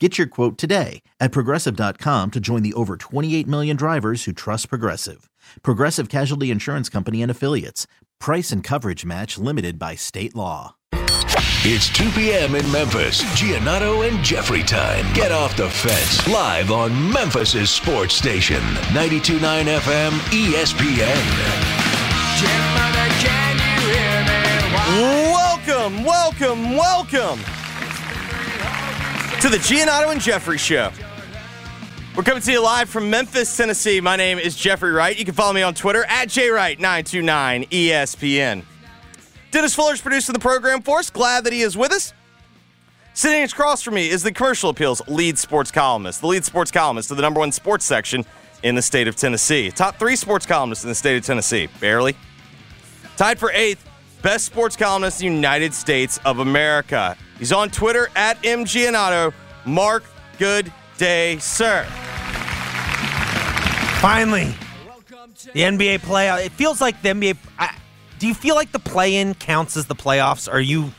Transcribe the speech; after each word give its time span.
Get 0.00 0.18
your 0.18 0.26
quote 0.26 0.58
today 0.58 1.02
at 1.20 1.30
progressive.com 1.30 2.32
to 2.32 2.40
join 2.40 2.62
the 2.64 2.74
over 2.74 2.96
28 2.96 3.46
million 3.46 3.76
drivers 3.76 4.24
who 4.24 4.32
trust 4.32 4.68
Progressive. 4.68 5.30
Progressive 5.62 6.08
Casualty 6.08 6.50
Insurance 6.50 6.88
Company 6.88 7.22
and 7.22 7.30
Affiliates. 7.30 7.86
Price 8.18 8.50
and 8.50 8.64
coverage 8.64 9.04
match 9.04 9.38
limited 9.38 9.78
by 9.78 9.94
state 9.94 10.34
law. 10.34 10.74
It's 11.66 11.88
2 11.90 12.10
p.m. 12.10 12.56
in 12.56 12.70
Memphis. 12.72 13.22
Giannotto 13.40 14.06
and 14.06 14.22
Jeffrey 14.24 14.64
time. 14.64 15.10
Get 15.14 15.30
off 15.30 15.56
the 15.56 15.70
fence. 15.70 16.26
Live 16.26 16.72
on 16.72 16.92
Memphis's 17.12 17.70
sports 17.70 18.14
station. 18.14 18.60
92.9 18.90 19.78
FM 19.78 20.10
ESPN. 20.34 21.14
Welcome, 25.32 26.04
welcome, 26.04 26.76
welcome 26.76 27.63
to 29.44 29.50
the 29.50 29.58
Giannotto 29.58 30.10
and 30.10 30.20
Jeffrey 30.22 30.56
Show. 30.56 30.90
We're 32.16 32.22
coming 32.22 32.42
to 32.44 32.50
you 32.50 32.62
live 32.62 32.88
from 32.88 33.10
Memphis, 33.10 33.54
Tennessee. 33.54 34.00
My 34.00 34.16
name 34.16 34.38
is 34.38 34.56
Jeffrey 34.56 34.90
Wright. 34.90 35.18
You 35.18 35.26
can 35.26 35.34
follow 35.34 35.52
me 35.52 35.60
on 35.60 35.74
Twitter 35.74 36.02
at 36.06 36.28
jwright929ESPN. 36.28 38.62
Dennis 39.50 39.74
Fuller's 39.74 40.00
producing 40.00 40.32
the 40.32 40.38
program 40.38 40.80
for 40.80 41.00
us. 41.00 41.10
Glad 41.10 41.44
that 41.44 41.52
he 41.52 41.60
is 41.60 41.76
with 41.76 41.92
us. 41.92 42.14
Sitting 43.12 43.42
across 43.42 43.82
from 43.82 43.96
me 43.96 44.08
is 44.08 44.22
the 44.22 44.32
Commercial 44.32 44.70
Appeals 44.70 45.02
lead 45.08 45.36
sports 45.36 45.70
columnist, 45.70 46.22
the 46.22 46.26
lead 46.26 46.46
sports 46.46 46.70
columnist 46.70 47.10
of 47.10 47.18
the 47.18 47.22
number 47.22 47.40
one 47.40 47.52
sports 47.52 47.84
section 47.84 48.24
in 48.62 48.74
the 48.74 48.82
state 48.82 49.08
of 49.08 49.16
Tennessee. 49.16 49.70
Top 49.70 49.98
three 49.98 50.16
sports 50.16 50.46
columnists 50.46 50.84
in 50.84 50.88
the 50.88 50.94
state 50.94 51.18
of 51.18 51.26
Tennessee, 51.26 51.68
barely. 51.80 52.16
Tied 53.18 53.38
for 53.38 53.50
eighth, 53.52 53.86
best 54.22 54.46
sports 54.46 54.74
columnist 54.74 55.20
in 55.20 55.28
the 55.28 55.34
United 55.34 55.74
States 55.74 56.18
of 56.24 56.38
America. 56.38 57.18
He's 57.44 57.52
on 57.52 57.68
Twitter 57.68 58.08
at 58.16 58.42
mgiannotto. 58.42 59.34
Mark, 59.66 60.02
good 60.38 60.72
day, 60.96 61.36
sir. 61.40 61.84
Finally, 64.00 64.54
the 65.52 65.60
NBA 65.60 65.98
playoff. 65.98 66.42
It 66.42 66.52
feels 66.52 66.80
like 66.80 67.02
the 67.02 67.10
NBA. 67.10 67.36
I, 67.58 67.76
do 68.18 68.26
you 68.28 68.32
feel 68.32 68.54
like 68.54 68.72
the 68.72 68.78
play-in 68.78 69.34
counts 69.34 69.76
as 69.76 69.84
the 69.84 69.94
playoffs? 69.94 70.50
Are 70.50 70.58
you 70.58 70.90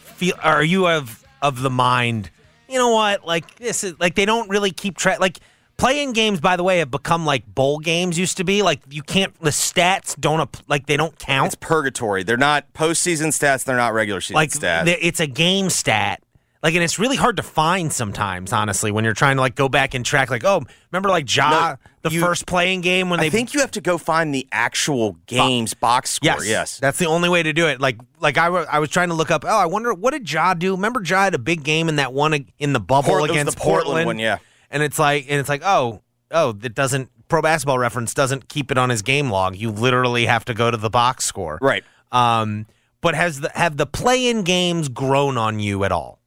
feel? 0.00 0.34
Are 0.42 0.62
you 0.62 0.86
of 0.86 1.24
of 1.40 1.62
the 1.62 1.70
mind? 1.70 2.28
You 2.68 2.76
know 2.78 2.90
what? 2.90 3.26
Like 3.26 3.54
this 3.54 3.82
is 3.82 3.98
like 3.98 4.16
they 4.16 4.26
don't 4.26 4.50
really 4.50 4.72
keep 4.72 4.98
track. 4.98 5.18
Like 5.18 5.38
play-in 5.76 6.12
games, 6.12 6.40
by 6.40 6.56
the 6.56 6.62
way, 6.64 6.78
have 6.78 6.90
become 6.90 7.24
like 7.26 7.46
bowl 7.46 7.78
games 7.78 8.18
used 8.18 8.36
to 8.38 8.44
be. 8.44 8.62
Like 8.62 8.80
you 8.88 9.02
can't. 9.02 9.38
The 9.40 9.50
stats 9.50 10.18
don't 10.18 10.48
like 10.68 10.86
they 10.86 10.96
don't 10.96 11.18
count. 11.18 11.46
It's 11.46 11.54
purgatory. 11.56 12.22
They're 12.22 12.36
not 12.36 12.72
postseason 12.72 13.28
stats. 13.28 13.64
They're 13.64 13.76
not 13.76 13.92
regular 13.94 14.20
season 14.20 14.36
like 14.36 14.50
stats. 14.50 14.96
it's 15.00 15.20
a 15.20 15.26
game 15.26 15.70
stat. 15.70 16.22
Like 16.62 16.74
and 16.74 16.82
it's 16.82 16.98
really 16.98 17.16
hard 17.16 17.36
to 17.36 17.42
find 17.44 17.92
sometimes, 17.92 18.52
honestly, 18.52 18.90
when 18.90 19.04
you're 19.04 19.12
trying 19.14 19.36
to 19.36 19.40
like 19.40 19.54
go 19.54 19.68
back 19.68 19.94
and 19.94 20.04
track. 20.04 20.30
Like, 20.30 20.42
oh, 20.44 20.62
remember 20.90 21.10
like 21.10 21.32
Ja, 21.32 21.50
No, 21.50 21.76
the 22.02 22.10
you- 22.10 22.20
first 22.20 22.46
playing 22.46 22.80
game 22.80 23.08
when 23.08 23.20
they 23.20 23.26
I 23.26 23.30
think 23.30 23.54
you 23.54 23.60
have 23.60 23.70
to 23.72 23.80
go 23.80 23.98
find 23.98 24.34
the 24.34 24.48
actual 24.50 25.16
game's 25.26 25.74
box 25.74 26.10
score. 26.10 26.32
Yes, 26.42 26.46
Yes. 26.48 26.78
that's 26.78 26.98
the 26.98 27.06
only 27.06 27.28
way 27.28 27.42
to 27.44 27.52
do 27.52 27.68
it. 27.68 27.80
Like, 27.80 27.98
like 28.20 28.36
I, 28.38 28.48
wa- 28.48 28.64
I 28.68 28.80
was 28.80 28.88
trying 28.88 29.10
to 29.10 29.14
look 29.14 29.30
up. 29.30 29.44
Oh, 29.46 29.56
I 29.56 29.66
wonder 29.66 29.94
what 29.94 30.12
did 30.12 30.32
Ja 30.32 30.54
do? 30.54 30.72
Remember, 30.72 31.02
Ja 31.04 31.24
had 31.24 31.34
a 31.34 31.38
big 31.38 31.62
game 31.62 31.88
in 31.88 31.96
that 31.96 32.12
one 32.12 32.46
in 32.58 32.72
the 32.72 32.80
bubble 32.80 33.10
Port- 33.10 33.22
was 33.22 33.30
the 33.30 33.34
against 33.38 33.58
Portland 33.58 34.06
one, 34.06 34.18
yeah. 34.18 34.38
And 34.70 34.82
it's 34.82 34.98
like, 34.98 35.26
and 35.28 35.38
it's 35.38 35.48
like, 35.48 35.62
oh, 35.64 36.02
oh, 36.30 36.52
that 36.52 36.74
doesn't. 36.74 37.10
Pro 37.28 37.42
Basketball 37.42 37.78
Reference 37.78 38.14
doesn't 38.14 38.48
keep 38.48 38.70
it 38.70 38.78
on 38.78 38.88
his 38.88 39.02
game 39.02 39.30
log. 39.30 39.56
You 39.56 39.70
literally 39.70 40.26
have 40.26 40.44
to 40.44 40.54
go 40.54 40.70
to 40.70 40.76
the 40.76 40.90
box 40.90 41.24
score. 41.24 41.58
Right. 41.60 41.82
Um, 42.12 42.66
but 43.00 43.14
has 43.14 43.40
the 43.40 43.50
have 43.54 43.76
the 43.76 43.86
play-in 43.86 44.42
games 44.42 44.88
grown 44.88 45.36
on 45.36 45.58
you 45.58 45.84
at 45.84 45.92
all? 45.92 46.20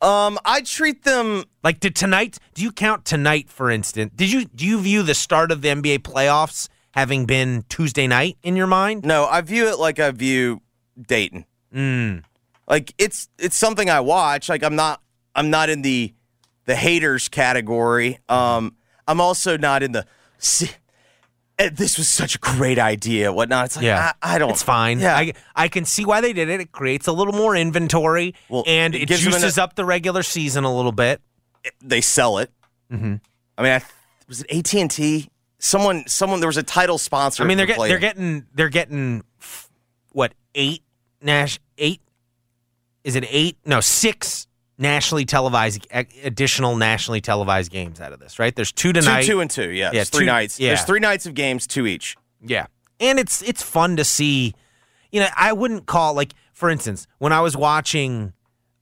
Um, 0.00 0.38
I 0.44 0.60
treat 0.60 1.04
them. 1.04 1.44
Like, 1.62 1.80
did 1.80 1.96
tonight? 1.96 2.38
Do 2.54 2.62
you 2.62 2.72
count 2.72 3.04
tonight, 3.04 3.48
for 3.48 3.70
instance? 3.70 4.12
Did 4.14 4.30
you 4.30 4.44
do 4.44 4.66
you 4.66 4.80
view 4.80 5.02
the 5.02 5.14
start 5.14 5.50
of 5.50 5.62
the 5.62 5.68
NBA 5.68 6.00
playoffs 6.00 6.68
having 6.92 7.24
been 7.24 7.64
Tuesday 7.68 8.06
night 8.06 8.36
in 8.42 8.56
your 8.56 8.66
mind? 8.66 9.04
No, 9.04 9.26
I 9.26 9.40
view 9.40 9.68
it 9.68 9.78
like 9.78 9.98
I 9.98 10.10
view 10.10 10.60
Dayton. 11.00 11.46
Mm. 11.74 12.24
Like 12.68 12.94
it's 12.98 13.28
it's 13.38 13.56
something 13.56 13.88
I 13.88 14.00
watch. 14.00 14.48
Like 14.48 14.62
I'm 14.62 14.76
not 14.76 15.00
I'm 15.34 15.50
not 15.50 15.70
in 15.70 15.82
the 15.82 16.12
the 16.66 16.76
haters 16.76 17.28
category. 17.28 18.18
Um, 18.28 18.74
I'm 19.06 19.20
also 19.20 19.56
not 19.56 19.82
in 19.82 19.92
the. 19.92 20.06
"See, 20.38 20.70
eh, 21.58 21.70
This 21.72 21.98
was 21.98 22.08
such 22.08 22.34
a 22.36 22.38
great 22.38 22.78
idea. 22.78 23.32
Whatnot. 23.32 23.66
It's 23.66 23.76
like 23.76 23.84
Yeah, 23.84 24.12
I, 24.22 24.36
I 24.36 24.38
don't. 24.38 24.50
It's 24.50 24.62
fine. 24.62 25.00
Yeah. 25.00 25.16
I, 25.16 25.32
I 25.54 25.68
can 25.68 25.84
see 25.84 26.04
why 26.04 26.20
they 26.20 26.32
did 26.32 26.48
it. 26.48 26.60
It 26.60 26.72
creates 26.72 27.06
a 27.06 27.12
little 27.12 27.34
more 27.34 27.54
inventory, 27.54 28.34
Well, 28.48 28.64
and 28.66 28.94
it 28.94 29.02
it, 29.02 29.08
them 29.08 29.16
an- 29.16 29.22
juices 29.32 29.58
up 29.58 29.74
the 29.74 29.84
regular 29.84 30.22
season 30.22 30.64
a 30.64 30.74
little 30.74 30.92
bit. 30.92 31.20
they 31.82 32.00
sell 32.00 32.38
it. 32.38 32.50
Mm-hmm. 32.92 33.14
I 33.58 33.62
mean, 33.62 33.72
I, 33.72 33.82
was 34.28 34.42
it 34.42 34.50
AT 34.56 34.74
and 34.74 34.90
T? 34.90 35.28
Someone, 35.58 36.04
someone. 36.06 36.40
There 36.40 36.48
was 36.48 36.56
a 36.58 36.62
title 36.62 36.98
sponsor. 36.98 37.42
I 37.42 37.46
mean, 37.46 37.56
they're 37.56 37.66
getting 37.66 37.88
they're 37.88 37.98
getting 37.98 38.46
they're 38.54 38.68
getting 38.68 39.22
f- 39.40 39.70
what 40.12 40.34
eight 40.54 40.82
nash 41.22 41.58
eight? 41.78 42.00
Is 43.02 43.16
it 43.16 43.24
eight? 43.28 43.56
No, 43.64 43.80
six 43.80 44.46
nationally 44.78 45.24
televised 45.24 45.86
additional 46.24 46.76
nationally 46.76 47.20
televised 47.20 47.70
games 47.70 48.00
out 48.00 48.12
of 48.12 48.20
this. 48.20 48.38
Right? 48.38 48.54
There's 48.54 48.72
two 48.72 48.92
tonight. 48.92 49.22
two 49.22 49.32
two 49.34 49.40
and 49.40 49.50
two. 49.50 49.70
Yeah, 49.70 49.90
Yeah, 49.92 50.00
it's 50.02 50.10
three 50.10 50.20
two- 50.20 50.26
nights. 50.26 50.58
yeah. 50.60 50.70
There's 50.70 50.84
three 50.84 51.00
nights 51.00 51.26
of 51.26 51.34
games, 51.34 51.66
two 51.66 51.86
each. 51.86 52.16
Yeah. 52.44 52.66
And 53.00 53.18
it's 53.18 53.42
it's 53.42 53.62
fun 53.62 53.96
to 53.96 54.04
see. 54.04 54.54
You 55.12 55.20
know, 55.20 55.28
I 55.36 55.52
wouldn't 55.52 55.86
call 55.86 56.14
like 56.14 56.32
for 56.52 56.70
instance, 56.70 57.06
when 57.18 57.32
I 57.32 57.40
was 57.40 57.56
watching 57.56 58.32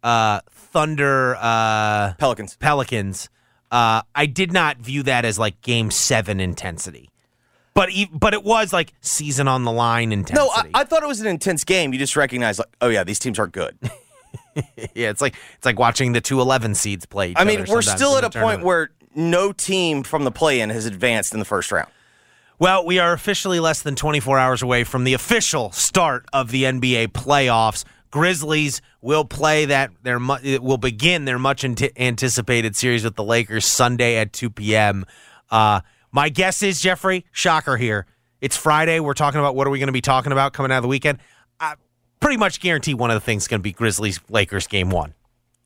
uh 0.02 0.40
Thunder 0.50 1.36
uh 1.38 2.14
Pelicans. 2.14 2.56
Pelicans, 2.56 3.28
uh 3.70 4.02
I 4.14 4.26
did 4.26 4.52
not 4.52 4.78
view 4.78 5.02
that 5.04 5.24
as 5.24 5.38
like 5.38 5.60
game 5.62 5.90
7 5.90 6.40
intensity. 6.40 7.10
But 7.74 7.90
e- 7.90 8.10
but 8.12 8.34
it 8.34 8.44
was 8.44 8.72
like 8.72 8.92
season 9.00 9.48
on 9.48 9.64
the 9.64 9.72
line 9.72 10.12
intensity. 10.12 10.46
No, 10.46 10.50
I, 10.74 10.80
I 10.80 10.84
thought 10.84 11.02
it 11.02 11.06
was 11.06 11.20
an 11.20 11.26
intense 11.26 11.64
game. 11.64 11.92
You 11.94 11.98
just 11.98 12.16
recognize, 12.16 12.58
like, 12.58 12.68
oh 12.82 12.88
yeah, 12.88 13.02
these 13.04 13.18
teams 13.18 13.38
are 13.38 13.46
good. 13.46 13.78
yeah, 14.94 15.10
it's 15.10 15.20
like 15.20 15.34
it's 15.56 15.66
like 15.66 15.78
watching 15.78 16.12
the 16.12 16.20
two 16.20 16.40
eleven 16.40 16.74
seeds 16.74 17.06
play. 17.06 17.30
each 17.30 17.36
I 17.38 17.44
mean, 17.44 17.64
we're 17.68 17.82
still 17.82 18.16
at 18.16 18.24
a 18.24 18.30
point 18.30 18.62
where 18.62 18.90
no 19.14 19.52
team 19.52 20.02
from 20.02 20.24
the 20.24 20.30
play-in 20.30 20.70
has 20.70 20.86
advanced 20.86 21.32
in 21.32 21.38
the 21.38 21.44
first 21.44 21.70
round. 21.72 21.90
Well, 22.58 22.86
we 22.86 22.98
are 22.98 23.12
officially 23.12 23.58
less 23.60 23.82
than 23.82 23.96
24 23.96 24.38
hours 24.38 24.62
away 24.62 24.84
from 24.84 25.04
the 25.04 25.14
official 25.14 25.72
start 25.72 26.26
of 26.32 26.50
the 26.50 26.62
NBA 26.62 27.08
playoffs. 27.08 27.84
Grizzlies 28.12 28.80
will 29.00 29.24
play 29.24 29.64
that 29.64 29.90
their 30.02 30.18
will 30.20 30.78
begin 30.78 31.24
their 31.24 31.38
much 31.38 31.64
anticipated 31.64 32.76
series 32.76 33.04
with 33.04 33.16
the 33.16 33.24
Lakers 33.24 33.64
Sunday 33.64 34.16
at 34.16 34.32
2 34.32 34.50
p.m. 34.50 35.06
Uh, 35.50 35.80
my 36.12 36.28
guess 36.28 36.62
is 36.62 36.80
Jeffrey 36.80 37.24
Shocker 37.32 37.76
here. 37.76 38.06
It's 38.40 38.56
Friday. 38.56 39.00
We're 39.00 39.14
talking 39.14 39.40
about 39.40 39.56
what 39.56 39.66
are 39.66 39.70
we 39.70 39.78
going 39.78 39.88
to 39.88 39.92
be 39.92 40.00
talking 40.00 40.30
about 40.30 40.52
coming 40.52 40.70
out 40.70 40.78
of 40.78 40.82
the 40.82 40.88
weekend. 40.88 41.18
Pretty 42.22 42.38
much 42.38 42.60
guarantee 42.60 42.94
one 42.94 43.10
of 43.10 43.14
the 43.14 43.20
things 43.20 43.42
is 43.42 43.48
going 43.48 43.60
to 43.60 43.62
be 43.62 43.72
Grizzlies 43.72 44.20
Lakers 44.30 44.66
game 44.66 44.88
one. 44.90 45.12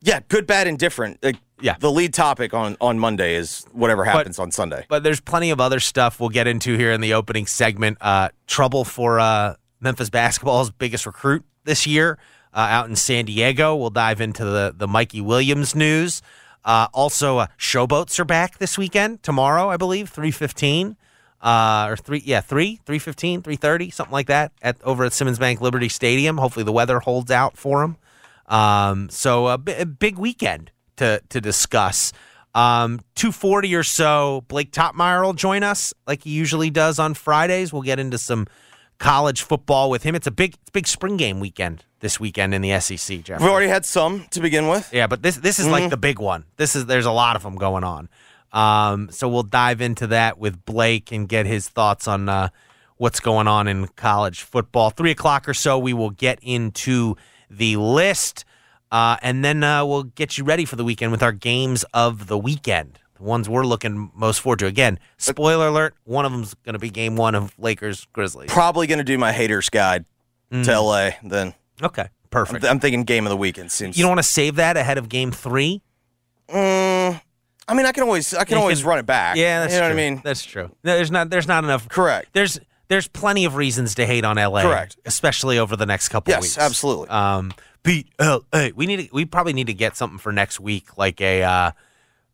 Yeah, 0.02 0.20
good, 0.28 0.46
bad, 0.46 0.66
and 0.66 0.78
different. 0.78 1.22
Like, 1.22 1.36
Yeah. 1.60 1.76
the 1.78 1.90
lead 1.90 2.12
topic 2.12 2.52
on 2.54 2.76
on 2.80 2.98
Monday 2.98 3.34
is 3.34 3.64
whatever 3.72 4.04
happens 4.04 4.38
on 4.38 4.50
Sunday. 4.50 4.84
But 4.88 5.02
there's 5.02 5.20
plenty 5.20 5.50
of 5.50 5.60
other 5.60 5.80
stuff 5.80 6.18
we'll 6.20 6.28
get 6.28 6.46
into 6.46 6.76
here 6.76 6.92
in 6.92 7.00
the 7.00 7.14
opening 7.14 7.46
segment. 7.46 7.98
Uh, 8.00 8.28
trouble 8.46 8.84
for 8.84 9.18
uh, 9.20 9.54
Memphis 9.80 10.10
basketball's 10.10 10.70
biggest 10.70 11.06
recruit 11.06 11.44
this 11.64 11.86
year 11.86 12.18
uh, 12.52 12.58
out 12.58 12.88
in 12.88 12.96
San 12.96 13.24
Diego. 13.24 13.74
We'll 13.74 13.90
dive 13.90 14.20
into 14.20 14.44
the 14.44 14.74
the 14.76 14.86
Mikey 14.88 15.20
Williams 15.20 15.74
news. 15.74 16.20
Uh, 16.64 16.88
also, 16.92 17.38
uh, 17.38 17.46
showboats 17.58 18.18
are 18.18 18.24
back 18.24 18.58
this 18.58 18.76
weekend. 18.76 19.22
Tomorrow, 19.22 19.70
I 19.70 19.76
believe, 19.76 20.10
three 20.10 20.30
fifteen, 20.32 20.96
uh, 21.40 21.86
or 21.88 21.96
three, 21.96 22.22
yeah, 22.24 22.40
three, 22.40 22.80
three 22.86 22.98
fifteen, 22.98 23.42
three 23.42 23.56
thirty, 23.56 23.90
something 23.90 24.12
like 24.12 24.26
that, 24.28 24.52
at 24.62 24.76
over 24.82 25.04
at 25.04 25.12
Simmons 25.12 25.38
Bank 25.38 25.60
Liberty 25.60 25.88
Stadium. 25.88 26.38
Hopefully, 26.38 26.64
the 26.64 26.72
weather 26.72 27.00
holds 27.00 27.30
out 27.30 27.56
for 27.56 27.80
them. 27.80 27.96
Um, 28.46 29.08
so 29.10 29.48
a, 29.48 29.58
big 29.58 30.18
weekend 30.18 30.70
to 30.96 31.22
to 31.28 31.40
discuss. 31.40 32.12
Um, 32.54 33.00
240 33.16 33.74
or 33.74 33.82
so. 33.82 34.44
Blake 34.48 34.72
Toppmeyer 34.72 35.22
will 35.22 35.34
join 35.34 35.62
us 35.62 35.92
like 36.06 36.22
he 36.22 36.30
usually 36.30 36.70
does 36.70 36.98
on 36.98 37.12
Fridays. 37.12 37.70
We'll 37.70 37.82
get 37.82 37.98
into 37.98 38.16
some 38.16 38.46
college 38.98 39.42
football 39.42 39.90
with 39.90 40.04
him. 40.04 40.14
It's 40.14 40.26
a 40.26 40.30
big, 40.30 40.54
it's 40.54 40.70
a 40.70 40.72
big 40.72 40.86
spring 40.86 41.18
game 41.18 41.38
weekend 41.38 41.84
this 42.00 42.18
weekend 42.18 42.54
in 42.54 42.62
the 42.62 42.78
SEC, 42.80 43.22
Jeff. 43.22 43.40
We've 43.40 43.50
already 43.50 43.68
had 43.68 43.84
some 43.84 44.24
to 44.30 44.40
begin 44.40 44.68
with. 44.68 44.92
Yeah, 44.92 45.06
but 45.06 45.22
this 45.22 45.36
this 45.36 45.58
is 45.58 45.66
like 45.66 45.90
the 45.90 45.96
big 45.96 46.18
one. 46.18 46.44
This 46.56 46.76
is 46.76 46.86
there's 46.86 47.06
a 47.06 47.12
lot 47.12 47.36
of 47.36 47.42
them 47.42 47.56
going 47.56 47.84
on. 47.84 48.08
Um, 48.52 49.08
so 49.10 49.28
we'll 49.28 49.42
dive 49.42 49.80
into 49.80 50.06
that 50.08 50.38
with 50.38 50.64
Blake 50.64 51.12
and 51.12 51.28
get 51.28 51.46
his 51.46 51.68
thoughts 51.68 52.08
on 52.08 52.28
uh, 52.28 52.48
what's 52.96 53.20
going 53.20 53.48
on 53.48 53.68
in 53.68 53.88
college 53.88 54.42
football. 54.42 54.90
Three 54.90 55.10
o'clock 55.10 55.48
or 55.48 55.54
so, 55.54 55.78
we 55.78 55.92
will 55.92 56.10
get 56.10 56.38
into 56.42 57.16
the 57.50 57.76
list, 57.76 58.44
uh, 58.90 59.16
and 59.22 59.44
then 59.44 59.62
uh, 59.62 59.84
we'll 59.84 60.04
get 60.04 60.38
you 60.38 60.44
ready 60.44 60.64
for 60.64 60.76
the 60.76 60.84
weekend 60.84 61.12
with 61.12 61.22
our 61.22 61.32
games 61.32 61.84
of 61.92 62.26
the 62.28 62.38
weekend. 62.38 62.98
The 63.16 63.22
ones 63.22 63.48
we're 63.48 63.64
looking 63.64 64.10
most 64.14 64.40
forward 64.40 64.58
to. 64.60 64.66
Again, 64.66 64.98
spoiler 65.16 65.68
alert: 65.68 65.94
one 66.04 66.24
of 66.24 66.32
them's 66.32 66.54
going 66.64 66.74
to 66.74 66.78
be 66.78 66.90
Game 66.90 67.16
One 67.16 67.34
of 67.34 67.54
Lakers 67.58 68.06
Grizzlies. 68.12 68.50
Probably 68.50 68.86
going 68.86 68.98
to 68.98 69.04
do 69.04 69.16
my 69.18 69.32
haters 69.32 69.68
guide 69.70 70.04
to 70.50 70.80
LA. 70.80 71.10
Then 71.22 71.54
Okay, 71.82 72.02
I'm, 72.02 72.08
perfect. 72.30 72.64
I'm 72.64 72.78
thinking 72.78 73.04
game 73.04 73.26
of 73.26 73.30
the 73.30 73.36
weekend 73.36 73.72
seems. 73.72 73.96
you 73.96 74.02
don't 74.02 74.10
want 74.10 74.18
to 74.18 74.22
save 74.22 74.56
that 74.56 74.76
ahead 74.76 74.98
of 74.98 75.08
Game 75.08 75.32
Three. 75.32 75.82
Mm, 76.48 76.95
I 77.68 77.74
mean, 77.74 77.86
I 77.86 77.92
can 77.92 78.02
always 78.04 78.32
I 78.34 78.44
can 78.44 78.56
You 78.56 78.62
always 78.62 78.80
can- 78.80 78.88
run 78.88 78.98
it 78.98 79.06
back. 79.06 79.36
Yeah, 79.36 79.60
that's 79.60 79.72
you 79.74 79.80
know 79.80 79.86
true. 79.88 79.96
what 79.96 80.02
I 80.02 80.10
mean. 80.10 80.20
That's 80.24 80.44
true. 80.44 80.70
There's 80.82 81.10
not 81.10 81.30
there's 81.30 81.48
not 81.48 81.64
enough. 81.64 81.88
Correct. 81.88 82.28
There's 82.32 82.60
there's 82.88 83.08
plenty 83.08 83.44
of 83.44 83.56
reasons 83.56 83.94
to 83.96 84.06
hate 84.06 84.24
on 84.24 84.36
LA. 84.36 84.62
Correct. 84.62 84.96
Especially 85.04 85.58
over 85.58 85.74
the 85.76 85.86
next 85.86 86.08
couple 86.10 86.30
Yes, 86.30 86.42
weeks. 86.42 86.58
absolutely. 86.58 87.08
Um, 87.08 87.52
beat 87.82 88.06
LA. 88.20 88.68
We 88.74 88.86
need 88.86 89.08
to, 89.08 89.08
we 89.12 89.24
probably 89.24 89.52
need 89.52 89.66
to 89.66 89.74
get 89.74 89.96
something 89.96 90.18
for 90.18 90.32
next 90.32 90.60
week, 90.60 90.96
like 90.96 91.20
a 91.20 91.42
uh, 91.42 91.70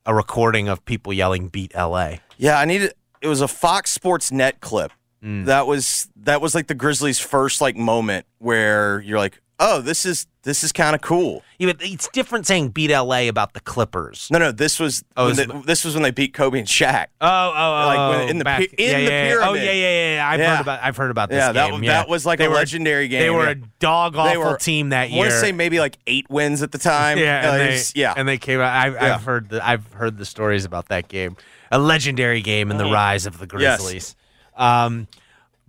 a 0.04 0.14
recording 0.14 0.68
of 0.68 0.84
people 0.84 1.12
yelling 1.12 1.48
"Beat 1.48 1.74
LA." 1.74 2.16
Yeah, 2.36 2.58
I 2.58 2.64
needed. 2.66 2.92
It 3.22 3.28
was 3.28 3.40
a 3.40 3.48
Fox 3.48 3.90
Sports 3.90 4.30
Net 4.32 4.60
clip. 4.60 4.92
Mm. 5.24 5.46
That 5.46 5.66
was 5.66 6.08
that 6.16 6.40
was 6.42 6.54
like 6.54 6.66
the 6.66 6.74
Grizzlies' 6.74 7.20
first 7.20 7.60
like 7.62 7.76
moment 7.76 8.26
where 8.38 9.00
you're 9.00 9.18
like, 9.18 9.40
oh, 9.60 9.80
this 9.80 10.04
is 10.04 10.26
this 10.44 10.64
is 10.64 10.72
kind 10.72 10.94
of 10.94 11.00
cool. 11.00 11.42
Yeah, 11.58 11.72
it's 11.80 12.08
different 12.08 12.46
saying 12.46 12.70
"Beat 12.70 12.90
LA" 12.90 13.28
about 13.28 13.54
the 13.54 13.60
Clippers. 13.60 14.28
No, 14.30 14.38
no, 14.38 14.50
this 14.52 14.80
was 14.80 15.04
Oh, 15.16 15.26
when 15.26 15.36
they- 15.36 15.46
this 15.66 15.84
was 15.84 15.94
when 15.94 16.02
they 16.02 16.10
beat 16.10 16.34
Kobe 16.34 16.58
and 16.58 16.66
Shaq. 16.66 17.06
Oh, 17.20 17.26
oh, 17.28 17.52
oh! 17.54 17.86
Like 17.86 18.18
when- 18.18 18.28
in 18.30 18.38
the 18.38 18.44
back- 18.44 18.60
in 18.62 18.68
yeah, 18.78 18.92
the 18.96 19.02
yeah, 19.02 19.28
yeah. 19.28 19.48
Oh, 19.48 19.52
yeah, 19.54 19.62
yeah, 19.72 20.14
yeah. 20.16 20.28
I've 20.28 20.40
Yeah. 20.40 20.56
heard 20.56 20.60
about. 20.62 20.80
I've 20.82 20.96
heard 20.96 21.10
about 21.12 21.28
this 21.28 21.36
Yeah, 21.36 21.52
that 21.52 21.64
game. 21.66 21.74
was- 21.74 21.82
yeah. 21.84 21.92
that 21.92 22.08
was 22.08 22.26
like 22.26 22.38
They 22.38 22.46
a 22.46 22.50
were- 22.50 22.56
legendary 22.56 23.06
game. 23.08 23.20
They 23.22 23.30
were 23.30 23.46
a 23.48 23.54
dog 23.54 24.16
awful 24.16 24.40
were 24.42 24.56
team 24.56 24.88
that 24.88 25.02
I 25.02 25.04
year. 25.06 25.18
want 25.18 25.30
to 25.30 25.38
say 25.40 25.52
maybe 25.52 25.78
like 25.78 25.98
eight 26.06 26.26
wins 26.28 26.62
at 26.62 26.72
the 26.72 26.78
time. 26.78 27.18
Yeah, 27.18 27.48
Uh, 27.50 27.52
and 27.54 27.62
it 27.62 27.92
they, 27.94 28.00
yeah. 28.00 28.14
and 28.16 28.28
they 28.28 28.38
came 28.38 28.60
out. 28.60 28.72
I, 28.74 28.88
Yeah. 28.88 29.14
I've 29.14 29.22
heard 29.24 29.48
the 29.50 29.66
I've 29.66 29.92
heard 29.92 30.18
the 30.18 30.24
stories 30.26 30.64
about 30.64 30.88
that 30.88 31.06
game, 31.08 31.36
a 31.70 31.78
legendary 31.78 32.40
game 32.42 32.70
in 32.72 32.78
the 32.78 32.86
rise 32.86 33.26
of 33.26 33.38
the 33.38 33.46
Yes. 33.58 33.80
Grizzlies. 33.80 34.16
Um, 34.56 35.06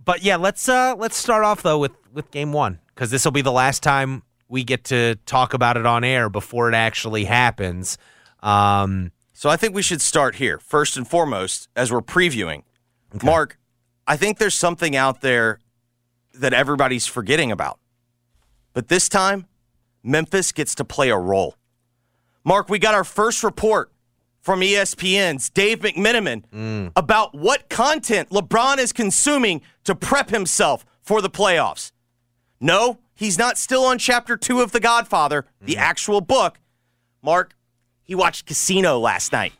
but 0.04 0.22
yeah, 0.22 0.36
let's 0.36 0.68
uh 0.68 0.94
let's 0.98 1.16
start 1.16 1.44
off 1.44 1.62
though 1.62 1.78
with 1.78 1.92
with 2.12 2.30
game 2.30 2.52
one 2.52 2.80
because 2.94 3.10
this 3.10 3.24
will 3.24 3.32
be 3.32 3.40
the 3.42 3.52
last 3.52 3.82
time 3.82 4.22
we 4.48 4.64
get 4.64 4.84
to 4.84 5.16
talk 5.26 5.54
about 5.54 5.76
it 5.76 5.86
on 5.86 6.04
air 6.04 6.28
before 6.28 6.68
it 6.68 6.74
actually 6.74 7.24
happens. 7.24 7.98
Um, 8.42 9.10
So 9.32 9.50
I 9.50 9.56
think 9.56 9.74
we 9.74 9.82
should 9.82 10.00
start 10.00 10.36
here 10.36 10.58
first 10.58 10.96
and 10.96 11.06
foremost 11.08 11.68
as 11.74 11.90
we're 11.90 12.02
previewing. 12.02 12.62
Mark, 13.22 13.58
I 14.06 14.16
think 14.16 14.38
there's 14.38 14.54
something 14.54 14.94
out 14.96 15.20
there 15.22 15.58
that 16.34 16.52
everybody's 16.52 17.06
forgetting 17.06 17.50
about. 17.50 17.78
But 18.74 18.88
this 18.88 19.08
time, 19.08 19.46
Memphis 20.02 20.52
gets 20.52 20.74
to 20.76 20.84
play 20.84 21.10
a 21.10 21.16
role. 21.16 21.56
Mark, 22.44 22.68
we 22.68 22.78
got 22.78 22.94
our 22.94 23.04
first 23.04 23.42
report 23.42 23.90
from 24.40 24.60
ESPN's 24.60 25.48
Dave 25.48 25.78
McMenamin 25.80 26.90
about 26.96 27.34
what 27.34 27.68
content 27.70 28.28
LeBron 28.30 28.78
is 28.78 28.92
consuming 28.92 29.62
to 29.84 29.94
prep 29.94 30.28
himself 30.30 30.84
for 31.00 31.22
the 31.22 31.30
playoffs. 31.30 31.92
No, 32.60 32.98
he's 33.14 33.38
not 33.38 33.56
still 33.58 33.84
on 33.84 33.98
chapter 33.98 34.36
two 34.36 34.60
of 34.60 34.72
The 34.72 34.80
Godfather, 34.80 35.46
the 35.60 35.76
actual 35.76 36.20
book. 36.20 36.58
Mark, 37.22 37.54
he 38.02 38.14
watched 38.14 38.46
Casino 38.46 38.98
last 38.98 39.32
night, 39.32 39.52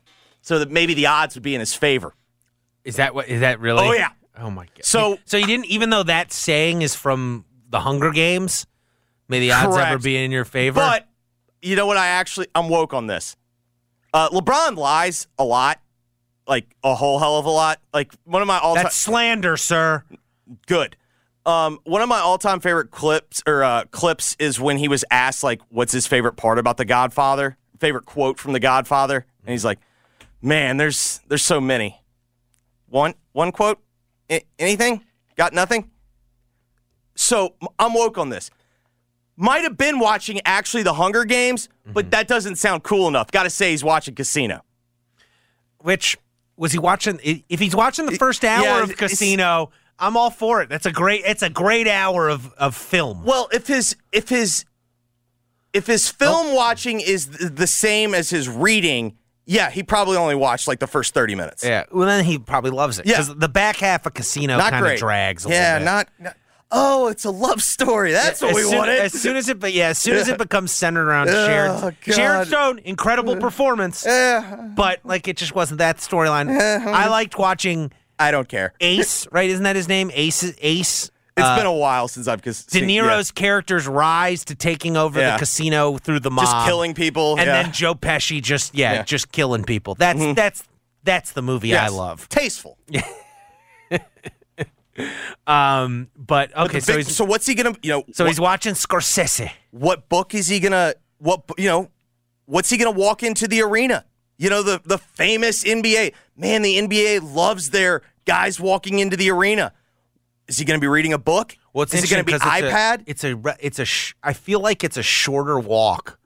so 0.42 0.58
that 0.58 0.70
maybe 0.70 0.94
the 0.94 1.06
odds 1.06 1.34
would 1.34 1.42
be 1.42 1.54
in 1.54 1.60
his 1.60 1.74
favor. 1.74 2.14
is 2.84 2.96
that 2.96 3.14
what 3.14 3.28
is 3.28 3.40
that 3.40 3.60
really? 3.60 3.86
Oh, 3.88 3.92
yeah. 3.92 4.08
Oh 4.38 4.50
my 4.50 4.64
god. 4.66 4.84
So- 4.84 5.18
so 5.24 5.36
you 5.36 5.46
didn't 5.46 5.66
even 5.66 5.90
though 5.90 6.02
that 6.02 6.32
saying 6.32 6.82
is 6.82 6.94
from 6.94 7.44
the 7.70 7.80
Hunger 7.80 8.10
Games. 8.10 8.66
May 9.28 9.40
the 9.40 9.52
odds 9.52 9.76
ever 9.76 9.98
be 9.98 10.16
in 10.22 10.30
your 10.30 10.44
favor. 10.44 10.80
But 10.80 11.08
you 11.62 11.76
know 11.76 11.86
what? 11.86 11.96
I 11.96 12.08
actually 12.08 12.48
I'm 12.54 12.68
woke 12.68 12.92
on 12.92 13.06
this. 13.06 13.36
Uh, 14.12 14.28
LeBron 14.28 14.76
lies 14.76 15.26
a 15.38 15.44
lot, 15.44 15.80
like 16.46 16.66
a 16.84 16.94
whole 16.94 17.18
hell 17.18 17.38
of 17.38 17.46
a 17.46 17.50
lot. 17.50 17.80
Like 17.94 18.12
one 18.24 18.42
of 18.42 18.48
my 18.48 18.58
all 18.58 18.74
time 18.74 18.84
that's 18.84 18.96
slander, 18.96 19.56
sir. 19.56 20.04
good. 20.66 20.96
Um, 21.46 21.78
one 21.84 22.00
of 22.00 22.08
my 22.08 22.20
all-time 22.20 22.60
favorite 22.60 22.90
clips 22.90 23.42
or 23.46 23.62
uh, 23.62 23.84
clips 23.90 24.34
is 24.38 24.58
when 24.58 24.78
he 24.78 24.88
was 24.88 25.04
asked 25.10 25.42
like, 25.42 25.60
"What's 25.68 25.92
his 25.92 26.06
favorite 26.06 26.34
part 26.36 26.58
about 26.58 26.76
The 26.78 26.84
Godfather?" 26.84 27.56
Favorite 27.78 28.06
quote 28.06 28.38
from 28.38 28.52
The 28.54 28.60
Godfather, 28.60 29.26
and 29.44 29.50
he's 29.52 29.64
like, 29.64 29.78
"Man, 30.40 30.78
there's 30.78 31.20
there's 31.28 31.42
so 31.44 31.60
many." 31.60 32.00
One 32.88 33.14
one 33.32 33.52
quote, 33.52 33.78
A- 34.30 34.44
anything? 34.58 35.04
Got 35.36 35.52
nothing. 35.52 35.90
So 37.16 37.54
I'm 37.78 37.92
woke 37.92 38.16
on 38.18 38.28
this. 38.30 38.50
Might 39.36 39.62
have 39.64 39.76
been 39.76 39.98
watching 39.98 40.40
actually 40.44 40.84
the 40.84 40.94
Hunger 40.94 41.24
Games, 41.24 41.68
but 41.92 42.12
that 42.12 42.28
doesn't 42.28 42.56
sound 42.56 42.84
cool 42.84 43.08
enough. 43.08 43.30
Got 43.32 43.42
to 43.42 43.50
say 43.50 43.72
he's 43.72 43.82
watching 43.82 44.14
Casino. 44.14 44.62
Which 45.78 46.16
was 46.56 46.70
he 46.72 46.78
watching? 46.78 47.18
If 47.48 47.58
he's 47.60 47.74
watching 47.74 48.06
the 48.06 48.12
first 48.16 48.44
hour 48.44 48.62
yeah, 48.64 48.82
of 48.82 48.90
it's- 48.92 49.10
Casino, 49.10 49.70
I'm 49.98 50.16
all 50.16 50.30
for 50.30 50.60
it. 50.62 50.68
That's 50.68 50.86
a 50.86 50.92
great. 50.92 51.22
It's 51.24 51.42
a 51.42 51.50
great 51.50 51.86
hour 51.88 52.28
of 52.28 52.52
of 52.54 52.74
film. 52.74 53.24
Well, 53.24 53.48
if 53.52 53.66
his 53.66 53.96
if 54.12 54.28
his 54.28 54.64
if 55.72 55.86
his 55.86 56.08
film 56.08 56.54
watching 56.54 57.00
is 57.00 57.26
th- 57.26 57.52
the 57.52 57.66
same 57.66 58.14
as 58.14 58.30
his 58.30 58.48
reading, 58.48 59.16
yeah, 59.46 59.70
he 59.70 59.82
probably 59.82 60.16
only 60.16 60.34
watched 60.34 60.66
like 60.68 60.80
the 60.80 60.86
first 60.86 61.14
thirty 61.14 61.34
minutes. 61.34 61.64
Yeah. 61.64 61.84
Well, 61.92 62.06
then 62.06 62.24
he 62.24 62.38
probably 62.38 62.70
loves 62.72 62.98
it. 62.98 63.06
Yeah. 63.06 63.18
Because 63.20 63.36
the 63.36 63.48
back 63.48 63.76
half 63.76 64.04
of 64.06 64.14
Casino 64.14 64.58
kind 64.58 64.84
of 64.86 64.98
drags. 64.98 65.46
A 65.46 65.48
yeah, 65.50 65.72
little 65.74 65.78
bit. 65.78 65.84
not, 65.84 66.08
not. 66.18 66.36
Oh, 66.76 67.06
it's 67.06 67.24
a 67.24 67.30
love 67.30 67.62
story. 67.62 68.10
That's 68.10 68.42
what 68.42 68.52
we 68.52 68.62
soon, 68.62 68.78
wanted. 68.78 68.98
As 68.98 69.12
soon 69.12 69.36
as 69.36 69.48
it, 69.48 69.60
but 69.60 69.72
yeah, 69.72 69.90
as 69.90 69.98
soon 69.98 70.16
as 70.16 70.26
it 70.28 70.38
becomes 70.38 70.72
centered 70.72 71.06
around 71.06 71.28
Sharon, 71.28 71.70
Oh, 71.70 71.92
Sharon. 72.12 72.46
Stone, 72.46 72.78
incredible 72.80 73.36
performance, 73.36 74.02
but 74.02 74.98
like 75.04 75.28
it 75.28 75.36
just 75.36 75.54
wasn't 75.54 75.78
that 75.78 75.98
storyline. 75.98 76.48
I 76.50 77.08
liked 77.08 77.38
watching 77.38 77.92
I 78.18 78.30
don't 78.30 78.48
care. 78.48 78.72
Ace, 78.80 79.26
right? 79.32 79.48
Isn't 79.50 79.64
that 79.64 79.76
his 79.76 79.88
name? 79.88 80.10
Ace. 80.14 80.54
Ace. 80.60 81.10
It's 81.36 81.44
uh, 81.44 81.56
been 81.56 81.66
a 81.66 81.72
while 81.72 82.06
since 82.06 82.28
I've 82.28 82.42
cause, 82.42 82.64
De 82.64 82.80
Niro's 82.80 83.32
character's 83.32 83.88
rise 83.88 84.44
to 84.44 84.54
taking 84.54 84.96
over 84.96 85.18
Yeah. 85.18 85.32
the 85.32 85.38
casino 85.40 85.98
through 85.98 86.20
the 86.20 86.30
mob, 86.30 86.44
just 86.44 86.66
killing 86.66 86.94
people, 86.94 87.32
and 87.38 87.46
yeah. 87.46 87.62
then 87.64 87.72
Joe 87.72 87.94
Pesci 87.96 88.40
just 88.40 88.72
yeah, 88.74 88.92
Yeah. 88.92 88.98
Mm-hmm. 88.98 89.06
just 89.06 89.32
killing 89.32 89.64
people. 89.64 89.96
That's 89.96 90.34
that's 90.36 90.62
that's 91.02 91.32
the 91.32 91.42
movie 91.42 91.74
I 91.76 91.88
love. 91.88 92.28
tasteful. 92.28 92.78
Um, 95.48 96.08
but 96.16 96.56
okay, 96.56 96.78
The 96.78 96.80
so 96.80 96.92
big- 96.96 97.06
he's 97.06 97.16
so 97.16 97.24
what's 97.24 97.46
he 97.46 97.56
gonna? 97.56 97.74
You 97.82 97.90
know, 97.90 98.04
so 98.12 98.22
what, 98.24 98.28
he's 98.30 98.38
watching 98.40 98.74
Scorsese. 98.74 99.50
what 99.72 100.08
book 100.08 100.34
is 100.34 100.46
he 100.46 100.60
gonna? 100.60 100.94
What 101.18 101.42
you 101.58 101.66
know? 101.68 101.90
What's 102.46 102.70
he 102.70 102.76
gonna 102.76 102.92
walk 102.92 103.24
into 103.24 103.48
the 103.48 103.60
arena? 103.62 104.04
You 104.38 104.50
know, 104.50 104.62
the 104.62 104.80
the 104.84 104.98
famous 104.98 105.64
NBA 105.64 106.14
man. 106.36 106.62
The 106.62 106.78
NBA 106.78 107.34
loves 107.34 107.70
their 107.70 108.02
guys 108.24 108.58
walking 108.60 108.98
into 108.98 109.16
the 109.16 109.30
arena. 109.30 109.72
Is 110.48 110.58
he 110.58 110.64
gonna 110.64 110.78
be 110.78 110.86
reading 110.88 111.12
a 111.12 111.18
book? 111.18 111.56
Well, 111.72 111.82
it's 111.84 111.94
is 111.94 112.04
it 112.04 112.10
gonna 112.10 112.24
be 112.24 112.32
interesting 112.32 112.62
'cause 112.70 112.72
iPad? 112.72 113.02
It's 113.06 113.24
a, 113.24 113.30
it's 113.32 113.46
a 113.46 113.56
it's 113.66 113.78
a 113.78 113.84
sh- 113.84 114.14
I 114.22 114.32
feel 114.32 114.60
like 114.60 114.84
it's 114.84 114.96
a 114.96 115.02
shorter 115.02 115.58
walk 115.58 116.18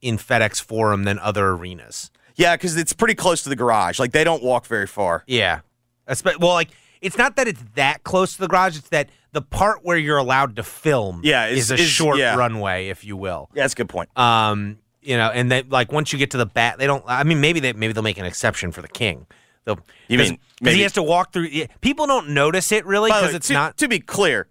in 0.00 0.16
FedEx 0.16 0.62
Forum 0.62 1.04
than 1.04 1.18
other 1.18 1.48
arenas. 1.50 2.10
yeah, 2.36 2.56
because 2.56 2.76
it's 2.76 2.92
pretty 2.94 3.14
close 3.14 3.42
to 3.42 3.48
the 3.50 3.56
garage. 3.56 3.98
Like 3.98 4.12
they 4.12 4.24
don't 4.24 4.42
walk 4.42 4.64
very 4.66 4.86
far. 4.86 5.24
Yeah. 5.26 5.60
Espe- 6.08 6.38
well, 6.40 6.54
like 6.54 6.70
it's 7.02 7.18
not 7.18 7.36
that 7.36 7.46
it's 7.48 7.62
that 7.74 8.02
close 8.02 8.32
to 8.34 8.40
the 8.40 8.48
garage. 8.48 8.78
It's 8.78 8.88
that 8.88 9.10
the 9.32 9.42
part 9.42 9.80
where 9.84 9.96
you're 9.98 10.16
allowed 10.18 10.56
to 10.56 10.62
film 10.62 11.20
Yeah, 11.22 11.46
is, 11.46 11.70
a 11.70 11.74
is- 11.74 11.82
short 11.82 12.16
yeah. 12.18 12.34
runway, 12.34 12.88
if 12.88 13.04
you 13.04 13.16
will. 13.16 13.50
Yeah, 13.54 13.62
that's 13.64 13.74
a 13.74 13.76
good 13.76 13.88
point. 13.90 14.08
Um, 14.18 14.78
you 15.02 15.16
know, 15.18 15.28
and 15.28 15.52
they 15.52 15.62
like 15.64 15.92
once 15.92 16.12
you 16.14 16.18
get 16.18 16.30
to 16.32 16.38
the 16.38 16.46
bat, 16.46 16.78
they 16.78 16.86
don't. 16.86 17.04
I 17.06 17.24
mean, 17.24 17.40
maybe 17.42 17.60
they 17.60 17.74
maybe 17.74 17.92
they'll 17.92 18.02
make 18.02 18.18
an 18.18 18.24
exception 18.26 18.72
for 18.72 18.80
the 18.82 18.88
king. 18.88 19.26
They'll, 19.64 19.78
You 20.08 20.18
cause, 20.18 20.30
mean 20.30 20.38
'cause 20.64 20.74
he 20.74 20.80
has 20.82 20.92
to 20.92 21.02
walk 21.02 21.32
through? 21.32 21.48
People 21.80 22.06
don't 22.06 22.30
notice 22.30 22.72
it 22.72 22.86
really 22.86 23.10
because 23.10 23.34
it's 23.34 23.48
to, 23.48 23.52
not. 23.52 23.76
to 23.78 23.88
be 23.88 23.98
clear. 24.00 24.48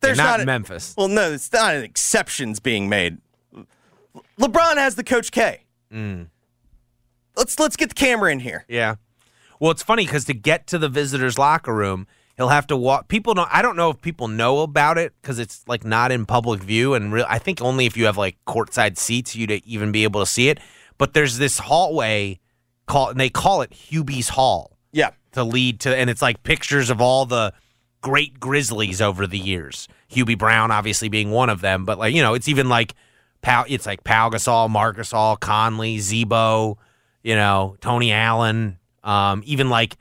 There's 0.00 0.16
not 0.16 0.24
not, 0.24 0.40
in 0.40 0.42
a- 0.44 0.46
Memphis. 0.46 0.94
Well, 0.96 1.08
no, 1.08 1.32
it's 1.32 1.52
not 1.52 1.74
an 1.74 1.82
exceptions 1.84 2.60
being 2.60 2.88
made. 2.88 3.18
LeBron 4.40 4.76
has 4.76 4.94
the 4.94 5.04
Coach 5.04 5.30
K. 5.32 5.64
Mm. 5.92 6.28
let's 7.36 7.58
let's 7.58 7.76
get 7.76 7.88
the 7.88 7.94
camera 7.94 8.30
in 8.30 8.40
here. 8.40 8.64
Yeah. 8.68 8.96
Well, 9.60 9.70
it's 9.70 9.82
funny 9.82 10.04
because 10.04 10.24
to 10.26 10.34
get 10.34 10.66
to 10.68 10.78
the 10.78 10.88
visitors' 10.88 11.38
locker 11.38 11.74
room, 11.74 12.06
he'll 12.36 12.48
have 12.50 12.66
to 12.68 12.76
walk. 12.76 13.08
People 13.08 13.34
don't. 13.34 13.48
I 13.52 13.62
don't 13.62 13.76
know 13.76 13.90
if 13.90 14.00
people 14.00 14.28
know 14.28 14.60
about 14.60 14.98
it 14.98 15.14
because 15.20 15.38
it's 15.38 15.64
like 15.66 15.84
not 15.84 16.12
in 16.12 16.26
public 16.26 16.60
view, 16.62 16.94
and 16.94 17.12
I 17.22 17.38
think 17.38 17.60
only 17.62 17.86
if 17.86 17.96
you 17.96 18.04
have 18.06 18.16
like 18.16 18.36
courtside 18.46 18.98
seats 18.98 19.34
you'd 19.34 19.50
even 19.50 19.90
be 19.92 20.04
able 20.04 20.20
to 20.20 20.26
see 20.26 20.48
it. 20.48 20.60
But 20.98 21.14
there's 21.14 21.38
this 21.38 21.58
hallway 21.58 22.38
called, 22.88 23.12
and 23.12 23.20
they 23.20 23.30
call 23.30 23.62
it 23.62 23.70
Hubie's 23.70 24.30
Hall 24.30 24.76
Yeah. 24.92 25.10
to 25.32 25.44
lead 25.44 25.80
to, 25.80 25.96
and 25.96 26.10
it's 26.10 26.20
like 26.22 26.42
pictures 26.42 26.90
of 26.90 27.00
all 27.00 27.24
the 27.26 27.52
great 28.00 28.40
Grizzlies 28.40 29.00
over 29.00 29.26
the 29.26 29.38
years. 29.38 29.86
Hubie 30.10 30.36
Brown, 30.38 30.70
obviously 30.70 31.08
being 31.08 31.30
one 31.30 31.50
of 31.50 31.60
them, 31.60 31.84
but 31.84 31.98
like 31.98 32.14
you 32.14 32.22
know, 32.22 32.34
it's 32.34 32.48
even 32.48 32.68
like 32.68 32.94
Pau. 33.42 33.64
It's 33.68 33.86
like 33.86 34.02
Pau 34.02 34.30
Gasol, 34.30 34.68
Marc 34.70 34.96
Gasol, 34.96 35.38
Conley, 35.38 35.98
Z-Bo, 35.98 36.78
you 37.22 37.34
know, 37.36 37.76
Tony 37.80 38.10
Allen, 38.10 38.78
um, 39.04 39.42
even 39.44 39.68
like 39.70 39.96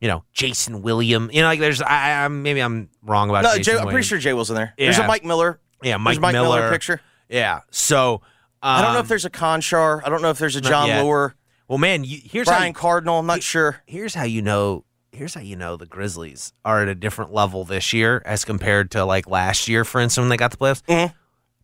you 0.00 0.08
know 0.08 0.24
Jason 0.32 0.82
William. 0.82 1.30
You 1.32 1.42
know, 1.42 1.48
like 1.48 1.60
there's 1.60 1.82
I, 1.82 2.24
I 2.24 2.28
maybe 2.28 2.60
I'm 2.60 2.88
wrong 3.02 3.28
about. 3.30 3.44
No, 3.44 3.58
Jay, 3.58 3.76
I'm 3.78 3.86
pretty 3.88 4.06
sure 4.06 4.18
Jay 4.18 4.32
was 4.32 4.48
in 4.50 4.56
there. 4.56 4.72
There's 4.78 4.98
a 4.98 5.06
Mike 5.06 5.24
Miller. 5.24 5.60
Yeah, 5.82 5.98
Mike, 5.98 6.18
Mike 6.20 6.32
Miller, 6.32 6.70
picture. 6.70 7.00
Yeah, 7.28 7.60
so 7.70 8.14
um, 8.14 8.20
I 8.62 8.82
don't 8.82 8.94
know 8.94 9.00
if 9.00 9.08
there's 9.08 9.24
a 9.24 9.30
Konchar. 9.30 10.02
I 10.04 10.08
don't 10.08 10.20
know 10.22 10.30
if 10.30 10.38
there's 10.38 10.56
a 10.56 10.60
John. 10.60 11.04
Lure. 11.04 11.34
Well, 11.70 11.78
man, 11.78 12.02
you, 12.02 12.18
here's 12.24 12.48
how 12.48 12.56
Brian 12.56 12.70
you- 12.70 12.74
Cardinal. 12.74 13.20
I'm 13.20 13.26
not 13.26 13.44
sure. 13.44 13.80
here's 13.86 14.12
how 14.16 14.24
you 14.24 14.42
know 14.42 14.84
here's 15.12 15.34
how 15.34 15.40
you 15.40 15.54
know 15.54 15.76
the 15.76 15.86
Grizzlies 15.86 16.52
are 16.64 16.82
at 16.82 16.88
a 16.88 16.96
different 16.96 17.32
level 17.32 17.64
this 17.64 17.92
year 17.92 18.22
as 18.26 18.44
compared 18.44 18.90
to 18.90 19.04
like 19.04 19.28
last 19.28 19.68
year, 19.68 19.84
for 19.84 20.00
instance, 20.00 20.20
when 20.20 20.30
they 20.30 20.36
got 20.36 20.50
the 20.50 20.56
playoffs. 20.56 20.82
Mhm. 20.88 21.14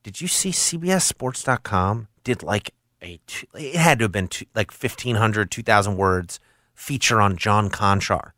Did 0.04 0.20
you 0.20 0.28
see 0.28 0.50
CBSSports.com 0.52 2.06
did 2.22 2.44
like 2.44 2.70
a 3.02 3.18
two, 3.26 3.48
it 3.54 3.74
had 3.74 3.98
to 3.98 4.04
have 4.04 4.12
been 4.12 4.28
two, 4.28 4.46
like 4.54 4.70
1500 4.70 5.50
2000 5.50 5.96
words 5.96 6.38
feature 6.72 7.20
on 7.20 7.36
John 7.36 7.68
Konchar. 7.68 8.30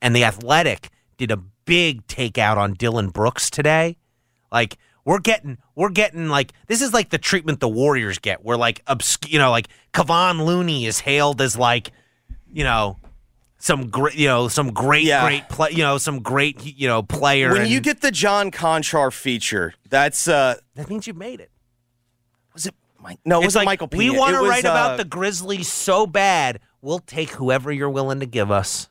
And 0.00 0.16
the 0.16 0.24
Athletic 0.24 0.88
did 1.18 1.30
a 1.30 1.36
big 1.36 2.06
takeout 2.06 2.56
on 2.56 2.72
Dillon 2.72 3.10
Brooks 3.10 3.50
today. 3.50 3.98
Like 4.50 4.78
we're 5.04 5.18
getting 5.18 5.58
we're 5.74 5.88
getting 5.90 6.28
like 6.28 6.52
this 6.68 6.80
is 6.82 6.92
like 6.92 7.10
the 7.10 7.18
treatment 7.18 7.60
the 7.60 7.68
Warriors 7.68 8.18
get. 8.18 8.44
Where 8.44 8.56
like 8.56 8.84
obsc- 8.86 9.28
you 9.30 9.38
know 9.38 9.50
like 9.50 9.68
Kevon 9.92 10.44
Looney 10.44 10.86
is 10.86 11.00
hailed 11.00 11.40
as 11.40 11.56
like 11.56 11.90
you 12.52 12.64
know 12.64 12.98
some 13.58 13.88
great 13.90 14.14
you 14.14 14.26
know 14.26 14.48
some 14.48 14.72
great 14.72 15.04
Yeah. 15.04 15.24
great 15.24 15.48
play 15.48 15.70
you 15.70 15.82
know 15.82 15.98
some 15.98 16.20
great 16.20 16.64
you 16.64 16.88
know 16.88 17.02
player. 17.02 17.52
When 17.52 17.62
and 17.62 17.70
you 17.70 17.80
get 17.80 18.00
the 18.00 18.10
John 18.10 18.50
Konchar 18.50 19.12
feature, 19.12 19.74
that's 19.88 20.28
uh 20.28 20.56
that 20.74 20.88
means 20.88 21.06
you've 21.06 21.16
made 21.16 21.40
it. 21.40 21.50
was 22.54 22.66
it 22.66 22.74
Mike? 23.00 23.18
No, 23.24 23.40
it 23.40 23.44
wasn't 23.44 23.66
like 23.66 23.80
Michael 23.80 23.98
we 23.98 24.10
want 24.10 24.34
to 24.36 24.42
write 24.42 24.64
uh, 24.64 24.70
about 24.70 24.96
the 24.96 25.04
Grizzlies 25.04 25.70
so 25.70 26.06
bad. 26.06 26.60
We'll 26.80 26.98
take 27.00 27.30
whoever 27.30 27.70
you're 27.72 27.90
willing 27.90 28.20
to 28.20 28.26
give 28.26 28.50
us. 28.50 28.88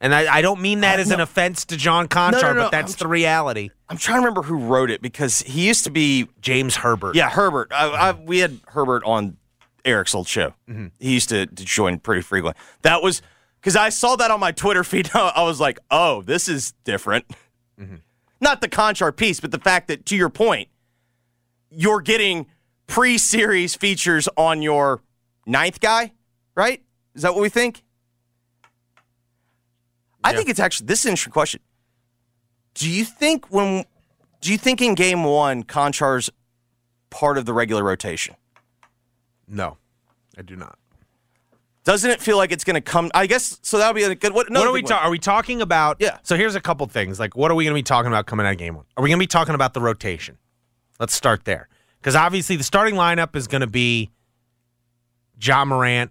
And 0.00 0.14
I, 0.14 0.36
I 0.36 0.42
don't 0.42 0.60
mean 0.60 0.80
that 0.80 0.98
Uh, 0.98 1.02
as 1.02 1.10
an 1.10 1.20
offense 1.20 1.64
to 1.66 1.76
John 1.76 2.06
Konchar, 2.06 2.40
no, 2.42 2.52
no, 2.52 2.62
but 2.62 2.70
that's 2.70 2.92
I'm 2.94 2.98
the 2.98 3.08
reality. 3.08 3.70
I'm 3.88 3.96
trying 3.96 4.18
to 4.18 4.20
remember 4.20 4.42
who 4.42 4.58
wrote 4.58 4.90
it 4.90 5.02
because 5.02 5.40
he 5.42 5.66
used 5.66 5.84
to 5.84 5.90
be 5.90 6.28
James 6.40 6.76
Herbert. 6.76 7.16
yeah 7.16 7.30
Herbert. 7.30 7.72
I, 7.72 7.88
I, 7.88 8.12
we 8.12 8.38
had 8.38 8.60
Herbert 8.68 9.02
on 9.04 9.38
Eric's 9.84 10.14
old 10.14 10.28
show. 10.28 10.54
He 11.00 11.14
used 11.14 11.30
to, 11.30 11.46
to 11.46 11.64
join 11.64 11.98
pretty 11.98 12.22
frequently. 12.22 12.60
That 12.82 13.02
was 13.02 13.22
because 13.60 13.74
I 13.74 13.88
saw 13.88 14.14
that 14.16 14.30
on 14.30 14.38
my 14.38 14.52
Twitter 14.52 14.84
feed. 14.84 15.10
I 15.14 15.42
was 15.42 15.58
like, 15.60 15.78
oh, 15.90 16.22
this 16.22 16.48
is 16.48 16.74
different. 16.84 17.24
Not 18.40 18.60
the 18.60 18.68
Konchar 18.68 19.14
piece, 19.16 19.40
but 19.40 19.50
the 19.50 19.58
fact 19.58 19.88
that 19.88 20.06
to 20.06 20.16
your 20.16 20.28
point, 20.28 20.68
you're 21.70 22.00
getting 22.00 22.46
pre-series 22.86 23.74
features 23.74 24.28
on 24.36 24.62
your 24.62 25.02
ninth 25.44 25.80
guy, 25.80 26.12
right? 26.54 26.82
Is 27.14 27.22
that 27.22 27.34
what 27.34 27.42
we 27.42 27.48
think? 27.48 27.82
I 30.24 30.30
Yeah. 30.30 30.36
think 30.38 30.48
it's 30.48 30.60
actually 30.60 30.86
this 30.86 31.00
is 31.00 31.04
an 31.06 31.10
interesting 31.12 31.32
question. 31.32 31.60
Do 32.74 32.88
you 32.88 33.04
think 33.04 33.50
when 33.50 33.84
do 34.40 34.52
you 34.52 34.58
think 34.58 34.80
in 34.80 34.94
game 34.94 35.24
one 35.24 35.62
Konchar's 35.64 36.30
part 37.10 37.38
of 37.38 37.44
the 37.46 37.52
regular 37.52 37.82
rotation? 37.82 38.36
No, 39.46 39.78
I 40.36 40.42
do 40.42 40.54
not. 40.56 40.78
Doesn't 41.84 42.10
it 42.10 42.20
feel 42.20 42.36
like 42.36 42.52
it's 42.52 42.64
going 42.64 42.74
to 42.74 42.82
come? 42.82 43.10
I 43.14 43.26
guess 43.26 43.58
so. 43.62 43.78
That 43.78 43.88
would 43.88 43.98
be 43.98 44.04
a 44.04 44.14
good. 44.14 44.34
What, 44.34 44.50
What 44.50 44.66
are 44.66 44.72
we 44.72 44.82
talking? 44.82 45.06
Are 45.06 45.10
we 45.10 45.18
talking 45.18 45.62
about? 45.62 45.96
Yeah. 46.00 46.18
So 46.22 46.36
here's 46.36 46.54
a 46.54 46.60
couple 46.60 46.86
things. 46.86 47.18
Like, 47.18 47.34
what 47.34 47.50
are 47.50 47.54
we 47.54 47.64
going 47.64 47.72
to 47.74 47.78
be 47.78 47.82
talking 47.82 48.08
about 48.08 48.26
coming 48.26 48.44
out 48.44 48.52
of 48.52 48.58
game 48.58 48.74
one? 48.74 48.84
Are 48.96 49.02
we 49.02 49.08
going 49.08 49.18
to 49.18 49.22
be 49.22 49.26
talking 49.26 49.54
about 49.54 49.72
the 49.72 49.80
rotation? 49.80 50.36
Let's 51.00 51.14
start 51.14 51.44
there, 51.46 51.68
because 52.00 52.14
obviously 52.14 52.56
the 52.56 52.64
starting 52.64 52.94
lineup 52.94 53.34
is 53.36 53.46
going 53.46 53.62
to 53.62 53.66
be 53.66 54.10
Ja 55.40 55.64
Morant, 55.64 56.10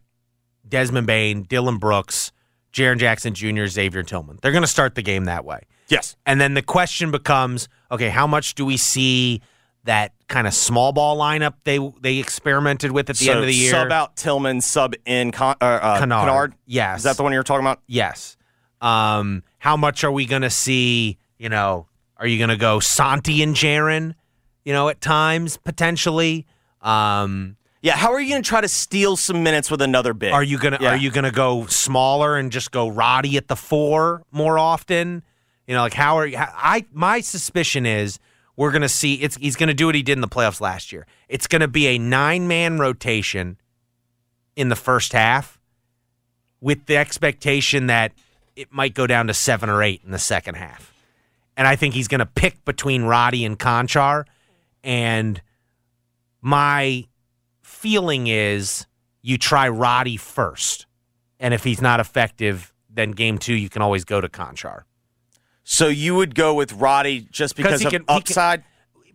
Desmond 0.68 1.06
Bane, 1.06 1.44
Dillon 1.44 1.78
Brooks, 1.78 2.32
Jaren 2.78 3.00
Jackson 3.00 3.34
Jr., 3.34 3.66
Xavier 3.66 4.04
Tillman. 4.04 4.38
They're 4.42 4.52
going 4.52 4.64
to 4.64 4.68
start 4.68 4.96
the 4.96 5.02
game 5.02 5.26
that 5.26 5.44
way. 5.46 5.62
Yes. 5.88 6.16
And 6.26 6.40
then 6.40 6.54
the 6.54 6.62
question 6.62 7.12
becomes, 7.12 7.68
okay, 7.92 8.10
how 8.10 8.28
much 8.28 8.54
do 8.56 8.66
we 8.66 8.78
see 8.78 9.42
that 9.86 10.14
kind 10.28 10.46
of 10.46 10.54
small 10.54 10.92
ball 10.92 11.18
lineup 11.18 11.54
they 11.64 11.80
they 12.02 12.18
experimented 12.18 12.92
with 12.92 13.10
at 13.10 13.18
the 13.18 13.26
so 13.26 13.32
end 13.32 13.40
of 13.40 13.48
the 13.48 13.56
year? 13.56 13.72
sub 13.72 13.92
out 13.92 14.16
Tillman, 14.16 14.62
sub 14.62 14.94
in 15.06 15.32
Con, 15.32 15.56
uh, 15.60 15.66
uh, 15.66 16.00
Kennard. 16.00 16.28
Kennard. 16.28 16.54
Yes. 16.66 17.00
Is 17.00 17.04
that 17.06 17.18
the 17.18 17.24
one 17.24 17.32
you 17.32 17.40
were 17.40 17.44
talking 17.44 17.66
about? 17.66 17.82
Yes. 17.88 18.38
Um, 18.80 19.44
how 19.58 19.76
much 19.76 20.04
are 20.04 20.12
we 20.12 20.26
going 20.26 20.44
to 20.44 20.50
see? 20.50 21.18
You 21.40 21.50
know, 21.50 21.88
are 22.18 22.28
you 22.28 22.38
going 22.38 22.50
to 22.50 22.58
go 22.58 22.80
Santi 22.80 23.42
and 23.42 23.56
Jaren? 23.56 24.14
You 24.66 24.74
know, 24.74 24.90
at 24.90 25.02
times 25.02 25.58
potentially. 25.58 26.46
Um, 26.82 27.57
Yeah. 27.82 27.96
How 27.96 28.12
are 28.14 28.20
you 28.20 28.30
going 28.30 28.42
to 28.44 28.48
try 28.48 28.62
to 28.62 28.68
steal 28.68 29.16
some 29.18 29.44
minutes 29.44 29.70
with 29.70 29.82
another 29.82 30.14
big? 30.14 30.34
are 30.34 30.44
you 30.44 30.58
gonna 30.58 30.78
Yeah. 30.82 30.90
Are 30.92 30.98
you 30.98 31.12
gonna 31.12 31.32
go 31.32 31.66
smaller 31.68 32.36
and 32.36 32.52
just 32.52 32.72
go 32.72 32.88
Roddy 32.88 33.38
at 33.38 33.48
the 33.48 33.56
four 33.56 34.24
more 34.32 34.58
often? 34.58 35.24
You 35.68 35.76
know, 35.76 35.82
like 35.82 35.94
how 35.94 36.18
are 36.18 36.26
you? 36.26 36.38
I 36.38 36.86
my 36.92 37.22
suspicion 37.22 37.86
is 37.86 38.20
we're 38.56 38.72
gonna 38.72 38.90
see 38.90 39.16
it's 39.16 39.36
he's 39.38 39.56
gonna 39.56 39.74
do 39.74 39.86
what 39.86 39.96
he 39.96 40.02
did 40.02 40.14
in 40.14 40.22
the 40.22 40.28
playoffs 40.28 40.60
last 40.62 40.92
year. 40.92 41.06
It's 41.30 41.46
gonna 41.48 41.68
be 41.68 41.88
a 41.88 41.98
nine 42.00 42.48
man 42.48 42.80
rotation 42.80 43.58
in 44.56 44.70
the 44.70 44.76
first 44.76 45.14
half, 45.14 45.60
with 46.60 46.88
the 46.88 46.98
expectation 46.98 47.88
that 47.88 48.12
it 48.56 48.74
might 48.74 48.96
go 48.96 49.06
down 49.06 49.28
to 49.28 49.34
seven 49.34 49.70
or 49.70 49.84
eight 49.84 50.02
in 50.04 50.10
the 50.12 50.18
second 50.18 50.56
half. 50.56 50.92
And 51.56 51.68
I 51.68 51.76
think 51.76 51.94
he's 51.94 52.08
gonna 52.08 52.26
pick 52.26 52.66
between 52.66 53.04
Roddy 53.04 53.46
and 53.46 53.60
Konchar, 53.60 54.26
and 54.84 55.42
my 56.42 57.06
feeling 57.68 58.28
is 58.28 58.86
you 59.22 59.38
try 59.38 59.68
Roddy 59.68 60.18
first. 60.18 60.86
And 61.40 61.54
if 61.54 61.64
he's 61.64 61.82
not 61.82 62.00
effective, 62.00 62.74
then 62.90 63.12
game 63.12 63.38
two, 63.38 63.54
you 63.54 63.70
can 63.70 63.82
always 63.82 64.06
go 64.06 64.20
to 64.22 64.28
Konchar. 64.30 64.84
So 65.64 65.88
you 65.88 66.16
would 66.16 66.34
go 66.34 66.54
with 66.56 66.74
Roddy 66.74 67.28
just 67.30 67.56
because 67.56 67.82
he 67.82 67.86
of 67.88 67.92
can- 67.92 68.02
he 68.02 68.06
can- 68.06 68.16
upside. 68.16 68.64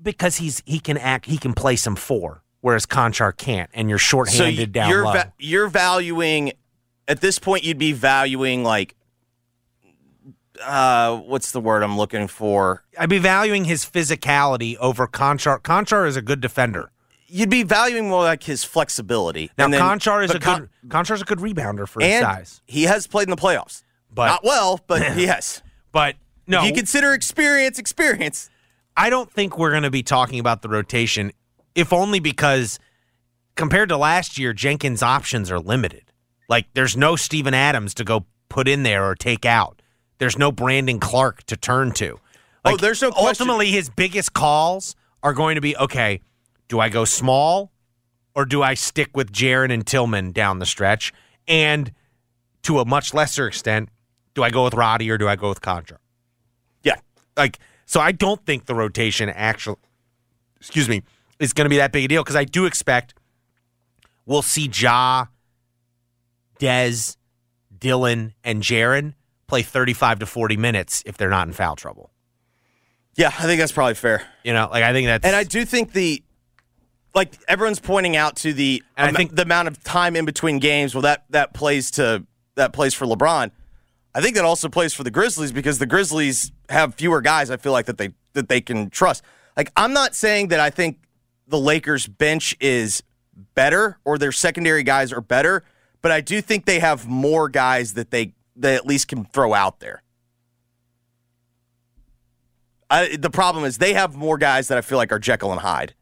Because 0.01 0.37
he's 0.37 0.63
he 0.67 0.79
can 0.81 0.99
act 0.99 1.27
he 1.27 1.39
can 1.39 1.55
play 1.55 1.77
some 1.77 1.97
four, 1.97 2.43
whereas 2.61 2.87
Konchar 2.87 3.37
can't, 3.37 3.71
and 3.73 3.89
you're 3.89 3.99
so 4.01 4.25
shorthanded 4.25 4.59
you- 4.59 4.67
down 4.67 4.91
you're 4.91 5.05
low. 5.05 5.13
va- 5.13 5.33
you're 5.39 5.69
valuing 5.69 6.53
at 7.09 7.21
this 7.21 7.39
point. 7.39 7.65
You'd 7.65 7.79
be 7.79 7.93
valuing 7.93 8.63
like. 8.65 8.95
Uh, 10.63 11.17
what's 11.17 11.51
the 11.51 11.61
word 11.61 11.83
I'm 11.83 11.97
looking 11.97 12.29
for? 12.29 12.85
I'd 12.99 13.09
be 13.09 13.19
valuing 13.19 13.65
his 13.65 13.85
physicality 13.85 14.77
over 14.77 15.09
Konchar. 15.09 15.59
Konchar 15.61 16.07
is 16.07 16.15
a 16.17 16.23
good 16.23 16.41
defender. 16.41 16.92
You'd 17.35 17.49
be 17.51 17.63
valuing 17.63 18.09
more 18.11 18.23
like 18.23 18.43
his 18.43 18.63
flexibility. 18.65 19.51
Now 19.57 19.65
And 19.65 19.75
then- 19.75 19.81
Konchar 19.81 20.23
is 20.25 20.31
a 20.35 20.39
Con- 20.39 20.69
good 20.83 20.91
Konchar 20.91 21.15
is 21.15 21.23
a 21.23 21.25
good 21.25 21.39
rebounder 21.39 21.89
for 21.89 22.03
his 22.03 22.21
size. 22.21 22.61
he 22.67 22.83
has 22.85 23.07
played 23.07 23.25
in 23.29 23.31
the 23.31 23.41
playoffs. 23.41 23.83
But 24.15 24.27
Not 24.27 24.45
well, 24.45 24.81
but 24.87 25.03
he 25.17 25.27
has. 25.27 25.63
but 25.93 26.17
no, 26.47 26.61
If 26.61 26.67
you 26.67 26.73
consider 26.75 27.15
experience, 27.15 27.79
experience. 27.79 28.51
I 28.97 29.09
don't 29.09 29.31
think 29.33 29.57
we're 29.59 29.71
going 29.71 29.85
to 29.85 29.91
be 29.91 30.03
talking 30.03 30.39
about 30.39 30.61
the 30.61 30.69
rotation, 30.69 31.33
if 31.75 31.93
only 31.95 32.21
because 32.21 32.79
compared 33.55 33.89
to 33.89 33.97
last 33.97 34.37
year, 34.39 34.53
Jenkins' 34.53 35.03
options 35.03 35.51
are 35.51 35.59
limited. 35.61 36.05
Like, 36.49 36.67
there's 36.75 36.97
no 36.97 37.17
Steven 37.17 37.55
Adams 37.55 37.95
to 37.95 38.05
go 38.05 38.27
put 38.51 38.69
in 38.69 38.83
there 38.83 39.05
or 39.07 39.15
take 39.15 39.47
out. 39.47 39.81
There's 40.19 40.37
no 40.37 40.53
Brandon 40.53 41.01
Clarke 41.01 41.45
to 41.45 41.57
turn 41.57 41.93
to. 41.93 42.19
Oh, 42.67 42.77
there's 42.77 43.01
no 43.01 43.11
question- 43.13 43.29
Ultimately, 43.29 43.71
his 43.71 43.89
biggest 43.89 44.35
calls 44.35 44.95
are 45.23 45.33
going 45.33 45.55
to 45.55 45.61
be 45.63 45.75
okay, 45.79 46.21
do 46.73 46.81
I 46.81 46.89
go 46.89 47.05
small 47.05 47.71
or 48.35 48.47
do 48.47 48.63
I 48.63 48.73
stick 48.73 49.15
with 49.15 49.31
Jaren 49.31 49.71
and 49.71 49.87
Tillman 49.87 50.33
down 50.33 50.59
the 50.59 50.65
stretch? 50.65 51.13
And 51.47 51.93
to 52.63 52.79
a 52.79 52.87
much 52.87 53.13
lesser 53.13 53.47
extent, 53.47 53.91
do 54.33 54.43
I 54.43 54.49
go 54.49 54.65
with 54.65 54.73
Roddy 54.73 55.11
or 55.11 55.19
do 55.19 55.29
I 55.29 55.37
go 55.37 55.51
with 55.51 55.61
Konchar? 55.61 55.99
Yeah. 56.83 56.95
like 57.37 57.59
so 57.85 58.01
I 58.01 58.13
don't 58.13 58.43
think 58.47 58.65
the 58.65 58.75
rotation 58.75 59.29
actually 59.29 59.77
excuse 60.59 60.89
me 60.89 61.03
is 61.39 61.53
going 61.53 61.67
to 61.67 61.69
be 61.69 61.77
that 61.77 61.93
big 61.93 62.07
a 62.07 62.09
deal 62.09 62.23
because 62.23 62.37
I 62.37 62.45
do 62.45 62.65
expect 62.65 63.13
we'll 64.25 64.41
see 64.41 64.71
Ja, 64.73 65.27
Dez, 66.59 67.19
Dillon, 67.79 68.33
and 68.43 68.63
Jaren 68.63 69.13
play 69.47 69.61
35 69.61 70.21
to 70.21 70.27
40 70.27 70.57
minutes 70.57 71.03
if 71.05 71.19
they're 71.19 71.29
not 71.29 71.47
in 71.47 71.53
foul 71.53 71.77
trouble. 71.77 72.13
Yeah, 73.15 73.29
I 73.29 73.43
think 73.43 73.61
that's 73.61 73.73
probably 73.73 73.93
fair. 73.93 74.27
You 74.43 74.55
know, 74.55 74.71
like 74.71 74.85
I 74.85 74.95
think 74.95 75.07
that's 75.09 75.27
And 75.27 75.37
I 75.37 75.45
do 75.45 75.67
think 75.67 75.93
the 75.93 76.23
like 77.15 77.35
everyone's 77.49 77.81
pointing 77.81 78.17
out 78.17 78.37
to 78.37 78.53
the 78.53 78.83
And 78.97 79.15
I 79.15 79.19
think- 79.19 79.35
the 79.37 79.43
amount 79.43 79.69
of 79.69 79.83
time 79.85 80.17
in 80.17 80.25
between 80.25 80.59
games. 80.59 80.95
Well, 80.95 81.03
that 81.03 81.25
that 81.31 81.53
plays 81.55 81.91
to 81.93 82.25
that 82.55 82.73
plays 82.73 82.95
for 82.95 83.07
LeBron. 83.07 83.51
I 84.15 84.21
think 84.21 84.35
that 84.37 84.45
also 84.45 84.69
plays 84.69 84.93
for 84.93 85.05
the 85.05 85.11
Grizzlies 85.11 85.53
because 85.53 85.79
the 85.79 85.87
Grizzlies 85.87 86.53
have 86.69 86.95
fewer 86.95 87.21
guys. 87.23 87.51
I 87.51 87.57
feel 87.57 87.73
like 87.73 87.87
that 87.87 87.99
they 87.99 88.11
that 88.35 88.49
they 88.49 88.61
can 88.61 88.91
trust. 88.91 89.23
Like 89.57 89.73
I'm 89.77 89.93
not 89.93 90.15
saying 90.15 90.49
that 90.49 90.61
I 90.61 90.71
think 90.71 90.99
the 91.49 91.59
Lakers 91.59 92.07
bench 92.07 92.57
is 92.61 93.03
better 93.55 93.99
or 94.05 94.19
their 94.19 94.33
secondary 94.33 94.83
guys 94.83 95.13
are 95.13 95.21
better, 95.21 95.65
but 96.03 96.13
I 96.13 96.21
do 96.21 96.41
think 96.41 96.65
they 96.67 96.79
have 96.81 97.07
more 97.07 97.49
guys 97.49 97.95
that 97.95 98.11
they 98.11 98.35
they 98.57 98.75
at 98.75 98.87
least 98.87 99.09
can 99.09 99.25
throw 99.25 99.55
out 99.55 99.81
there. 99.81 100.03
I, 102.91 103.17
the 103.17 103.31
problem 103.31 103.65
is 103.65 103.79
they 103.79 103.95
have 103.95 104.15
more 104.15 104.37
guys 104.37 104.69
that 104.69 104.77
I 104.77 104.83
feel 104.83 104.99
like 104.99 105.13
are 105.13 105.19
Jekyll 105.19 105.51
and 105.53 105.61
Hyde. 105.63 105.95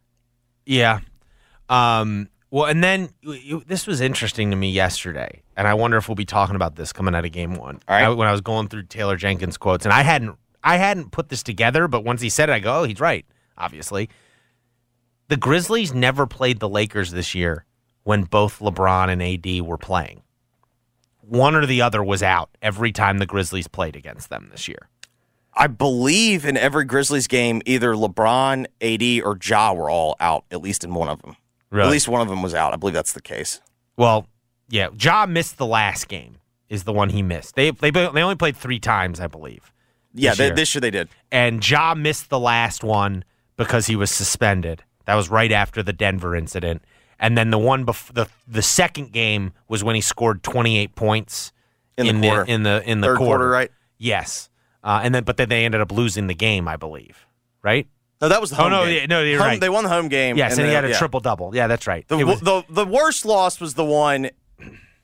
Yeah. 0.67 1.00
Um, 1.69 2.29
well, 2.50 2.67
and 2.67 2.83
then 2.83 3.11
you, 3.23 3.62
this 3.67 3.87
was 3.87 4.00
interesting 4.00 4.50
to 4.50 4.57
me 4.57 4.71
yesterday, 4.71 5.43
and 5.57 5.69
I 5.69 5.75
wonder 5.75 5.97
if 5.97 6.09
we'll 6.09 6.17
be 6.17 6.25
talking 6.25 6.57
about 6.57 6.75
this 6.75 6.93
coming 6.93 7.14
out 7.14 7.25
of 7.25 7.31
game 7.33 7.55
one. 7.55 7.81
All 7.88 7.95
right. 7.97 8.05
I- 8.05 8.09
when 8.11 8.26
I 8.26 8.33
was 8.33 8.40
going 8.40 8.69
through 8.69 8.85
Taylor 8.85 9.17
Jenkins 9.17 9.57
quotes, 9.57 9.85
and 9.87 9.93
I 9.93 10.02
hadn't 10.02 10.37
I 10.62 10.76
hadn't 10.76 11.11
put 11.12 11.29
this 11.29 11.43
together, 11.43 11.88
but 11.88 12.05
once 12.05 12.21
he 12.21 12.29
said 12.29 12.50
it, 12.50 12.52
I 12.52 12.59
go, 12.59 12.81
oh, 12.81 12.85
he's 12.85 13.00
right. 13.00 13.25
Obviously, 13.57 14.11
the 15.29 15.37
Grizzlies 15.37 15.95
never 15.95 16.26
played 16.26 16.61
the 16.61 16.69
Lakers 16.69 17.12
this 17.12 17.35
year 17.35 17.64
when 18.02 18.25
both 18.25 18.59
LeBron 18.59 19.09
and 19.11 19.23
AD 19.23 19.62
were 19.67 19.79
playing. 19.79 20.23
One 21.21 21.55
or 21.55 21.64
the 21.67 21.83
other 21.83 22.02
was 22.02 22.23
out 22.23 22.50
every 22.61 22.90
time 22.93 23.19
the 23.19 23.26
Grizzlies 23.26 23.69
played 23.69 23.95
against 23.97 24.29
them 24.31 24.49
this 24.50 24.67
year. 24.67 24.88
I 25.54 25.66
believe 25.66 26.45
in 26.45 26.57
every 26.57 26.85
Grizzlies 26.85 27.26
game, 27.26 27.61
either 27.66 27.95
LeBron, 27.95 28.66
AD, 28.80 29.25
or 29.25 29.37
Ja 29.42 29.73
were 29.73 29.90
all 29.90 30.16
out, 30.21 30.45
at 30.50 30.61
least 30.62 30.85
in 30.85 30.95
one 30.95 31.09
of 31.09 31.21
them. 31.23 31.37
Really? 31.71 31.88
At 31.88 31.90
least 31.92 32.09
one 32.09 32.21
of 32.21 32.28
them 32.28 32.42
was 32.42 32.54
out. 32.54 32.73
I 32.73 32.76
believe 32.76 32.95
that's 32.95 33.12
the 33.12 33.21
case. 33.23 33.61
Well, 33.97 34.26
yeah, 34.69 34.88
Ja 34.99 35.26
missed 35.26 35.59
the 35.59 35.66
last 35.66 36.09
game. 36.09 36.37
Is 36.69 36.85
the 36.85 36.92
one 36.92 37.09
he 37.11 37.21
missed. 37.23 37.57
They 37.57 37.73
they 37.73 37.90
they 37.90 38.23
only 38.23 38.37
played 38.37 38.57
three 38.57 38.78
times, 38.78 39.19
I 39.19 39.26
believe. 39.26 39.73
Yeah, 40.14 40.30
This 40.30 40.38
they, 40.38 40.45
year. 40.47 40.54
this 40.54 40.75
year 40.75 40.80
they 40.80 40.90
did. 40.92 41.09
and 41.33 41.69
Ja 41.69 41.95
missed 41.95 42.30
the 42.30 42.38
last 42.38 42.85
one 42.85 43.25
because 43.57 43.87
he 43.87 43.97
was 43.97 44.09
suspended. 44.11 44.85
That 45.07 45.16
was 45.16 45.28
right 45.28 45.50
after 45.50 45.83
the 45.83 45.92
Denver 45.92 46.37
incident. 46.37 46.83
And 47.19 47.37
then 47.37 47.50
the 47.50 47.59
one 47.59 47.85
bef- 47.85 48.12
the 48.14 48.28
the 48.47 48.62
second 48.62 49.11
game 49.12 49.52
was 49.69 49.83
when 49.83 49.97
he 49.97 50.00
scored 50.00 50.45
28 50.45 50.95
points 50.95 51.52
In 51.97 52.21
the 52.21 52.28
quarter. 52.28 52.45
in 52.50 52.62
the 52.62 52.83
in 52.88 53.00
the 53.00 53.09
Third 53.09 53.19
quarter, 53.19 53.49
right? 53.49 53.71
Yes. 53.99 54.49
Uh, 54.83 55.01
and 55.03 55.15
then 55.15 55.25
but 55.25 55.37
then 55.37 55.49
they 55.49 55.65
ended 55.65 55.81
up 55.81 55.93
losing 55.93 56.27
the 56.27 56.35
game, 56.35 56.67
I 56.69 56.77
believe. 56.77 57.27
Right? 57.63 57.87
No, 58.21 58.29
that 58.29 58.41
was 58.41 58.51
the 58.51 58.57
home. 58.57 58.67
Oh, 58.67 58.81
no, 58.81 58.85
game. 58.85 58.97
yeah, 58.97 59.07
no, 59.07 59.23
you're 59.23 59.39
Home- 59.39 59.47
right. 59.49 59.61
They 59.61 59.69
won 59.71 59.85
the 59.85 59.91
home 59.91 60.09
game. 60.09 60.37
Yes, 60.37 60.59
and, 60.59 60.67
he 60.67 60.73
had 60.73 60.85
a 60.85 60.91
yeah. 60.91 60.99
triple 60.99 61.21
double. 61.21 61.55
Yeah, 61.55 61.67
that's 61.69 61.87
right. 61.87 62.07
The, 62.09 62.19
was, 62.25 62.41
the 62.41 62.63
the 62.69 62.85
worst 62.87 63.25
loss 63.25 63.61
was 63.61 63.75
the 63.75 63.85
one, 63.85 64.31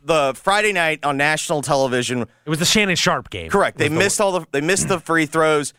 the 0.03 0.33
Friday 0.35 0.73
night 0.73 1.03
on 1.05 1.17
national 1.17 1.63
television. 1.63 2.23
it 2.23 2.51
was 2.51 2.59
the 2.59 2.65
Shannon 2.67 2.97
Sharpe 2.97 3.31
game. 3.31 3.51
Correct. 3.51 3.79
They 3.79 3.89
the- 3.89 3.95
missed 3.97 4.21
all 4.21 4.33
the 4.41 4.47
they 4.53 4.61
missed 4.61 4.89
the 4.89 5.01
free 5.01 5.27
throws. 5.27 5.73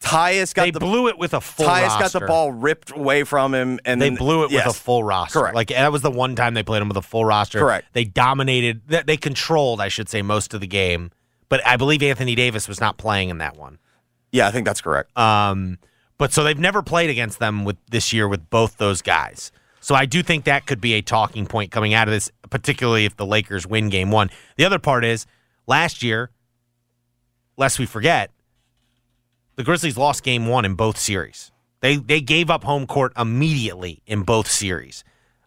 Tyus 0.00 0.52
got 0.54 0.64
They 0.64 0.70
the 0.70 0.80
blew 0.80 1.08
it 1.08 1.18
with 1.18 1.32
a 1.32 1.40
full 1.40 1.66
Tyus 1.66 1.98
got 1.98 2.12
the 2.12 2.20
ball 2.26 2.52
ripped 2.52 2.90
away 2.90 3.24
from 3.24 3.54
him, 3.54 3.78
and 3.86 4.00
They 4.02 4.10
then- 4.10 4.16
blew 4.16 4.44
it 4.44 4.50
yes. 4.50 4.66
with 4.66 4.76
a 4.76 4.78
full 4.78 5.02
roster. 5.02 5.40
Correct. 5.40 5.54
Like 5.54 5.68
that 5.68 5.92
was 5.92 6.02
the 6.02 6.10
one 6.10 6.36
time 6.36 6.52
they 6.54 6.62
played 6.62 6.82
him 6.82 6.88
with 6.88 6.96
a 6.98 7.02
full 7.02 7.24
roster. 7.24 7.58
Correct. 7.58 7.86
They 7.94 8.04
dominated. 8.04 8.82
They 8.86 9.16
controlled, 9.16 9.80
I 9.80 9.88
should 9.88 10.08
say, 10.10 10.20
most 10.20 10.52
of 10.52 10.60
the 10.60 10.66
game. 10.66 11.10
But 11.54 11.64
I 11.64 11.76
believe 11.76 12.02
Anthony 12.02 12.34
Davis 12.34 12.66
was 12.66 12.80
not 12.80 12.96
playing 12.96 13.28
in 13.28 13.38
that 13.38 13.56
one. 13.56 13.78
Yeah, 14.32 14.48
I 14.48 14.50
think 14.50 14.66
that's 14.66 14.80
correct. 14.80 15.16
Um, 15.16 15.78
but 16.18 16.32
so 16.32 16.42
they've 16.42 16.58
never 16.58 16.82
played 16.82 17.10
against 17.10 17.38
them 17.38 17.64
with 17.64 17.76
this 17.88 18.12
year 18.12 18.26
with 18.26 18.50
both 18.50 18.76
those 18.78 19.02
guys. 19.02 19.52
So 19.78 19.94
I 19.94 20.04
do 20.04 20.20
think 20.20 20.46
that 20.46 20.66
could 20.66 20.80
be 20.80 20.94
a 20.94 21.00
talking 21.00 21.46
point 21.46 21.70
coming 21.70 21.94
out 21.94 22.08
of 22.08 22.12
this, 22.12 22.28
particularly 22.50 23.04
if 23.04 23.14
the 23.14 23.24
Lakers 23.24 23.68
win 23.68 23.88
game 23.88 24.10
one. 24.10 24.30
The 24.56 24.64
other 24.64 24.80
part 24.80 25.04
is 25.04 25.26
last 25.68 26.02
year, 26.02 26.32
lest 27.56 27.78
we 27.78 27.86
forget, 27.86 28.32
the 29.54 29.62
Grizzlies 29.62 29.96
lost 29.96 30.24
game 30.24 30.48
one 30.48 30.64
in 30.64 30.74
both 30.74 30.98
series. 30.98 31.52
They 31.82 31.98
they 31.98 32.20
gave 32.20 32.50
up 32.50 32.64
home 32.64 32.88
court 32.88 33.12
immediately 33.16 34.02
in 34.08 34.22
both 34.22 34.50
series. 34.50 35.04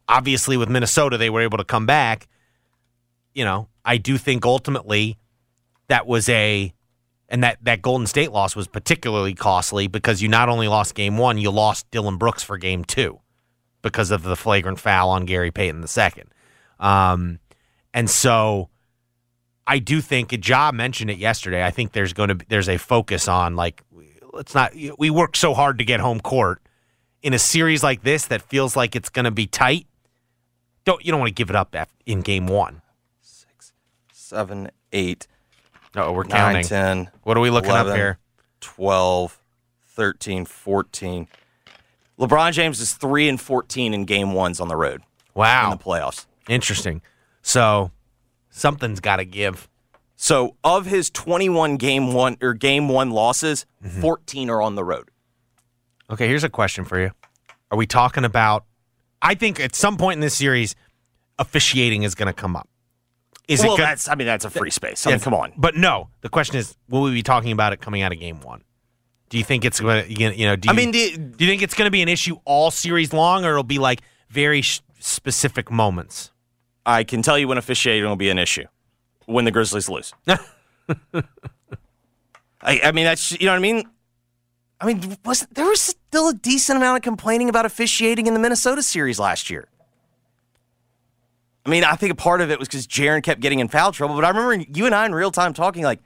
Obviously, 0.07 0.55
with 0.55 0.69
Minnesota, 0.69 1.17
they 1.17 1.29
were 1.29 1.41
able 1.41 1.57
to 1.57 1.65
come 1.65 1.85
back. 1.85 2.29
You 3.33 3.43
know, 3.43 3.67
I 3.83 3.97
do 3.97 4.17
think 4.17 4.45
ultimately 4.45 5.17
that 5.87 6.07
was 6.07 6.29
a 6.29 6.73
and 7.29 7.43
that, 7.43 7.57
that 7.63 7.81
Golden 7.81 8.07
State 8.07 8.31
loss 8.31 8.55
was 8.55 8.67
particularly 8.67 9.33
costly 9.33 9.87
because 9.87 10.21
you 10.21 10.29
not 10.29 10.47
only 10.47 10.67
lost 10.67 10.95
game 10.95 11.17
one, 11.17 11.37
you 11.37 11.51
lost 11.51 11.89
Dillon 11.91 12.17
Brooks 12.17 12.41
for 12.41 12.57
game 12.57 12.85
two 12.85 13.19
because 13.81 14.11
of 14.11 14.23
the 14.23 14.35
flagrant 14.35 14.79
foul 14.79 15.09
on 15.09 15.25
Gary 15.25 15.51
Payton 15.51 15.83
II. 15.83 16.23
Um, 16.79 17.39
and 17.93 18.09
so 18.09 18.69
I 19.65 19.79
do 19.79 19.99
think 19.99 20.33
Ja 20.47 20.71
mentioned 20.71 21.11
it 21.11 21.17
yesterday. 21.17 21.63
I 21.65 21.71
think 21.71 21.91
there's 21.91 22.13
going 22.13 22.29
to 22.29 22.35
be, 22.35 22.45
there's 22.47 22.69
a 22.69 22.77
focus 22.77 23.27
on 23.27 23.55
like 23.55 23.83
let's 24.31 24.55
not 24.55 24.73
we 24.97 25.09
work 25.09 25.35
so 25.35 25.53
hard 25.53 25.79
to 25.79 25.85
get 25.85 25.99
home 25.99 26.21
court 26.21 26.61
in 27.21 27.33
a 27.33 27.39
series 27.39 27.83
like 27.83 28.03
this 28.03 28.27
that 28.27 28.41
feels 28.41 28.75
like 28.75 28.95
it's 28.95 29.09
going 29.09 29.25
to 29.25 29.31
be 29.31 29.47
tight. 29.47 29.87
Don't 30.85 31.03
you 31.03 31.11
don't 31.11 31.19
want 31.19 31.29
to 31.29 31.33
give 31.33 31.49
it 31.49 31.55
up 31.55 31.75
in 32.05 32.21
game 32.21 32.47
one? 32.47 32.81
Seven, 34.11 34.71
eight, 34.93 35.27
No, 35.97 36.11
we're 36.13 36.23
counting. 36.25 36.63
10, 36.63 37.09
What 37.23 37.35
are 37.37 37.39
we 37.39 37.49
looking 37.49 37.71
11, 37.71 37.91
up 37.91 37.97
here? 37.97 38.19
12, 38.61 39.41
13, 39.87 40.45
14. 40.45 41.27
LeBron 42.19 42.51
James 42.53 42.79
is 42.79 42.93
3 42.93 43.27
and 43.29 43.41
14 43.41 43.93
in 43.93 44.05
game 44.05 44.33
ones 44.33 44.59
on 44.59 44.67
the 44.67 44.75
road 44.75 45.01
Wow, 45.33 45.71
in 45.71 45.77
the 45.77 45.83
playoffs. 45.83 46.25
Interesting. 46.47 47.01
So 47.41 47.91
something's 48.49 48.99
got 48.99 49.17
to 49.17 49.25
give. 49.25 49.67
So, 50.19 50.55
of 50.63 50.85
his 50.87 51.09
21 51.11 51.77
game 51.77 52.11
one 52.13 52.37
or 52.41 52.53
game 52.53 52.89
one 52.89 53.11
losses, 53.11 53.65
Mm-hmm. 53.85 54.01
14 54.01 54.49
are 54.49 54.61
on 54.63 54.73
the 54.75 54.83
road. 54.83 55.09
Okay, 56.09 56.27
here's 56.27 56.43
a 56.43 56.49
question 56.49 56.85
for 56.85 56.99
you. 56.99 57.11
Are 57.69 57.77
we 57.77 57.85
talking 57.85 58.23
about? 58.25 58.65
I 59.21 59.35
think 59.35 59.59
at 59.59 59.75
some 59.75 59.97
point 59.97 60.15
in 60.17 60.21
this 60.21 60.33
series, 60.35 60.75
officiating 61.37 62.01
is 62.03 62.15
going 62.15 62.27
to 62.27 62.33
come 62.33 62.55
up. 62.55 62.67
Is 63.47 63.61
well, 63.61 63.73
it? 63.73 63.77
gonna- 63.77 63.89
that's 63.89 64.09
I 64.09 64.15
mean 64.15 64.27
that's 64.27 64.45
a 64.45 64.49
free 64.49 64.69
space. 64.69 65.07
I 65.07 65.11
mean, 65.11 65.19
come 65.19 65.33
on. 65.33 65.53
But 65.57 65.75
no, 65.75 66.09
the 66.21 66.29
question 66.29 66.57
is, 66.57 66.75
will 66.89 67.03
we 67.03 67.11
be 67.11 67.23
talking 67.23 67.51
about 67.51 67.73
it 67.73 67.81
coming 67.81 68.01
out 68.01 68.11
of 68.11 68.19
game 68.19 68.41
one? 68.41 68.63
Do 69.29 69.37
you 69.37 69.43
think 69.43 69.65
it's 69.65 69.79
going 69.79 70.05
to? 70.05 70.11
You 70.13 70.45
know, 70.45 70.55
do 70.55 70.67
you, 70.67 70.71
I 70.71 70.75
mean, 70.75 70.91
the, 70.91 71.17
do 71.17 71.45
you 71.45 71.51
think 71.51 71.61
it's 71.61 71.73
going 71.73 71.87
to 71.87 71.91
be 71.91 72.01
an 72.01 72.09
issue 72.09 72.37
all 72.45 72.71
series 72.71 73.11
long, 73.13 73.43
or 73.45 73.51
it'll 73.51 73.63
be 73.63 73.79
like 73.79 74.01
very 74.29 74.61
sh- 74.61 74.81
specific 74.99 75.69
moments? 75.69 76.31
I 76.85 77.03
can 77.03 77.21
tell 77.21 77.37
you 77.37 77.47
when 77.47 77.57
officiating 77.57 78.07
will 78.07 78.15
be 78.15 78.29
an 78.29 78.37
issue 78.37 78.65
when 79.25 79.43
the 79.45 79.51
Grizzlies 79.51 79.89
lose. 79.89 80.13
I, 80.27 81.23
I 82.61 82.91
mean, 82.93 83.05
that's 83.05 83.31
you 83.39 83.45
know 83.45 83.51
what 83.51 83.57
I 83.57 83.59
mean. 83.59 83.83
I 84.79 84.85
mean, 84.85 85.17
was 85.25 85.47
there 85.51 85.65
was 85.65 85.81
still 85.81 86.29
a 86.29 86.33
decent 86.33 86.77
amount 86.77 86.97
of 86.97 87.03
complaining 87.03 87.49
about 87.49 87.65
officiating 87.65 88.27
in 88.27 88.33
the 88.33 88.39
Minnesota 88.39 88.81
series 88.81 89.19
last 89.19 89.49
year. 89.49 89.67
I 91.67 91.69
mean, 91.69 91.83
I 91.83 91.95
think 91.95 92.13
a 92.13 92.15
part 92.15 92.39
of 92.41 92.49
it 92.49 92.57
was 92.59 92.67
because 92.69 92.87
Jaren 92.87 93.21
kept 93.21 93.41
getting 93.41 93.59
in 93.59 93.67
foul 93.67 93.91
trouble. 93.91 94.15
But 94.15 94.23
I 94.25 94.29
remember 94.29 94.65
you 94.73 94.85
and 94.85 94.95
I 94.95 95.05
in 95.05 95.13
real 95.13 95.31
time 95.31 95.53
talking 95.53 95.83
like 95.83 95.99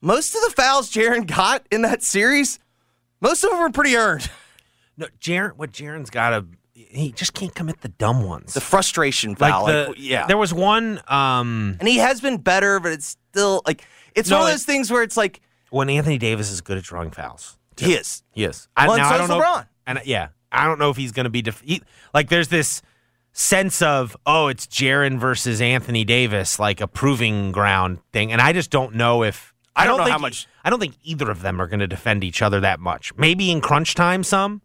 most 0.00 0.34
of 0.34 0.40
the 0.42 0.50
fouls 0.50 0.90
Jaren 0.90 1.26
got 1.26 1.66
in 1.70 1.82
that 1.82 2.02
series, 2.02 2.58
most 3.20 3.44
of 3.44 3.50
them 3.50 3.60
were 3.60 3.70
pretty 3.70 3.96
earned. 3.96 4.28
No, 4.98 5.06
Jaren. 5.22 5.52
What 5.56 5.72
Jaren's 5.72 6.10
got 6.10 6.30
to, 6.30 6.44
he 6.74 7.12
just 7.12 7.32
can't 7.32 7.54
commit 7.54 7.80
the 7.80 7.88
dumb 7.88 8.24
ones. 8.24 8.52
The 8.52 8.60
frustration 8.60 9.30
like 9.40 9.50
foul, 9.50 9.64
the 9.66 9.84
like, 9.88 9.96
yeah. 9.98 10.26
There 10.26 10.36
was 10.36 10.52
one. 10.52 11.00
Um, 11.08 11.78
and 11.80 11.88
he 11.88 11.96
has 11.96 12.20
been 12.20 12.36
better, 12.36 12.78
but 12.78 12.92
it's 12.92 13.16
still 13.30 13.62
like 13.66 13.86
it's 14.14 14.28
No, 14.28 14.36
one 14.36 14.42
of 14.44 14.48
it- 14.50 14.52
those 14.52 14.64
things 14.64 14.90
where 14.90 15.02
it's 15.02 15.16
like 15.16 15.40
when 15.70 15.88
Anthony 15.88 16.18
Davis 16.18 16.50
is 16.50 16.60
good 16.60 16.76
at 16.76 16.84
drawing 16.84 17.10
fouls. 17.10 17.56
he 17.78 17.94
is. 17.94 18.22
He 18.32 18.44
is. 18.44 18.68
I, 18.76 18.86
Well, 18.86 18.98
now, 18.98 19.08
so 19.08 19.14
I 19.14 19.16
don't 19.18 19.24
is 19.24 19.30
know. 19.30 19.40
LeBron. 19.40 19.66
And 19.86 20.00
yeah, 20.04 20.28
I 20.52 20.66
don't 20.66 20.78
know 20.78 20.90
if 20.90 20.98
he's 20.98 21.12
going 21.12 21.24
to 21.24 21.30
be 21.30 21.40
def- 21.40 21.62
he, 21.64 21.80
like. 22.12 22.28
There's 22.28 22.48
this 22.48 22.82
sense 23.32 23.80
of 23.82 24.16
oh, 24.26 24.48
it's 24.48 24.66
Jaren 24.66 25.18
versus 25.18 25.60
Anthony 25.60 26.04
Davis, 26.04 26.58
like 26.58 26.80
a 26.80 26.86
proving 26.88 27.52
ground 27.52 27.98
thing, 28.12 28.32
and 28.32 28.40
I 28.40 28.52
just 28.52 28.70
don't 28.70 28.94
know 28.94 29.22
if 29.22 29.52
I 29.74 29.86
don't 29.86 29.98
know 29.98 30.04
think 30.04 30.12
how 30.12 30.18
much- 30.18 30.46
I 30.64 30.70
don't 30.70 30.78
think 30.80 30.94
either 31.02 31.30
of 31.30 31.42
them 31.42 31.60
are 31.60 31.66
going 31.66 31.80
to 31.80 31.86
defend 31.86 32.22
each 32.24 32.42
other 32.42 32.60
that 32.60 32.78
much. 32.78 33.14
Maybe 33.16 33.50
in 33.50 33.60
crunch 33.60 33.94
time, 33.94 34.22
some, 34.22 34.60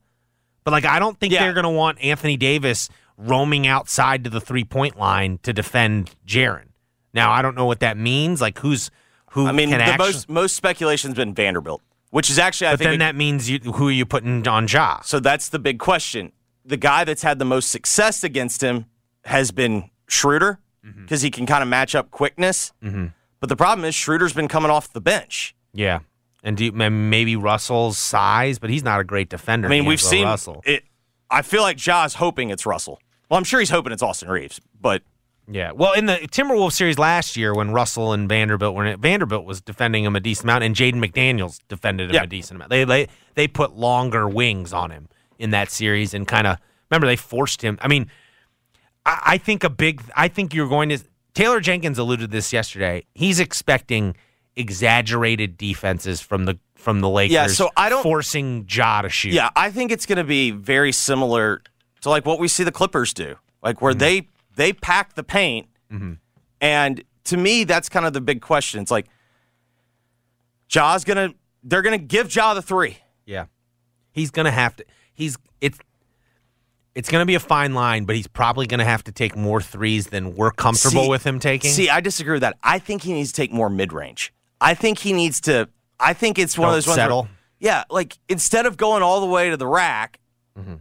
but 0.64 0.72
like 0.72 0.86
I 0.86 1.00
don't 1.00 1.18
think 1.20 1.34
Yeah. 1.34 1.44
they're 1.44 1.54
going 1.54 1.64
to 1.64 1.70
want 1.70 2.00
Anthony 2.04 2.36
Davis 2.38 2.90
roaming 3.18 3.66
outside 3.66 4.24
to 4.26 4.30
the 4.30 4.42
three 4.42 4.64
point 4.66 4.98
line 5.00 5.40
to 5.44 5.54
defend 5.54 6.12
Jaren. 6.28 6.66
Now 7.14 7.32
I 7.32 7.42
don't 7.42 7.56
know 7.56 7.66
what 7.66 7.80
that 7.80 7.98
means. 7.98 8.42
Like 8.42 8.60
who's 8.60 8.92
who? 9.32 9.48
I 9.48 9.52
mean, 9.54 9.70
can 9.70 9.80
the 9.80 9.86
actually, 9.86 10.08
most 10.08 10.30
most 10.30 10.56
speculation's 10.56 11.16
been 11.16 11.34
Vanderbilt, 11.34 11.82
which 12.12 12.30
is 12.30 12.38
actually 12.38 12.68
I 12.68 12.72
but 12.74 12.80
think. 12.80 12.90
then 12.92 13.00
that 13.00 13.16
means 13.16 13.50
you, 13.50 13.60
who 13.60 13.88
are 13.88 13.92
you 13.92 14.06
putting 14.06 14.46
on 14.48 14.68
Ja? 14.68 15.00
so 15.02 15.20
that's 15.22 15.50
the 15.50 15.58
big 15.60 15.80
question. 15.80 16.32
The 16.68 16.78
guy 16.78 17.04
that's 17.06 17.24
had 17.24 17.40
the 17.40 17.46
most 17.46 17.70
success 17.72 18.24
against 18.24 18.62
him 18.62 18.86
has 19.26 19.52
been 19.52 19.90
Schroeder 20.08 20.60
Mm-hmm. 20.86 21.02
because 21.02 21.22
he 21.22 21.30
can 21.32 21.46
kind 21.46 21.62
of 21.62 21.68
match 21.68 21.96
up 21.96 22.12
quickness. 22.12 22.72
But 22.82 23.50
the 23.50 23.58
problem 23.58 23.84
is 23.84 23.94
Schroeder's 23.94 24.32
been 24.32 24.48
coming 24.48 24.72
off 24.72 24.94
the 24.94 25.02
bench. 25.02 25.54
Yeah, 25.74 26.00
and 26.44 26.56
do 26.56 26.66
you, 26.66 26.72
maybe 26.72 27.36
Russell's 27.36 27.98
size, 27.98 28.58
but 28.58 28.70
he's 28.70 28.84
not 28.84 29.02
a 29.02 29.04
great 29.04 29.28
defender. 29.28 29.68
I 29.68 29.70
mean, 29.72 29.84
we've 29.86 30.00
seen 30.02 30.24
Russell. 30.24 30.62
it. 30.66 30.84
I 31.30 31.42
feel 31.42 31.62
like 31.62 31.76
Ja's 31.76 32.14
hoping 32.14 32.52
it's 32.52 32.66
Russell. 32.66 33.00
Well, 33.30 33.38
I'm 33.38 33.44
sure 33.44 33.60
he's 33.60 33.70
hoping 33.70 33.92
it's 33.92 34.02
Austin 34.02 34.30
Reaves, 34.30 34.62
but 34.80 35.02
Yeah. 35.50 35.72
Well, 35.74 35.92
in 35.92 36.06
the 36.06 36.16
Timberwolves 36.32 36.72
series 36.74 36.98
last 36.98 37.36
year, 37.36 37.54
when 37.54 37.72
Russell 37.72 38.14
and 38.14 38.30
Vanderbilt 38.30 38.74
were 38.74 38.86
in 38.86 38.94
it, 38.94 39.00
Vanderbilt 39.00 39.44
was 39.46 39.60
defending 39.60 40.06
him 40.06 40.16
a 40.16 40.22
decent 40.22 40.46
amount, 40.46 40.64
and 40.64 40.74
Jaden 40.74 41.04
McDaniels 41.06 41.60
defended 41.68 42.12
him 42.12 42.16
Yeah. 42.16 42.24
a 42.24 42.28
decent 42.28 42.56
amount. 42.58 42.70
They, 42.70 42.86
they 42.86 43.08
they 43.36 43.48
put 43.50 43.76
longer 43.76 44.28
wings 44.30 44.72
on 44.72 44.92
him 44.92 45.10
in 45.40 45.52
that 45.52 45.72
series, 45.72 46.14
and 46.14 46.28
kind 46.28 46.48
of 46.48 46.58
remember 46.90 47.08
they 47.08 47.16
forced 47.16 47.62
him. 47.62 47.78
I 47.82 47.88
mean, 47.88 48.10
I, 49.06 49.22
I 49.26 49.38
think 49.38 49.64
a 49.64 49.70
big. 49.70 50.02
I 50.16 50.28
think 50.28 50.54
you're 50.54 50.70
going 50.70 50.90
to. 50.90 51.00
Taylor 51.34 51.60
Jenkins 51.60 52.00
alluded 52.00 52.30
to 52.30 52.36
this 52.36 52.52
yesterday. 52.52 53.06
He's 53.14 53.40
expecting 53.40 54.16
exaggerated 54.56 55.58
defenses 55.58 56.20
from 56.20 56.46
the 56.46 56.60
from 56.76 57.02
the 57.02 57.10
Lakers. 57.10 57.34
Yeah, 57.34 57.48
so 57.48 57.70
I 57.78 57.90
don't- 57.90 58.04
forcing 58.04 58.66
Ja 58.70 59.02
to 59.02 59.10
shoot. 59.10 59.34
yeah, 59.34 59.50
I 59.56 59.72
think 59.72 59.92
it's 59.92 60.06
going 60.06 60.18
to 60.18 60.24
be 60.24 60.52
very 60.52 60.92
similar 60.92 61.62
to 62.02 62.10
like 62.10 62.26
what 62.26 62.40
we 62.40 62.48
see 62.48 62.64
the 62.64 62.72
Clippers 62.72 63.14
do, 63.14 63.36
like 63.62 63.82
where 63.82 63.94
mm-hmm. 63.94 64.00
they 64.00 64.28
they 64.56 64.74
pack 64.74 65.14
the 65.14 65.24
paint, 65.24 65.68
mm-hmm. 65.92 66.14
and 66.62 67.04
to 67.26 67.38
me 67.38 67.64
that's 67.64 67.90
kind 67.90 68.06
of 68.06 68.14
the 68.14 68.22
big 68.22 68.42
question. 68.42 68.82
It's 68.82 68.92
like 68.92 69.08
Ja's 70.68 71.04
gonna 71.04 71.34
they're 71.64 71.82
gonna 71.82 71.98
give 71.98 72.34
Ja 72.34 72.54
the 72.54 72.62
three. 72.62 72.98
Yeah. 73.26 73.46
He's 74.12 74.32
gonna 74.32 74.52
have 74.52 74.76
to 74.78 74.86
he's 75.18 75.36
it's 75.60 75.78
it's 76.96 77.10
gonna 77.10 77.26
be 77.26 77.36
a 77.36 77.40
fine 77.40 77.74
line, 77.74 78.06
but 78.06 78.16
he's 78.16 78.28
probably 78.28 78.66
gonna 78.68 78.86
have 78.86 79.04
to 79.06 79.12
take 79.12 79.36
more 79.36 79.62
threes 79.62 80.08
than 80.08 80.36
we're 80.36 80.52
comfortable 80.52 81.04
See- 81.04 81.10
with 81.10 81.26
him 81.26 81.40
taking. 81.40 81.72
See, 81.72 81.90
I 81.90 82.00
disagree 82.00 82.34
with 82.34 82.42
that. 82.42 82.58
I 82.64 82.80
think 82.80 83.02
he 83.04 83.12
needs 83.14 83.32
to 83.32 83.36
take 83.36 83.52
more 83.52 83.70
mid 83.70 83.92
range. 83.92 84.34
I 84.62 84.74
think 84.74 85.00
he 85.00 85.12
needs 85.14 85.42
to. 85.42 85.68
I 86.00 86.14
think 86.14 86.40
it's 86.40 86.58
one 86.58 86.70
of 86.70 86.72
Don't 86.72 86.78
those 86.78 86.88
ones. 86.88 86.98
where- 86.98 87.04
settle. 87.04 87.28
yeah, 87.60 87.84
like 87.90 88.18
instead 88.30 88.66
of 88.66 88.78
going 88.78 89.04
all 89.04 89.20
the 89.20 89.28
way 89.28 89.50
to 89.50 89.58
the 89.58 89.68
rack, 89.68 90.20
Mm-hmm. 90.58 90.76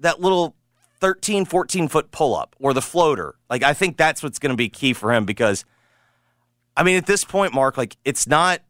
that 0.00 0.20
little 0.20 0.54
13, 1.00 1.44
14 1.46 1.88
foot 1.88 2.10
pull 2.10 2.36
up 2.36 2.54
or 2.60 2.74
the 2.74 2.82
floater. 2.82 3.34
Like 3.48 3.62
I 3.62 3.72
think 3.74 3.96
that's 3.96 4.22
what's 4.22 4.38
going 4.38 4.50
to 4.52 4.56
be 4.56 4.68
key 4.68 4.92
for 4.92 5.12
him 5.12 5.24
because, 5.24 5.64
I 6.76 6.82
mean, 6.82 6.96
at 6.96 7.06
this 7.06 7.24
point, 7.24 7.54
Mark, 7.54 7.76
like 7.78 7.96
it's 8.04 8.26
not. 8.26 8.60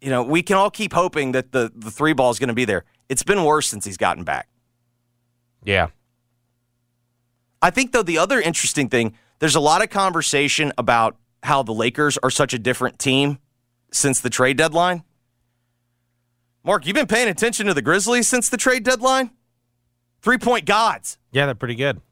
You 0.00 0.10
know, 0.10 0.22
we 0.22 0.42
can 0.42 0.56
all 0.56 0.70
keep 0.70 0.92
hoping 0.92 1.32
that 1.32 1.50
the 1.52 1.72
the 1.74 1.90
three 1.90 2.12
ball 2.12 2.30
is 2.30 2.38
going 2.38 2.48
to 2.48 2.54
be 2.54 2.64
there. 2.64 2.84
It's 3.08 3.22
been 3.22 3.44
worse 3.44 3.68
since 3.68 3.84
he's 3.84 3.96
gotten 3.96 4.24
back. 4.24 4.48
yeah. 5.64 5.88
I 7.62 7.70
think, 7.70 7.92
though, 7.92 8.02
the 8.02 8.18
other 8.18 8.38
interesting 8.42 8.90
thing, 8.90 9.14
there's 9.38 9.54
a 9.54 9.60
lot 9.60 9.82
of 9.82 9.88
conversation 9.88 10.70
about 10.76 11.16
how 11.42 11.62
the 11.62 11.72
Lakers 11.72 12.18
are 12.18 12.28
such 12.28 12.52
a 12.52 12.58
different 12.58 12.98
team 12.98 13.38
since 13.90 14.20
the 14.20 14.28
trade 14.28 14.58
deadline. 14.58 15.02
Mark, 16.62 16.86
you've 16.86 16.94
been 16.94 17.06
paying 17.06 17.28
attention 17.28 17.64
to 17.66 17.72
the 17.72 17.80
Grizzlies 17.80 18.28
since 18.28 18.50
the 18.50 18.58
trade 18.58 18.82
deadline? 18.82 19.30
Three 20.20 20.36
point 20.36 20.66
gods. 20.66 21.16
Yeah, 21.32 21.46
they're 21.46 21.54
pretty 21.54 21.74
good. 21.74 22.02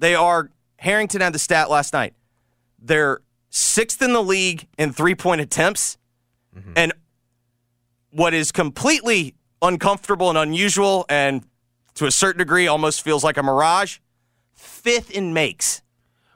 They 0.00 0.16
are, 0.16 0.50
Harrington 0.78 1.20
had 1.20 1.32
the 1.32 1.38
stat 1.38 1.70
last 1.70 1.92
night. 1.92 2.14
They're 2.80 3.20
sixth 3.50 4.02
in 4.02 4.12
the 4.12 4.22
league 4.22 4.66
in 4.76 4.92
three 4.92 5.14
point 5.14 5.40
attempts. 5.40 5.98
Mm-hmm. 6.56 6.72
And 6.74 6.92
what 8.10 8.34
is 8.34 8.50
completely 8.50 9.34
uncomfortable 9.66 10.28
and 10.28 10.38
unusual, 10.38 11.04
and 11.08 11.44
to 11.94 12.06
a 12.06 12.10
certain 12.10 12.38
degree 12.38 12.66
almost 12.66 13.02
feels 13.02 13.24
like 13.24 13.36
a 13.36 13.42
mirage, 13.42 13.98
fifth 14.52 15.10
in 15.10 15.32
makes. 15.32 15.82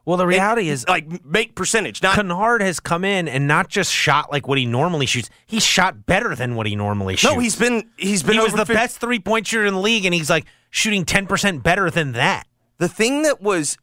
Well, 0.05 0.17
the 0.17 0.27
reality 0.27 0.71
is 0.71 0.89
like 0.89 1.23
make 1.23 1.55
percentage, 1.55 2.03
not 2.03 2.15
Kennard 2.15 2.63
has 2.63 2.81
come 2.81 3.05
in 3.05 3.29
and 3.29 3.47
not 3.47 3.69
just 3.69 3.93
shot 3.93 4.33
like 4.33 4.49
what 4.49 4.57
he 4.57 4.65
normally 4.65 5.05
shoots. 5.05 5.29
He's 5.47 5.63
shot 5.63 6.07
better 6.07 6.35
than 6.35 6.55
what 6.55 6.67
he 6.67 6.77
normally 6.77 7.17
shoots. 7.17 7.35
no. 7.35 7.39
He's 7.39 7.57
been 7.57 7.91
he's 7.99 8.23
been 8.23 8.37
he 8.37 8.41
was 8.41 8.53
the 8.53 8.65
50 8.65 8.73
best 8.73 8.99
three 9.01 9.19
point 9.19 9.47
shooter 9.47 9.67
in 9.67 9.75
the 9.75 9.81
league, 9.81 10.07
and 10.07 10.15
he's 10.15 10.31
like 10.31 10.47
shooting 10.71 11.05
ten 11.05 11.27
percent 11.27 11.63
better 11.63 11.91
than 11.91 12.13
that. 12.13 12.47
The 12.79 12.89
thing 12.89 13.21
that 13.25 13.43
was 13.43 13.77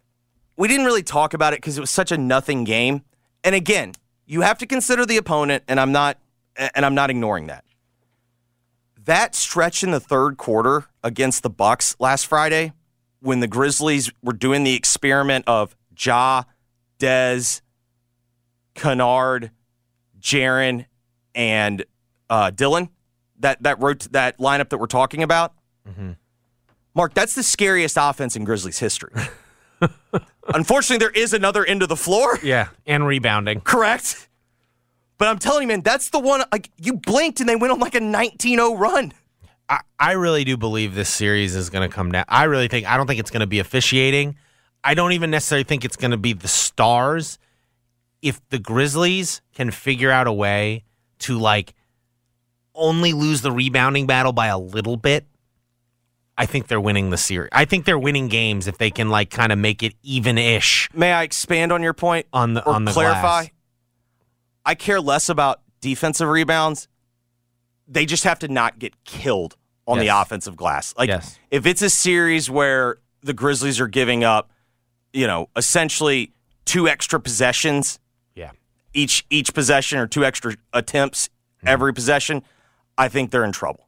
we 0.57 0.67
didn't 0.67 0.87
really 0.87 1.03
talk 1.03 1.35
about 1.35 1.53
it 1.53 1.57
because 1.57 1.77
it 1.77 1.81
was 1.81 1.91
such 1.91 2.11
a 2.11 2.17
nothing 2.17 2.63
game. 2.63 3.03
And 3.43 3.53
again, 3.53 3.93
you 4.25 4.41
have 4.41 4.57
to 4.57 4.65
consider 4.65 5.05
the 5.05 5.17
opponent, 5.17 5.63
and 5.67 5.79
I'm 5.79 5.91
not 5.91 6.17
and 6.57 6.83
I'm 6.83 6.95
not 6.95 7.11
ignoring 7.11 7.47
that. 7.47 7.63
That 9.05 9.35
stretch 9.35 9.83
in 9.83 9.91
the 9.91 9.99
third 9.99 10.37
quarter 10.37 10.85
against 11.03 11.43
the 11.43 11.49
Bucks 11.49 11.95
last 11.99 12.25
Friday, 12.25 12.73
when 13.19 13.39
the 13.39 13.47
Grizzlies 13.47 14.11
were 14.23 14.33
doing 14.33 14.63
the 14.63 14.73
experiment 14.73 15.45
of 15.47 15.75
Ja, 15.97 16.43
Dez, 16.99 17.61
Kennard, 18.73 19.51
Jaren, 20.19 20.85
and 21.33 21.85
uh, 22.29 22.49
Dillon, 22.49 22.89
that 23.39 23.61
that 23.63 23.79
wrote 23.81 24.11
that 24.11 24.39
lineup 24.39 24.69
that 24.69 24.79
we're 24.79 24.87
talking 24.87 25.21
about. 25.23 25.53
Mark, 26.95 27.13
that's 27.13 27.35
the 27.35 27.43
scariest 27.43 27.97
offense 27.99 28.35
in 28.35 28.43
Grizzlies 28.43 28.79
history. 28.79 29.11
Unfortunately, 30.53 30.97
there 30.97 31.11
is 31.11 31.33
another 31.33 31.65
end 31.65 31.83
of 31.83 31.89
the 31.89 31.97
floor. 31.97 32.39
Yeah, 32.41 32.69
and 32.87 33.05
rebounding. 33.05 33.61
Correct. 33.61 34.29
But 35.17 35.29
I'm 35.29 35.39
telling 35.39 35.63
you, 35.63 35.67
man, 35.69 35.81
that's 35.81 36.09
the 36.09 36.19
one. 36.19 36.43
Like 36.51 36.69
you 36.77 36.93
blinked 36.93 37.39
and 37.39 37.47
they 37.47 37.55
went 37.55 37.71
on 37.71 37.79
like 37.79 37.95
a 37.95 37.99
19-0 37.99 38.77
run. 38.77 39.13
I, 39.69 39.79
I 39.99 40.11
really 40.11 40.43
do 40.43 40.57
believe 40.57 40.93
this 40.93 41.09
series 41.09 41.55
is 41.55 41.69
going 41.69 41.89
to 41.89 41.93
come 41.93 42.11
down. 42.11 42.25
I 42.27 42.43
really 42.43 42.67
think 42.67 42.85
I 42.87 42.97
don't 42.97 43.07
think 43.07 43.19
it's 43.19 43.31
going 43.31 43.41
to 43.41 43.47
be 43.47 43.59
officiating. 43.59 44.35
I 44.83 44.93
don't 44.93 45.13
even 45.13 45.31
necessarily 45.31 45.63
think 45.63 45.83
it's 45.85 45.95
going 45.95 46.11
to 46.11 46.17
be 46.17 46.33
the 46.33 46.47
stars. 46.47 47.39
If 48.21 48.39
the 48.49 48.59
Grizzlies 48.59 49.41
can 49.53 49.71
figure 49.71 50.11
out 50.11 50.27
a 50.27 50.33
way 50.33 50.83
to 51.19 51.39
like 51.39 51.73
only 52.75 53.13
lose 53.13 53.41
the 53.41 53.51
rebounding 53.51 54.05
battle 54.05 54.33
by 54.33 54.47
a 54.47 54.57
little 54.57 54.97
bit, 54.97 55.25
I 56.37 56.45
think 56.45 56.67
they're 56.67 56.81
winning 56.81 57.09
the 57.09 57.17
series. 57.17 57.49
I 57.51 57.65
think 57.65 57.85
they're 57.85 57.97
winning 57.97 58.27
games 58.27 58.67
if 58.67 58.77
they 58.77 58.91
can 58.91 59.09
like 59.09 59.29
kind 59.29 59.51
of 59.51 59.57
make 59.57 59.81
it 59.81 59.93
even-ish 60.03 60.89
May 60.93 61.13
I 61.13 61.23
expand 61.23 61.71
on 61.71 61.81
your 61.81 61.93
point 61.93 62.25
on 62.33 62.53
the 62.53 62.63
or 62.67 62.73
on 62.73 62.85
the 62.85 62.91
clarify? 62.91 63.21
glass. 63.21 63.49
I 64.65 64.75
care 64.75 64.99
less 64.99 65.29
about 65.29 65.61
defensive 65.81 66.27
rebounds. 66.27 66.87
They 67.87 68.05
just 68.05 68.23
have 68.23 68.39
to 68.39 68.47
not 68.47 68.79
get 68.79 69.03
killed 69.03 69.55
on 69.87 69.99
the 69.99 70.07
offensive 70.07 70.55
glass. 70.55 70.93
Like 70.97 71.09
Yes. 71.09 71.37
if 71.51 71.65
it's 71.67 71.81
a 71.83 71.89
series 71.89 72.49
where 72.49 72.97
the 73.21 73.33
Grizzlies 73.33 73.79
are 73.79 73.87
giving 73.87 74.23
up, 74.23 74.49
you 75.13 75.27
know, 75.27 75.49
essentially 75.55 76.33
two 76.65 76.87
extra 76.87 77.19
possessions 77.19 77.99
Yeah. 78.33 78.51
each 78.93 79.25
each 79.29 79.53
possession 79.53 79.99
or 79.99 80.07
two 80.07 80.25
extra 80.25 80.55
attempts 80.73 81.29
Hmm. 81.61 81.67
every 81.67 81.93
possession, 81.93 82.41
I 82.97 83.07
think 83.09 83.29
they're 83.29 83.45
in 83.45 83.51
trouble. 83.51 83.87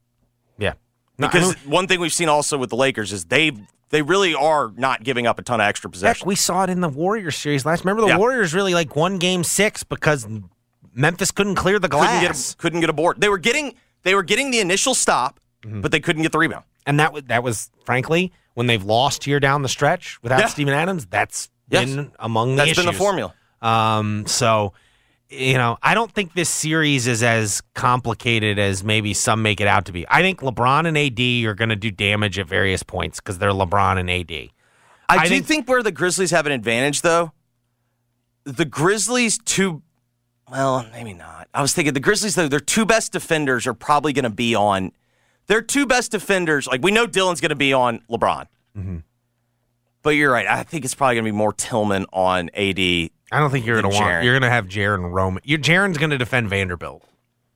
Yeah. 0.59 0.73
No, 1.17 1.27
Because 1.27 1.55
one 1.65 1.87
thing 1.87 1.99
we've 1.99 2.13
seen 2.13 2.29
also 2.29 2.57
with 2.59 2.69
the 2.69 2.75
Lakers 2.75 3.11
is 3.11 3.25
they 3.25 3.51
they 3.89 4.01
really 4.03 4.35
are 4.35 4.71
not 4.75 5.03
giving 5.03 5.25
up 5.25 5.39
a 5.39 5.41
ton 5.41 5.59
of 5.61 5.65
extra 5.65 5.87
Heck, 5.87 5.93
possessions. 5.93 6.25
we 6.27 6.35
saw 6.35 6.63
it 6.65 6.69
in 6.69 6.81
the 6.81 6.89
Warriors 6.89 7.35
series 7.37 7.65
last. 7.65 7.83
Remember 7.85 8.01
the 8.03 8.09
Yeah. 8.09 8.17
Warriors 8.17 8.53
really 8.53 8.73
like 8.75 8.95
won 8.95 9.17
Game 9.17 9.43
Six 9.43 9.83
because 9.83 10.27
Memphis 10.97 11.31
couldn't 11.31 11.55
clear 11.55 11.79
the 11.79 11.87
glass, 11.87 12.09
couldn't 12.09 12.21
get 12.21 12.53
a, 12.53 12.57
couldn't 12.57 12.79
get 12.81 12.89
a 12.89 12.93
board. 12.93 13.21
They 13.21 13.29
were 13.29 13.37
getting 13.37 13.75
they 14.03 14.15
were 14.15 14.23
getting 14.23 14.51
the 14.51 14.59
initial 14.59 14.93
stop, 14.95 15.39
Mm-hmm. 15.63 15.81
but 15.81 15.91
they 15.91 15.99
couldn't 15.99 16.21
get 16.23 16.31
the 16.31 16.37
rebound. 16.37 16.65
and 16.85 16.99
that 16.99 17.11
was 17.13 17.23
that 17.27 17.43
was 17.43 17.71
frankly 17.85 18.31
when 18.53 18.67
they've 18.67 18.83
lost 18.83 19.23
here 19.23 19.39
down 19.39 19.61
the 19.63 19.69
stretch 19.69 20.21
without 20.21 20.39
Yeah. 20.39 20.47
Steven 20.47 20.73
Adams. 20.73 21.05
That's 21.07 21.49
Yes. 21.69 21.85
been 21.89 22.11
among 22.19 22.51
the 22.51 22.57
That's 22.57 22.71
issues. 22.71 22.85
been 22.85 22.93
the 22.93 22.97
formula. 22.97 23.33
Um, 23.61 24.25
so 24.27 24.73
you 25.29 25.55
know, 25.55 25.77
I 25.83 25.93
don't 25.93 26.11
think 26.13 26.35
this 26.35 26.47
series 26.49 27.05
is 27.05 27.21
as 27.21 27.61
complicated 27.73 28.57
as 28.59 28.81
maybe 28.83 29.13
some 29.13 29.41
make 29.41 29.59
it 29.59 29.67
out 29.67 29.83
to 29.87 29.91
be. 29.91 30.05
I 30.09 30.21
think 30.21 30.39
LeBron 30.39 30.87
and 30.87 30.97
AD 30.97 31.45
are 31.49 31.53
going 31.53 31.67
to 31.69 31.75
do 31.75 31.91
damage 31.91 32.39
at 32.39 32.47
various 32.47 32.81
points 32.81 33.19
because 33.19 33.37
they're 33.37 33.49
LeBron 33.51 33.99
and 33.99 34.09
AD. 34.09 34.31
I, 35.09 35.17
I 35.17 35.23
do 35.23 35.29
think- 35.29 35.45
think, 35.47 35.67
where 35.69 35.83
the 35.83 35.91
Grizzlies 35.91 36.31
have 36.31 36.45
an 36.45 36.53
advantage 36.53 37.01
though. 37.01 37.33
The 38.45 38.63
Grizzlies 38.65 39.37
two 39.43 39.81
well, 40.49 40.85
maybe 40.91 41.13
not. 41.13 41.47
I 41.53 41.61
was 41.61 41.73
thinking 41.73 41.93
the 41.93 41.99
Grizzlies 41.99 42.35
though, 42.35 42.47
their 42.47 42.59
two 42.59 42.85
best 42.85 43.11
defenders 43.11 43.67
are 43.67 43.73
probably 43.73 44.13
going 44.13 44.23
to 44.23 44.29
be 44.29 44.55
on 44.55 44.91
their 45.47 45.61
two 45.61 45.85
best 45.85 46.11
defenders. 46.11 46.67
Like 46.67 46.81
we 46.83 46.91
know 46.91 47.05
Dillon's 47.05 47.41
going 47.41 47.49
to 47.49 47.55
be 47.55 47.73
on 47.73 48.01
LeBron. 48.09 48.47
Mm-hmm. 48.77 48.97
But 50.03 50.11
you're 50.11 50.31
right. 50.31 50.47
I 50.47 50.63
think 50.63 50.85
it's 50.85 50.95
probably 50.95 51.15
going 51.15 51.25
to 51.25 51.31
be 51.31 51.37
more 51.37 51.53
Tillman 51.53 52.05
on 52.13 52.49
AD. 52.53 52.79
I 52.79 53.39
don't 53.39 53.49
think 53.49 53.65
you're 53.65 53.81
going 53.81 53.91
to 53.93 53.99
want. 53.99 54.23
You're 54.23 54.33
going 54.33 54.43
to 54.43 54.49
have 54.49 54.67
Jaren 54.67 55.11
Roman. 55.11 55.41
Your 55.43 55.59
Jaren's 55.59 55.97
going 55.97 56.11
to 56.11 56.17
defend 56.17 56.49
Vanderbilt. 56.49 57.03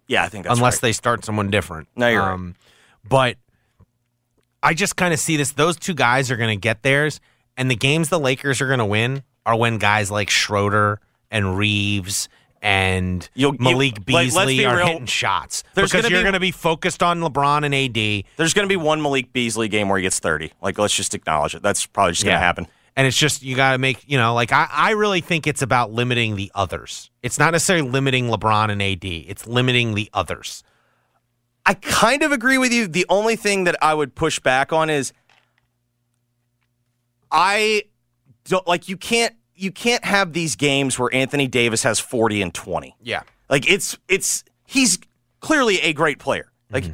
Yeah, 0.07 0.23
I 0.23 0.27
think 0.27 0.45
that's 0.45 0.57
unless 0.57 0.75
right. 0.75 0.81
they 0.81 0.91
start 0.91 1.23
someone 1.23 1.49
different. 1.49 1.87
No, 1.95 2.09
you're 2.09 2.21
right. 2.21 2.53
But 3.07 3.37
I 4.61 4.73
just 4.73 4.97
kind 4.97 5.13
of 5.13 5.19
see 5.19 5.37
this. 5.37 5.53
Those 5.53 5.77
two 5.77 5.93
guys 5.93 6.29
are 6.29 6.35
going 6.35 6.49
to 6.49 6.59
get 6.59 6.83
theirs, 6.83 7.21
and 7.55 7.71
the 7.71 7.75
games 7.75 8.09
the 8.09 8.19
Lakers 8.19 8.59
are 8.59 8.67
going 8.67 8.79
to 8.79 8.85
win 8.85 9.23
are 9.45 9.55
when 9.55 9.77
guys 9.77 10.11
like 10.11 10.29
Schroeder 10.29 10.99
and 11.29 11.57
Reaves 11.57 12.27
and 12.61 13.27
You'll- 13.33 13.53
you- 13.53 13.59
Malik 13.59 13.93
like, 13.93 14.05
Beasley 14.05 14.57
be 14.57 14.65
are 14.65 14.77
real. 14.77 14.85
hitting 14.87 15.05
shots 15.07 15.63
because 15.75 15.91
gonna 15.91 16.09
you're 16.09 16.21
going 16.21 16.33
to 16.33 16.39
be 16.39 16.51
focused 16.51 17.01
on 17.01 17.19
LeBron 17.21 17.65
and 17.65 17.73
AD. 17.73 18.25
There's 18.37 18.53
going 18.53 18.67
to 18.67 18.71
be 18.71 18.77
one 18.77 19.01
Malik 19.01 19.33
Beasley 19.33 19.67
game 19.67 19.89
where 19.89 19.97
he 19.97 20.03
gets 20.03 20.19
30. 20.19 20.51
Like, 20.61 20.77
let's 20.77 20.95
just 20.95 21.13
acknowledge 21.15 21.55
it. 21.55 21.61
That's 21.63 21.85
probably 21.85 22.11
just 22.13 22.23
going 22.23 22.35
to 22.35 22.39
happen. 22.39 22.67
And 22.95 23.07
it's 23.07 23.17
just 23.17 23.41
you 23.41 23.55
got 23.55 23.71
to 23.71 23.77
make 23.77 24.03
you 24.05 24.17
know 24.17 24.33
like 24.33 24.51
I, 24.51 24.67
I 24.69 24.91
really 24.91 25.21
think 25.21 25.47
it's 25.47 25.61
about 25.61 25.93
limiting 25.93 26.35
the 26.35 26.51
others. 26.53 27.09
It's 27.23 27.39
not 27.39 27.51
necessarily 27.53 27.89
limiting 27.89 28.27
LeBron 28.27 28.69
and 28.69 28.81
AD. 28.81 29.05
It's 29.05 29.47
limiting 29.47 29.93
the 29.95 30.09
others. 30.13 30.61
I 31.65 31.73
kind 31.75 32.21
of 32.21 32.31
agree 32.33 32.57
with 32.57 32.73
you. 32.73 32.87
The 32.87 33.05
only 33.07 33.37
thing 33.37 33.63
that 33.63 33.75
I 33.81 33.93
would 33.93 34.13
push 34.13 34.39
back 34.39 34.73
on 34.73 34.89
is 34.89 35.13
I 37.31 37.83
don't 38.45 38.67
like 38.67 38.89
you 38.89 38.97
can't 38.97 39.35
you 39.61 39.71
can't 39.71 40.03
have 40.05 40.33
these 40.33 40.55
games 40.55 40.97
where 40.97 41.13
Anthony 41.13 41.47
Davis 41.47 41.83
has 41.83 41.99
40 41.99 42.41
and 42.41 42.53
20. 42.53 42.95
Yeah. 43.01 43.21
Like 43.49 43.69
it's 43.69 43.97
it's 44.07 44.43
he's 44.65 44.97
clearly 45.39 45.79
a 45.81 45.93
great 45.93 46.19
player. 46.19 46.51
Like 46.71 46.83
Mm-hmm. 46.85 46.93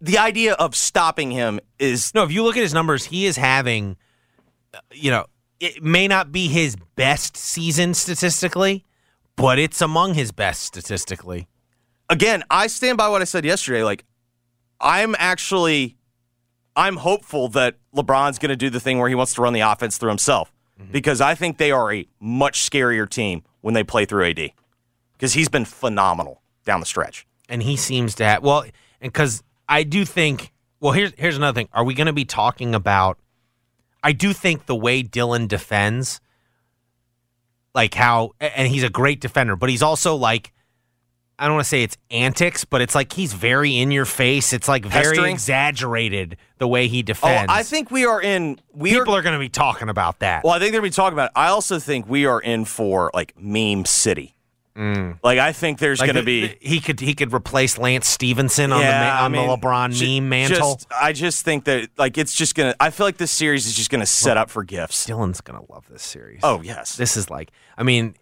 the 0.00 0.18
idea 0.18 0.54
of 0.54 0.74
stopping 0.74 1.30
him 1.30 1.60
is 1.78 2.12
No, 2.14 2.22
if 2.24 2.32
you 2.32 2.42
look 2.42 2.56
at 2.56 2.62
his 2.62 2.74
numbers, 2.74 3.04
he 3.04 3.26
is 3.26 3.36
having, 3.36 3.96
uh, 4.74 4.78
you 4.92 5.10
know, 5.10 5.26
it 5.60 5.82
may 5.82 6.08
not 6.08 6.32
be 6.32 6.48
his 6.48 6.76
best 6.96 7.36
season 7.36 7.94
statistically, 7.94 8.84
but 9.36 9.58
it's 9.58 9.80
among 9.80 10.14
his 10.14 10.32
best 10.32 10.62
statistically. 10.62 11.46
again, 12.08 12.42
I 12.50 12.66
stand 12.66 12.98
by 12.98 13.08
what 13.08 13.22
I 13.22 13.24
said 13.24 13.44
yesterday. 13.44 13.84
Like, 13.84 14.04
I'm 14.80 15.14
actually, 15.18 15.96
I'm 16.74 16.96
hopeful 16.96 17.48
that 17.50 17.76
LeBron's 17.94 18.38
going 18.40 18.48
to 18.50 18.56
do 18.56 18.70
the 18.70 18.80
thing 18.80 18.98
where 18.98 19.08
he 19.08 19.14
wants 19.14 19.34
to 19.34 19.42
run 19.42 19.52
the 19.52 19.60
offense 19.60 19.98
through 19.98 20.08
himself 20.10 20.52
Mm-hmm. 20.82 20.92
because 20.92 21.20
I 21.20 21.34
think 21.34 21.58
they 21.58 21.70
are 21.70 21.92
a 21.92 22.06
much 22.20 22.68
scarier 22.68 23.08
team 23.08 23.42
when 23.60 23.74
they 23.74 23.84
play 23.84 24.04
through 24.04 24.26
AD 24.26 24.50
because 25.12 25.34
he's 25.34 25.48
been 25.48 25.64
phenomenal 25.64 26.42
down 26.64 26.80
the 26.80 26.86
stretch. 26.86 27.26
And 27.48 27.62
he 27.62 27.76
seems 27.76 28.14
to 28.16 28.24
have, 28.24 28.42
well, 28.42 28.62
and 29.00 29.12
because 29.12 29.42
I 29.68 29.82
do 29.82 30.04
think, 30.04 30.52
well, 30.80 30.92
here's, 30.92 31.12
here's 31.16 31.36
another 31.36 31.54
thing. 31.54 31.68
Are 31.72 31.84
we 31.84 31.94
going 31.94 32.06
to 32.06 32.12
be 32.12 32.24
talking 32.24 32.74
about, 32.74 33.18
I 34.02 34.12
do 34.12 34.32
think 34.32 34.66
the 34.66 34.74
way 34.74 35.02
Dillon 35.02 35.46
defends, 35.46 36.20
like 37.74 37.94
how, 37.94 38.32
and 38.40 38.68
he's 38.68 38.82
a 38.82 38.90
great 38.90 39.20
defender, 39.20 39.56
but 39.56 39.70
he's 39.70 39.82
also 39.82 40.16
like, 40.16 40.52
I 41.38 41.46
don't 41.46 41.54
want 41.54 41.64
to 41.64 41.68
say 41.68 41.82
it's 41.82 41.96
antics, 42.10 42.64
but 42.64 42.80
it's 42.82 42.94
like 42.94 43.12
he's 43.12 43.32
very 43.32 43.78
in 43.78 43.90
your 43.90 44.04
face. 44.04 44.52
It's 44.52 44.68
like 44.68 44.84
very 44.84 45.06
Pestering? 45.16 45.32
exaggerated 45.32 46.36
the 46.58 46.68
way 46.68 46.86
he 46.88 47.00
Oh, 47.00 47.02
defends. 47.02 47.52
I 47.52 47.62
think 47.62 47.90
we 47.90 48.04
are 48.06 48.20
in. 48.22 48.58
We 48.72 48.90
people 48.90 49.14
are. 49.14 49.18
are 49.18 49.22
going 49.22 49.34
to 49.34 49.38
be 49.40 49.48
talking 49.48 49.88
about 49.88 50.20
that. 50.20 50.44
Well, 50.44 50.52
I 50.52 50.58
think 50.58 50.72
they're 50.72 50.80
going 50.80 50.90
to 50.90 50.94
be 50.94 51.00
talking 51.02 51.14
about 51.14 51.26
it. 51.26 51.32
I 51.34 51.48
also 51.48 51.78
think 51.78 52.08
we 52.08 52.26
are 52.26 52.40
in 52.40 52.64
for 52.64 53.10
like 53.14 53.34
meme 53.38 53.84
city. 53.86 54.36
Mm. 54.76 55.18
Like, 55.22 55.38
I 55.38 55.52
think 55.52 55.80
there's 55.80 56.00
Like 56.00 56.06
going 56.08 56.16
to 56.16 56.22
the- 56.22 56.48
be. 56.48 56.56
he 56.66 56.80
could 56.80 56.98
he 57.00 57.12
could 57.14 57.32
replace 57.34 57.76
Lance 57.76 58.08
Stephenson 58.08 58.72
on 58.72 58.80
Yeah, 58.80 59.00
the 59.00 59.04
ma- 59.06 59.20
I 59.20 59.24
on 59.26 59.32
mean, 59.32 59.46
the 59.46 59.56
LeBron 59.58 59.92
ju- 59.92 60.20
meme 60.20 60.28
mantle. 60.30 60.74
Just, 60.76 60.86
I 60.90 61.12
just 61.12 61.44
think 61.44 61.64
that 61.64 61.90
like 61.98 62.16
it's 62.16 62.34
just 62.34 62.54
gonna. 62.54 62.74
I 62.80 62.88
feel 62.90 63.06
like 63.06 63.18
this 63.18 63.30
series 63.30 63.66
is 63.66 63.74
just 63.74 63.90
gonna 63.90 64.06
set 64.06 64.36
up 64.38 64.48
for 64.48 64.64
gifts. 64.64 65.04
Dillon's 65.04 65.42
gonna 65.42 65.60
love 65.68 65.84
this 65.90 66.02
series. 66.02 66.40
Oh 66.42 66.62
yes, 66.62 66.96
this 66.96 67.18
is 67.18 67.28
like 67.28 67.50
I 67.76 67.82
mean, 67.82 68.14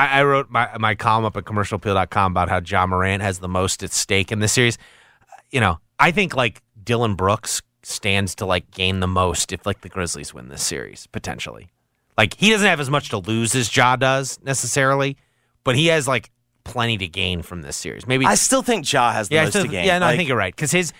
I, 0.00 0.20
I 0.20 0.24
wrote 0.24 0.50
my 0.50 0.68
my 0.78 0.94
column 0.94 1.24
up 1.26 1.36
at 1.36 1.44
commercialappeal.com 1.44 2.32
about 2.32 2.48
how 2.48 2.60
Ja 2.64 2.86
Morant 2.86 3.22
has 3.22 3.38
the 3.38 3.48
most 3.48 3.82
at 3.82 3.92
stake 3.92 4.32
in 4.32 4.38
this 4.40 4.52
series. 4.52 4.78
You 5.50 5.60
know, 5.60 5.78
I 5.98 6.10
think 6.10 6.34
like 6.34 6.62
Dillon 6.82 7.14
Brooks 7.14 7.60
stands 7.82 8.34
to 8.36 8.46
like 8.46 8.70
gain 8.70 9.00
the 9.00 9.06
most 9.06 9.52
if 9.52 9.66
like 9.66 9.82
the 9.82 9.88
Grizzlies 9.88 10.32
win 10.32 10.48
this 10.48 10.62
series 10.62 11.06
potentially. 11.08 11.70
Like 12.16 12.34
he 12.34 12.50
doesn't 12.50 12.66
have 12.66 12.80
as 12.80 12.90
much 12.90 13.10
to 13.10 13.18
lose 13.18 13.54
as 13.54 13.74
Ja 13.74 13.96
does 13.96 14.38
necessarily, 14.42 15.16
but 15.64 15.76
he 15.76 15.88
has 15.88 16.08
like 16.08 16.30
plenty 16.64 16.96
to 16.98 17.08
gain 17.08 17.42
from 17.42 17.62
this 17.62 17.76
series. 17.76 18.06
Maybe 18.06 18.24
I 18.24 18.36
still 18.36 18.62
think 18.62 18.90
Ja 18.90 19.12
has 19.12 19.28
the 19.28 19.34
yeah, 19.34 19.42
most 19.44 19.52
still- 19.52 19.64
to 19.64 19.68
gain. 19.68 19.84
Yeah, 19.86 19.98
no, 19.98 20.06
I 20.06 20.16
think 20.16 20.28
you're 20.28 20.38
right 20.38 20.54
because 20.54 20.70
his 20.72 20.92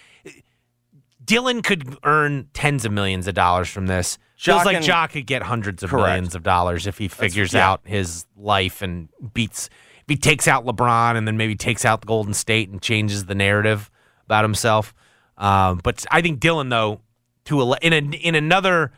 Dillon 1.31 1.63
could 1.63 1.97
earn 2.05 2.49
tens 2.53 2.85
of 2.85 2.93
millions 2.93 3.27
of 3.29 3.35
dollars 3.35 3.69
from 3.69 3.87
this. 3.87 4.19
Ja 4.39 4.55
Feels 4.55 4.65
like 4.65 4.87
Ja 4.87 5.07
could 5.07 5.27
get 5.27 5.43
hundreds 5.43 5.83
of 5.83 5.91
Correct. 5.91 6.07
millions 6.09 6.35
of 6.35 6.43
dollars 6.43 6.87
if 6.87 6.99
he 6.99 7.09
figures 7.09 7.53
yeah. 7.53 7.69
out 7.71 7.81
his 7.85 8.27
life 8.37 8.83
and 8.83 9.09
beats. 9.33 9.69
If 9.99 10.05
he 10.09 10.17
takes 10.17 10.49
out 10.49 10.65
LeBron 10.67 11.17
and 11.17 11.27
then 11.29 11.37
maybe 11.37 11.55
takes 11.55 11.85
out 11.85 12.01
the 12.01 12.07
Golden 12.07 12.35
State 12.35 12.69
and 12.69 12.81
changes 12.83 13.27
the 13.27 13.35
narrative 13.35 13.91
about 14.25 14.45
himself. 14.45 14.93
Um, 15.39 15.81
but 15.85 16.05
I 16.11 16.21
think 16.21 16.41
Dillon 16.41 16.69
though, 16.69 17.01
to 17.47 17.61
a, 17.63 17.79
in 17.81 17.93
a 17.93 17.99
in 18.17 18.35
another 18.35 18.93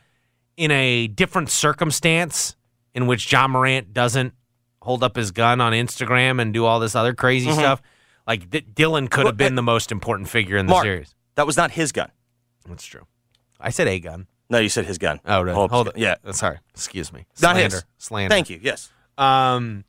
in 0.56 0.70
a 0.70 1.06
different 1.08 1.50
circumstance 1.50 2.56
in 2.94 3.06
which 3.06 3.30
Ja 3.32 3.46
Morant 3.48 3.92
doesn't 3.92 4.34
hold 4.80 5.02
up 5.04 5.16
his 5.16 5.30
gun 5.32 5.60
on 5.60 5.72
Instagram 5.72 6.40
and 6.40 6.52
do 6.54 6.64
all 6.64 6.80
this 6.80 6.94
other 6.94 7.14
crazy 7.14 7.48
Mm-hmm. 7.50 7.58
stuff. 7.58 7.82
Like 8.26 8.50
D- 8.50 8.60
Dillon 8.60 9.08
could 9.08 9.26
have 9.26 9.36
been 9.36 9.54
the 9.56 9.62
most 9.62 9.90
important 9.92 10.28
figure 10.28 10.56
in 10.56 10.66
the 10.66 10.70
Mark, 10.72 10.84
series. 10.84 11.14
that 11.34 11.46
was 11.46 11.56
not 11.56 11.72
his 11.72 11.90
gun. 11.92 12.10
That's 12.68 12.84
true. 12.86 13.06
I 13.60 13.70
said 13.70 13.88
a 13.88 13.98
gun. 14.00 14.26
No, 14.50 14.58
you 14.58 14.68
said 14.68 14.84
his 14.84 14.98
gun. 14.98 15.20
Oh, 15.24 15.40
really? 15.40 15.54
Hold, 15.54 15.70
Hold 15.70 15.88
it. 15.88 15.96
Yeah, 15.96 16.16
Uh, 16.24 16.32
Sorry. 16.32 16.58
Excuse 16.70 17.12
me. 17.12 17.24
not 17.40 17.56
his. 17.56 17.84
Slander. 17.98 18.32
Thank 18.34 18.50
you. 18.50 18.60
Yes. 18.62 18.90
Um, 19.16 19.84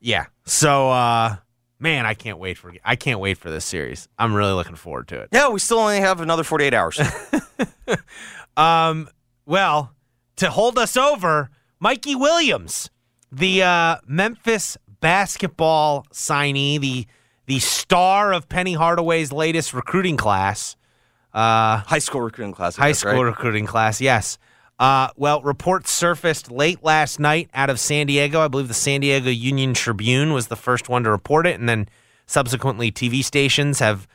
yeah. 0.00 0.26
So, 0.44 0.90
uh, 0.90 1.36
man, 1.80 2.06
I 2.06 2.14
can't 2.14 2.38
wait 2.38 2.56
for 2.58 2.72
I 2.84 2.94
can't 2.96 3.18
wait 3.20 3.38
for 3.38 3.50
this 3.50 3.64
series. 3.64 4.08
I'm 4.18 4.34
really 4.34 4.52
looking 4.52 4.76
forward 4.76 5.08
to 5.08 5.20
it. 5.20 5.30
Yeah, 5.32 5.48
we 5.48 5.58
still 5.58 5.78
only 5.78 5.98
have 6.00 6.20
another 6.20 6.44
48 6.44 6.74
hours. 6.74 7.00
Um, 8.56 9.08
well, 9.44 9.92
to 10.36 10.50
hold 10.50 10.78
us 10.78 10.96
over, 10.96 11.50
Mikey 11.78 12.14
Williams, 12.14 12.88
the 13.30 13.62
uh, 13.62 13.96
Memphis 14.06 14.78
basketball 15.00 16.06
signee, 16.12 16.80
the 16.80 17.06
the 17.46 17.58
star 17.60 18.32
of 18.32 18.48
Penny 18.48 18.72
Hardaway's 18.72 19.30
latest 19.30 19.72
recruiting 19.74 20.16
class, 20.16 20.74
uh, 21.36 21.78
High 21.86 21.98
school 21.98 22.22
recruiting 22.22 22.54
class. 22.54 22.76
High 22.76 22.92
school 22.92 23.12
right? 23.12 23.20
recruiting 23.20 23.66
class. 23.66 24.00
Yes. 24.00 24.38
Uh, 24.78 25.08
well, 25.16 25.42
reports 25.42 25.90
surfaced 25.90 26.50
late 26.50 26.82
last 26.82 27.20
night 27.20 27.50
out 27.54 27.70
of 27.70 27.78
San 27.78 28.06
Diego. 28.06 28.40
I 28.40 28.48
believe 28.48 28.68
the 28.68 28.74
San 28.74 29.00
Diego 29.00 29.30
Union 29.30 29.74
Tribune 29.74 30.32
was 30.32 30.48
the 30.48 30.56
first 30.56 30.88
one 30.88 31.04
to 31.04 31.10
report 31.10 31.46
it, 31.46 31.58
and 31.60 31.68
then 31.68 31.88
subsequently 32.26 32.90
TV 32.90 33.22
stations 33.22 33.78
have 33.78 34.08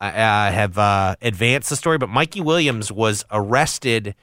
uh, 0.00 0.04
uh, 0.04 0.50
have 0.52 0.76
uh, 0.76 1.14
advanced 1.22 1.70
the 1.70 1.76
story. 1.76 1.98
But 1.98 2.10
Mikey 2.10 2.40
Williams 2.40 2.90
was 2.90 3.24
arrested 3.30 4.14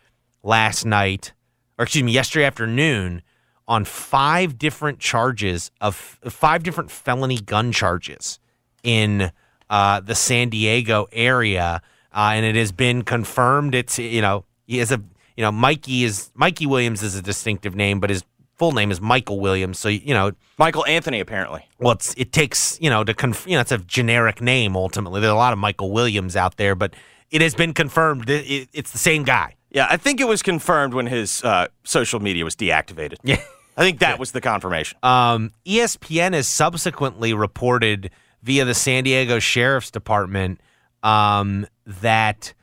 last 0.43 0.85
night, 0.85 1.33
or 1.77 1.83
excuse 1.83 2.03
me, 2.03 2.11
yesterday 2.11 2.45
afternoon, 2.45 3.21
on 3.67 3.85
five 3.85 4.57
different 4.57 4.99
charges 4.99 5.71
of 5.79 5.95
five 5.95 6.63
different 6.63 6.91
felony 6.91 7.39
gun 7.39 7.71
charges 7.71 8.39
in 8.83 9.31
uh, 9.69 10.01
the 10.01 10.15
San 10.15 10.49
Diego 10.49 11.07
area, 11.13 11.81
uh, 12.13 12.31
and 12.33 12.45
it 12.45 12.55
has 12.55 12.71
been 12.71 13.03
confirmed. 13.03 13.75
It's 13.75 13.97
you 13.99 14.21
know 14.21 14.45
he 14.65 14.79
is 14.79 14.91
a 14.91 15.01
you 15.37 15.43
know 15.43 15.51
Mikey 15.51 16.03
is 16.03 16.31
Mikey 16.35 16.65
Williams 16.65 17.03
is 17.03 17.15
a 17.15 17.21
distinctive 17.21 17.75
name, 17.75 17.99
but 17.99 18.09
his 18.09 18.23
full 18.55 18.71
name 18.71 18.91
is 18.91 19.01
Michael 19.01 19.39
Williams. 19.39 19.79
So 19.79 19.89
you 19.89 20.13
know 20.13 20.31
Michael 20.57 20.85
Anthony, 20.85 21.19
apparently. 21.19 21.67
well, 21.79 21.93
it's, 21.93 22.13
it 22.15 22.31
takes 22.31 22.79
you 22.81 22.89
know 22.89 23.03
to 23.03 23.13
conf- 23.13 23.47
you 23.47 23.55
know 23.55 23.61
it's 23.61 23.71
a 23.71 23.79
generic 23.79 24.41
name 24.41 24.75
ultimately. 24.75 25.21
There's 25.21 25.31
a 25.31 25.35
lot 25.35 25.53
of 25.53 25.59
Michael 25.59 25.91
Williams 25.91 26.35
out 26.35 26.57
there, 26.57 26.75
but 26.75 26.93
it 27.29 27.41
has 27.41 27.55
been 27.55 27.73
confirmed 27.73 28.25
that 28.25 28.45
it, 28.51 28.69
it's 28.73 28.91
the 28.91 28.97
same 28.97 29.23
guy. 29.23 29.55
Yeah, 29.71 29.87
I 29.89 29.97
think 29.97 30.19
it 30.19 30.27
was 30.27 30.41
confirmed 30.41 30.93
when 30.93 31.07
his 31.07 31.43
uh, 31.43 31.67
social 31.83 32.19
media 32.19 32.43
was 32.43 32.55
deactivated. 32.55 33.17
Yeah. 33.23 33.41
I 33.77 33.83
think 33.83 33.99
that 33.99 34.19
was 34.19 34.33
the 34.33 34.41
confirmation. 34.41 34.97
Um, 35.01 35.53
ESPN 35.65 36.33
has 36.33 36.47
subsequently 36.47 37.33
reported 37.33 38.11
via 38.43 38.65
the 38.65 38.73
San 38.73 39.05
Diego 39.05 39.39
Sheriff's 39.39 39.89
Department 39.89 40.59
um, 41.03 41.65
that 41.85 42.53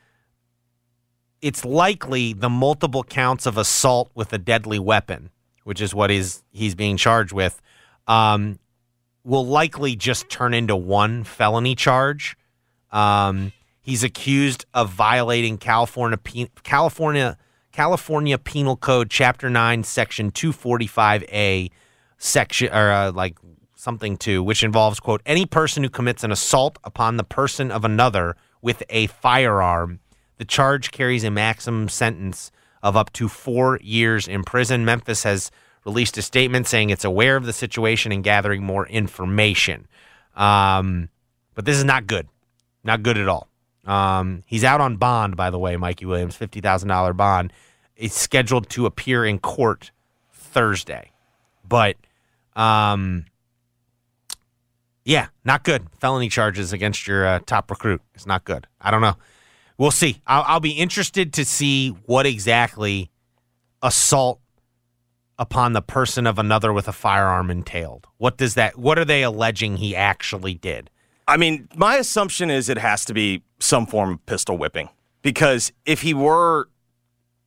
it's 1.41 1.65
likely 1.65 2.33
the 2.33 2.49
multiple 2.49 3.05
counts 3.05 3.47
of 3.47 3.57
assault 3.57 4.11
with 4.15 4.33
a 4.33 4.39
deadly 4.39 4.79
weapon, 4.79 5.31
which 5.65 5.81
is 5.81 5.95
what 5.95 6.11
he's 6.11 6.43
he's 6.51 6.75
being 6.75 6.97
charged 6.97 7.33
with, 7.33 7.61
um, 8.07 8.59
will 9.25 9.47
likely 9.47 9.95
just 9.95 10.29
turn 10.29 10.55
into 10.55 10.75
one 10.75 11.25
felony 11.25 11.75
charge. 11.75 12.37
Um, 12.91 13.53
he's 13.83 14.03
accused 14.03 14.65
of 14.75 14.91
violating 14.91 15.59
California 15.59 16.19
California 16.63 17.37
California 17.71 18.39
Penal 18.39 18.77
Code 18.77 19.11
Chapter 19.11 19.49
Nine, 19.49 19.85
Section 19.85 20.31
two 20.31 20.53
forty 20.53 20.87
five 20.87 21.23
A, 21.25 21.71
section 22.17 22.73
or 22.73 22.91
uh, 22.91 23.13
like 23.13 23.37
something 23.79 24.17
two, 24.17 24.43
which 24.43 24.65
involves 24.65 24.99
quote 24.99 25.23
any 25.25 25.47
person 25.47 25.85
who 25.85 25.89
commits 25.89 26.25
an 26.25 26.33
assault 26.33 26.79
upon 26.83 27.17
the 27.17 27.25
person 27.25 27.71
of 27.71 27.85
another 27.85 28.37
with 28.61 28.83
a 28.91 29.07
firearm. 29.07 30.01
The 30.39 30.45
charge 30.45 30.91
carries 30.91 31.23
a 31.23 31.31
maximum 31.31 31.89
sentence 31.89 32.51
of 32.83 32.97
up 32.97 33.13
to 33.15 33.29
four 33.29 33.79
years 33.81 34.27
in 34.27 34.43
prison. 34.43 34.85
Memphis 34.85 35.23
has 35.23 35.53
released 35.85 36.19
a 36.19 36.23
statement 36.23 36.67
saying 36.67 36.91
it's 36.91 37.05
aware 37.05 37.37
of 37.37 37.47
the 37.47 37.53
situation 37.53 38.11
and 38.11 38.25
gathering 38.25 38.65
more 38.65 38.87
information. 38.89 39.87
Um, 40.37 41.09
but 41.55 41.65
this 41.65 41.77
is 41.77 41.85
not 41.85 42.07
good. 42.07 42.29
Not 42.83 43.05
good 43.05 43.17
at 43.17 43.29
all. 43.29 43.49
Um, 43.85 44.43
he's 44.47 44.65
out 44.65 44.81
on 44.81 44.97
bond, 44.97 45.37
by 45.37 45.51
the 45.51 45.59
way, 45.59 45.77
Mikey 45.77 46.05
Williams, 46.05 46.37
$50,000 46.37 47.17
bond. 47.17 47.53
It's 47.97 48.19
scheduled 48.19 48.69
to 48.71 48.87
appear 48.87 49.25
in 49.25 49.39
court 49.39 49.93
Thursday. 50.33 51.13
But, 51.67 51.97
um, 52.55 53.25
yeah, 55.09 55.29
not 55.43 55.65
good. 55.65 55.87
Felony 56.01 56.29
charges 56.29 56.75
against 56.75 57.07
your 57.07 57.27
uh, 57.27 57.39
top 57.47 57.71
recruit. 57.71 58.03
It's 58.15 58.27
not 58.27 58.45
good. 58.45 58.67
I 58.79 58.91
don't 58.91 59.01
know. 59.01 59.17
We'll 59.79 59.91
see. 59.91 60.21
I'll, 60.27 60.45
I'll 60.47 60.61
be 60.61 60.73
interested 60.73 61.33
to 61.33 61.47
see 61.47 61.89
what 62.05 62.27
exactly 62.27 63.11
assault 63.83 64.39
upon 65.39 65.73
the 65.73 65.81
person 65.81 66.27
of 66.27 66.39
another 66.39 66.75
with 66.75 66.89
a 66.89 66.93
firearm 66.93 67.51
entailed. 67.51 68.07
What 68.19 68.37
does 68.37 68.53
that? 68.55 68.79
What 68.79 68.99
are 68.99 69.05
they 69.07 69.23
alleging 69.23 69.79
he 69.79 69.97
actually 69.97 70.53
did? 70.53 70.91
I 71.27 71.39
mean, 71.39 71.69
my 71.75 71.97
assumption 71.97 72.51
is 72.51 72.69
it 72.69 72.77
has 72.77 73.07
to 73.07 73.15
be 73.15 73.43
some 73.61 73.87
form 73.87 74.11
of 74.11 74.27
pistol 74.27 74.59
whipping 74.59 74.91
because 75.23 75.73
if 75.87 76.03
he 76.03 76.13
were 76.13 76.69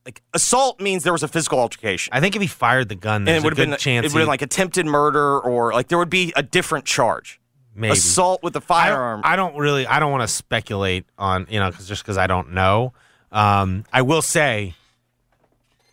like 0.04 0.20
assault 0.34 0.80
means 0.80 1.04
there 1.04 1.12
was 1.12 1.22
a 1.22 1.28
physical 1.28 1.60
altercation. 1.60 2.12
I 2.12 2.18
think 2.18 2.34
if 2.34 2.42
he 2.42 2.48
fired 2.48 2.88
the 2.88 2.96
gun, 2.96 3.20
and 3.22 3.28
there's 3.28 3.44
it 3.44 3.44
would 3.44 3.52
a 3.56 3.60
have 3.60 3.70
been 3.70 3.78
chance 3.78 4.04
it 4.04 4.12
would 4.12 4.18
have 4.18 4.22
been 4.22 4.28
like 4.28 4.42
attempted 4.42 4.84
murder 4.84 5.38
or 5.38 5.72
like 5.72 5.86
there 5.86 5.98
would 5.98 6.10
be 6.10 6.32
a 6.34 6.42
different 6.42 6.86
charge. 6.86 7.38
Maybe. 7.74 7.92
Assault 7.92 8.42
with 8.42 8.54
a 8.56 8.58
I 8.58 8.60
don't, 8.60 8.66
firearm. 8.96 9.20
I 9.24 9.36
don't 9.36 9.56
really. 9.56 9.86
I 9.86 9.98
don't 10.00 10.10
want 10.12 10.22
to 10.22 10.28
speculate 10.34 11.06
on 11.18 11.46
you 11.50 11.58
know 11.60 11.70
'cause- 11.72 11.88
just 11.88 12.02
because 12.02 12.18
I 12.18 12.26
don't 12.26 12.52
know. 12.52 12.92
Um, 13.32 13.84
I 13.92 14.02
will 14.02 14.22
say, 14.22 14.74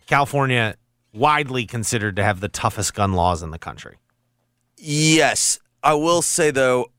California 0.06 0.76
widely 1.12 1.64
considered 1.66 2.16
to 2.16 2.22
have 2.24 2.40
the 2.40 2.48
toughest 2.48 2.94
gun 2.94 3.12
laws 3.14 3.42
in 3.42 3.50
the 3.50 3.58
country. 3.58 3.96
yes, 4.76 5.58
I 5.82 5.94
will 5.94 6.22
say 6.22 6.50
though, 6.50 6.90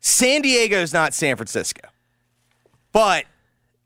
San 0.00 0.42
Diego 0.42 0.76
is 0.78 0.92
not 0.92 1.14
San 1.14 1.36
Francisco, 1.36 1.80
but 2.92 3.24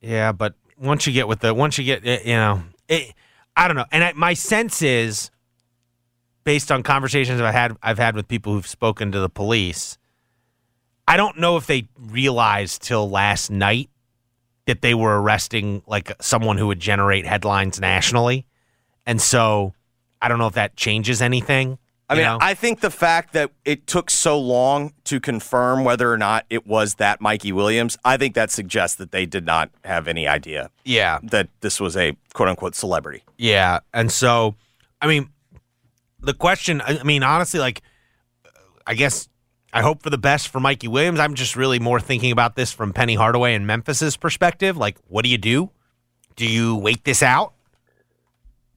Yeah, 0.00 0.32
but 0.32 0.54
once 0.78 1.06
you 1.06 1.12
get 1.12 1.28
with 1.28 1.40
the 1.40 1.54
once 1.54 1.78
you 1.78 1.84
get 1.84 2.04
eh, 2.06 2.20
you 2.24 2.34
know, 2.34 2.62
it, 2.88 3.14
I 3.56 3.68
don't 3.68 3.76
know. 3.76 3.86
And 3.92 4.02
I, 4.04 4.12
my 4.14 4.34
sense 4.34 4.82
is, 4.82 5.30
based 6.44 6.72
on 6.72 6.82
conversations 6.82 7.40
I've 7.40 7.54
had 7.54 7.76
I've 7.82 7.98
had 7.98 8.16
with 8.16 8.28
people 8.28 8.52
who've 8.52 8.66
spoken 8.66 9.12
to 9.12 9.20
the 9.20 9.28
police, 9.28 9.98
I 11.06 11.16
don't 11.16 11.38
know 11.38 11.56
if 11.56 11.66
they 11.66 11.88
realized 11.98 12.82
till 12.82 13.08
last 13.08 13.50
night 13.50 13.90
that 14.66 14.82
they 14.82 14.94
were 14.94 15.20
arresting 15.20 15.82
like 15.86 16.12
someone 16.20 16.56
who 16.56 16.66
would 16.68 16.80
generate 16.80 17.26
headlines 17.26 17.80
nationally, 17.80 18.46
and 19.06 19.20
so 19.20 19.74
I 20.22 20.28
don't 20.28 20.38
know 20.38 20.46
if 20.46 20.54
that 20.54 20.76
changes 20.76 21.22
anything. 21.22 21.78
I 22.10 22.14
mean, 22.14 22.24
know? 22.24 22.38
I 22.40 22.54
think 22.54 22.80
the 22.80 22.90
fact 22.90 23.34
that 23.34 23.52
it 23.64 23.86
took 23.86 24.10
so 24.10 24.38
long 24.38 24.94
to 25.04 25.20
confirm 25.20 25.84
whether 25.84 26.12
or 26.12 26.18
not 26.18 26.44
it 26.50 26.66
was 26.66 26.96
that 26.96 27.20
Mikey 27.20 27.52
Williams, 27.52 27.96
I 28.04 28.16
think 28.16 28.34
that 28.34 28.50
suggests 28.50 28.96
that 28.96 29.12
they 29.12 29.26
did 29.26 29.46
not 29.46 29.70
have 29.84 30.08
any 30.08 30.26
idea 30.26 30.70
yeah, 30.84 31.20
that 31.22 31.48
this 31.60 31.78
was 31.78 31.96
a 31.96 32.16
quote 32.34 32.48
unquote 32.48 32.74
celebrity. 32.74 33.22
Yeah, 33.38 33.78
and 33.94 34.10
so, 34.10 34.56
I 35.00 35.06
mean, 35.06 35.30
the 36.22 36.34
question. 36.34 36.80
I 36.80 37.02
mean, 37.02 37.22
honestly, 37.22 37.60
like, 37.60 37.82
I 38.86 38.94
guess 38.94 39.28
I 39.72 39.82
hope 39.82 40.02
for 40.02 40.10
the 40.10 40.18
best 40.18 40.48
for 40.48 40.60
Mikey 40.60 40.88
Williams. 40.88 41.20
I'm 41.20 41.34
just 41.34 41.56
really 41.56 41.78
more 41.78 42.00
thinking 42.00 42.32
about 42.32 42.56
this 42.56 42.72
from 42.72 42.92
Penny 42.92 43.14
Hardaway 43.14 43.54
and 43.54 43.66
Memphis's 43.66 44.16
perspective. 44.16 44.76
Like, 44.76 44.96
what 45.08 45.22
do 45.22 45.30
you 45.30 45.38
do? 45.38 45.70
Do 46.36 46.46
you 46.46 46.76
wait 46.76 47.04
this 47.04 47.22
out 47.22 47.54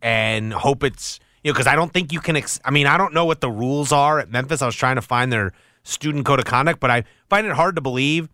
and 0.01 0.53
hope 0.53 0.83
it's 0.83 1.19
you 1.43 1.49
know? 1.49 1.53
Because 1.53 1.67
I 1.67 1.75
don't 1.75 1.91
think 1.91 2.11
you 2.11 2.19
can. 2.19 2.35
Ex- 2.35 2.59
I 2.63 2.71
mean, 2.71 2.87
I 2.87 2.97
don't 2.97 3.13
know 3.13 3.25
what 3.25 3.41
the 3.41 3.49
rules 3.49 3.91
are 3.91 4.19
at 4.19 4.29
Memphis. 4.29 4.61
I 4.61 4.65
was 4.65 4.75
trying 4.75 4.95
to 4.95 5.01
find 5.01 5.31
their 5.31 5.53
student 5.83 6.25
code 6.25 6.39
of 6.39 6.45
conduct, 6.45 6.79
but 6.79 6.89
I 6.89 7.03
find 7.29 7.47
it 7.47 7.53
hard 7.53 7.75
to 7.75 7.81
believe 7.81 8.29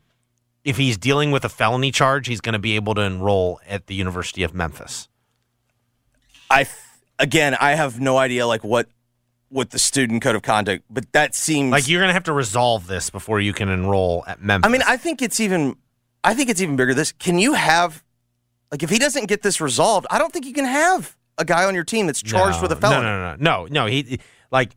if 0.63 0.78
he's 0.78 0.98
dealing 0.98 1.32
with 1.32 1.45
a 1.45 1.50
felony 1.50 1.91
charge, 1.91 2.28
he's 2.28 2.41
going 2.41 2.54
to 2.54 2.60
be 2.60 2.76
able 2.76 2.93
to 2.95 3.02
enroll 3.02 3.60
at 3.67 3.88
the 3.88 3.95
University 3.95 4.43
of 4.43 4.54
Memphis. 4.54 5.08
I 6.50 6.67
again, 7.17 7.56
I 7.60 7.76
have 7.76 8.00
no 8.00 8.17
idea 8.17 8.45
like 8.48 8.63
what 8.63 8.88
what 9.50 9.72
the 9.72 9.80
student 9.80 10.22
code 10.22 10.36
of 10.36 10.42
conduct, 10.42 10.84
but 10.90 11.12
that 11.14 11.36
seems 11.36 11.72
Like 11.72 11.88
you're 11.88 12.02
gonna 12.02 12.14
have 12.14 12.24
to 12.24 12.34
resolve 12.34 12.88
this 12.88 13.10
before 13.10 13.40
you 13.40 13.54
can 13.54 13.70
enroll 13.70 14.24
at 14.28 14.42
Memphis. 14.42 14.68
I 14.68 14.72
mean, 14.72 14.84
I 14.88 14.98
think 14.98 15.22
it's 15.22 15.40
even 15.40 15.76
I 16.24 16.34
think 16.34 16.50
it's 16.50 16.62
even 16.62 16.76
bigger. 16.76 16.94
This 16.94 17.12
can 17.12 17.40
you 17.40 17.54
have 17.54 18.04
like 18.72 18.84
if 18.84 18.90
he 18.90 19.00
doesn't 19.00 19.26
get 19.26 19.42
this 19.42 19.60
resolved, 19.60 20.08
I 20.10 20.20
don't 20.20 20.32
think 20.32 20.46
you 20.46 20.54
can 20.54 20.66
have 20.66 21.16
a 21.38 21.46
guy 21.46 21.66
on 21.66 21.74
your 21.74 21.84
team 21.84 22.06
that's 22.06 22.22
charged 22.22 22.58
No, 22.58 22.64
with 22.64 22.72
a 22.72 22.76
felony. 22.76 23.04
No, 23.04 23.20
no, 23.20 23.36
no, 23.36 23.66
no, 23.66 23.68
no. 23.70 23.86
He 23.88 24.20
like 24.52 24.76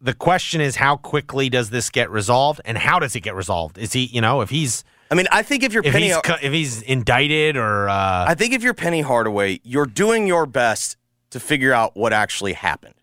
the 0.00 0.14
question 0.14 0.60
is 0.60 0.76
how 0.76 0.96
quickly 0.96 1.48
does 1.48 1.70
this 1.70 1.90
get 1.90 2.10
resolved, 2.10 2.60
and 2.64 2.76
how 2.78 2.98
does 2.98 3.14
it 3.16 3.20
get 3.20 3.34
resolved? 3.34 3.78
Is 3.78 3.92
he, 3.92 4.04
you 4.06 4.20
know, 4.20 4.40
if 4.40 4.50
he's 4.50 4.84
I 5.10 5.14
mean, 5.14 5.26
I 5.32 5.42
think 5.42 5.62
if 5.62 5.72
you're 5.72 5.84
if 5.84 5.92
Penny, 5.92 6.06
he's 6.08 6.16
if 6.42 6.52
he's 6.52 6.82
indicted 6.82 7.56
or 7.56 7.88
uh, 7.88 8.24
I 8.28 8.34
think 8.34 8.52
if 8.52 8.62
you're 8.62 8.74
Penny 8.74 9.00
Hardaway, 9.00 9.60
you're 9.64 9.86
doing 9.86 10.26
your 10.26 10.46
best 10.46 10.96
to 11.30 11.40
figure 11.40 11.72
out 11.72 11.96
what 11.96 12.12
actually 12.12 12.52
happened. 12.52 12.94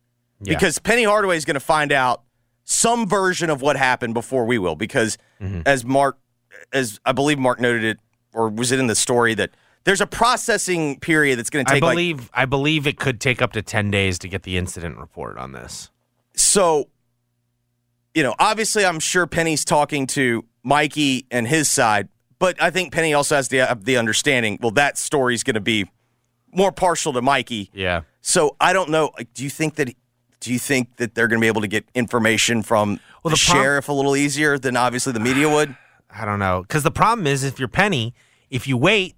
Yeah. 0.42 0.54
Because 0.54 0.80
Penny 0.80 1.04
Hardaway 1.04 1.38
is 1.38 1.46
going 1.46 1.56
to 1.56 1.60
find 1.60 1.92
out 1.92 2.24
some 2.64 3.08
version 3.08 3.50
of 3.50 3.62
what 3.62 3.76
happened 3.78 4.14
before 4.14 4.46
we 4.46 4.58
will. 4.58 4.76
Because 4.76 5.18
Mm-hmm. 5.42 5.62
as 5.68 5.86
Mark, 5.86 6.18
as 6.74 7.00
I 7.06 7.12
believe 7.12 7.38
Mark 7.38 7.60
noted 7.60 7.84
it, 7.84 8.00
or 8.34 8.50
was 8.50 8.72
it 8.72 8.80
in 8.80 8.88
the 8.88 8.96
story 8.96 9.36
that 9.36 9.52
there's 9.84 10.02
a 10.02 10.08
processing 10.08 11.00
period 11.00 11.38
that's 11.38 11.50
going 11.52 11.64
to 11.66 11.72
take 11.74 11.82
like 11.84 11.92
I 11.92 11.94
believe 11.94 12.30
I 12.34 12.46
believe 12.46 12.88
it 12.88 12.98
could 12.98 13.22
take 13.22 13.40
up 13.42 13.54
to 13.54 13.62
ten 13.62 13.92
days 13.92 14.18
to 14.20 14.28
get 14.28 14.42
the 14.44 14.58
incident 14.58 14.98
report 14.98 15.38
on 15.38 15.52
this. 15.52 15.92
so. 16.36 16.90
You 18.16 18.24
know, 18.24 18.34
obviously, 18.40 18.84
I'm 18.84 19.00
sure 19.00 19.28
Penny's 19.28 19.64
talking 19.64 20.08
to 20.08 20.44
Mikey 20.64 21.28
and 21.30 21.48
his 21.48 21.70
side, 21.70 22.10
but 22.40 22.60
I 22.60 22.72
think 22.72 22.92
Penny 22.92 23.14
also 23.14 23.36
has 23.36 23.50
the 23.50 23.78
the 23.80 23.96
understanding. 23.98 24.58
Well, 24.60 24.72
that 24.72 24.98
story's 24.98 25.44
going 25.44 25.54
to 25.54 25.62
be 25.62 25.86
more 26.52 26.72
partial 26.72 27.14
to 27.14 27.22
Mikey. 27.22 27.70
Yeah. 27.74 28.02
So 28.22 28.56
I 28.60 28.74
don't 28.74 28.90
know. 28.90 29.12
Like, 29.16 29.32
do 29.36 29.44
you 29.44 29.52
think 29.52 29.76
that? 29.76 29.94
Do 30.40 30.54
you 30.54 30.60
think 30.60 30.98
that 30.98 31.16
they're 31.16 31.28
going 31.28 31.40
to 31.40 31.44
be 31.44 31.48
able 31.48 31.62
to 31.62 31.68
get 31.68 31.86
information 31.96 32.62
from 32.64 33.00
Well, 33.24 33.30
the, 33.30 33.30
the 33.32 33.36
sheriff 33.38 33.90
a 33.90 33.94
little 33.94 34.16
easier 34.16 34.58
than 34.60 34.78
obviously 34.78 35.12
the 35.14 35.20
media 35.20 35.50
would? 35.50 35.76
I 36.10 36.26
don't 36.26 36.40
know 36.40 36.62
because 36.62 36.84
the 36.84 36.92
problem 36.92 37.28
is 37.28 37.44
if 37.44 37.60
you're 37.60 37.68
Penny, 37.68 38.14
if 38.50 38.68
you 38.68 38.78
wait, 38.78 39.16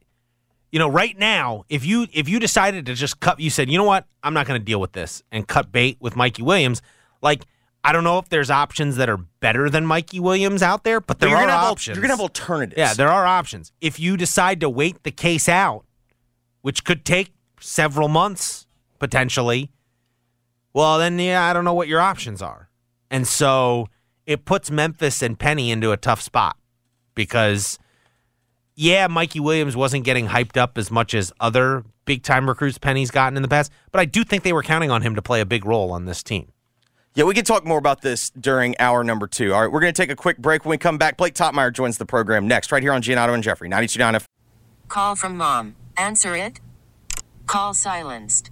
you 0.71 0.79
know, 0.79 0.87
right 0.89 1.17
now, 1.17 1.65
if 1.69 1.85
you 1.85 2.07
if 2.13 2.27
you 2.29 2.39
decided 2.39 2.85
to 2.87 2.93
just 2.95 3.19
cut, 3.19 3.39
you 3.39 3.49
said, 3.49 3.69
you 3.69 3.77
know 3.77 3.83
what, 3.83 4.05
I'm 4.23 4.33
not 4.33 4.47
going 4.47 4.59
to 4.59 4.63
deal 4.65 4.79
with 4.79 4.93
this 4.93 5.21
and 5.31 5.47
cut 5.47 5.71
bait 5.71 5.97
with 5.99 6.15
Mikey 6.15 6.41
Williams. 6.41 6.81
Like, 7.21 7.43
I 7.83 7.91
don't 7.91 8.03
know 8.03 8.17
if 8.17 8.29
there's 8.29 8.49
options 8.49 8.95
that 8.97 9.09
are 9.09 9.17
better 9.17 9.69
than 9.69 9.85
Mikey 9.85 10.19
Williams 10.19 10.61
out 10.63 10.83
there, 10.83 10.99
but 10.99 11.19
there 11.19 11.35
are 11.35 11.47
al- 11.47 11.71
options. 11.71 11.95
you're 11.95 12.01
going 12.01 12.09
to 12.09 12.13
have 12.15 12.21
alternatives. 12.21 12.77
yeah, 12.77 12.93
there 12.93 13.09
are 13.09 13.25
options. 13.25 13.71
If 13.81 13.99
you 13.99 14.17
decide 14.17 14.59
to 14.61 14.69
wait 14.69 15.03
the 15.03 15.11
case 15.11 15.47
out, 15.47 15.85
which 16.61 16.83
could 16.83 17.05
take 17.05 17.33
several 17.59 18.07
months 18.07 18.67
potentially, 18.99 19.71
well, 20.73 20.99
then 20.99 21.17
yeah, 21.19 21.43
I 21.43 21.53
don't 21.53 21.65
know 21.65 21.73
what 21.73 21.87
your 21.87 21.99
options 22.01 22.41
are. 22.41 22.69
And 23.11 23.27
so 23.27 23.87
it 24.25 24.45
puts 24.45 24.69
Memphis 24.69 25.21
and 25.21 25.37
Penny 25.37 25.71
into 25.71 25.91
a 25.91 25.97
tough 25.97 26.21
spot 26.21 26.57
because, 27.15 27.79
yeah, 28.75 29.07
Mikey 29.07 29.39
Williams 29.39 29.75
wasn't 29.75 30.03
getting 30.03 30.27
hyped 30.27 30.57
up 30.57 30.77
as 30.77 30.91
much 30.91 31.13
as 31.13 31.33
other 31.39 31.83
big 32.05 32.23
time 32.23 32.47
recruits 32.47 32.77
Penny's 32.77 33.11
gotten 33.11 33.35
in 33.35 33.41
the 33.41 33.47
past, 33.47 33.71
but 33.91 33.99
I 33.99 34.05
do 34.05 34.23
think 34.23 34.43
they 34.43 34.53
were 34.53 34.63
counting 34.63 34.91
on 34.91 35.01
him 35.01 35.15
to 35.15 35.21
play 35.21 35.41
a 35.41 35.45
big 35.45 35.65
role 35.65 35.91
on 35.91 36.05
this 36.05 36.23
team. 36.23 36.51
Yeah, 37.15 37.23
we 37.25 37.33
can 37.33 37.43
talk 37.43 37.65
more 37.65 37.79
about 37.79 38.01
this 38.01 38.29
during 38.29 38.79
hour 38.79 39.03
number 39.03 39.27
two. 39.27 39.53
All 39.53 39.61
right, 39.61 39.71
we're 39.71 39.79
going 39.81 39.93
to 39.93 40.01
take 40.01 40.11
a 40.11 40.15
quick 40.15 40.37
break. 40.37 40.63
When 40.63 40.69
we 40.69 40.77
come 40.77 40.97
back, 40.97 41.17
Blake 41.17 41.33
Toppmeyer 41.33 41.73
joins 41.73 41.97
the 41.97 42.05
program 42.05 42.47
next, 42.47 42.71
right 42.71 42.83
here 42.83 42.93
on 42.93 43.01
Giannotto 43.01 43.33
and 43.33 43.43
Jeffrey, 43.43 43.69
92.9 43.69 44.13
F- 44.15 44.25
Call 44.87 45.15
from 45.15 45.35
mom. 45.35 45.75
Answer 45.97 46.35
it. 46.35 46.59
Call 47.45 47.73
silenced. 47.73 48.51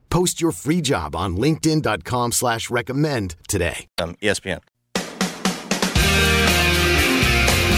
Post 0.11 0.39
your 0.41 0.51
free 0.51 0.81
job 0.81 1.15
on 1.15 1.35
linkedin.com 1.37 2.33
slash 2.33 2.69
recommend 2.69 3.35
today. 3.47 3.87
um, 3.97 4.15
ESPN. 4.21 4.59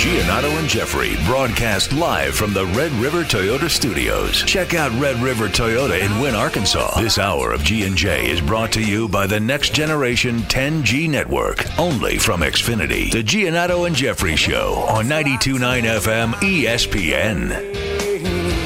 Giannotto 0.04 0.50
and 0.60 0.68
Jeffrey 0.68 1.16
broadcast 1.26 1.94
live 1.94 2.36
from 2.36 2.54
the 2.54 2.66
Red 2.68 2.92
River 2.94 3.24
Toyota 3.24 3.70
Studios. 3.70 4.44
Check 4.44 4.74
out 4.74 4.92
Red 5.00 5.16
River 5.24 5.48
Toyota 5.48 5.98
in 6.02 6.20
Wynne, 6.20 6.36
Arkansas. 6.36 7.00
This 7.00 7.18
hour 7.18 7.54
of 7.54 7.64
G&J 7.64 8.30
is 8.30 8.42
brought 8.42 8.74
to 8.74 8.82
you 8.82 9.08
by 9.08 9.28
the 9.28 9.40
Next 9.40 9.74
Generation 9.74 10.40
10G 10.40 11.10
Network, 11.10 11.64
only 11.80 12.18
from 12.18 12.42
Xfinity. 12.42 13.12
The 13.14 13.24
Giannotto 13.24 13.88
and 13.88 13.96
Jeffrey 13.96 14.36
Show 14.36 14.74
on 14.90 15.06
92.9 15.06 15.84
FM 15.84 16.34
ESPN. 16.34 17.93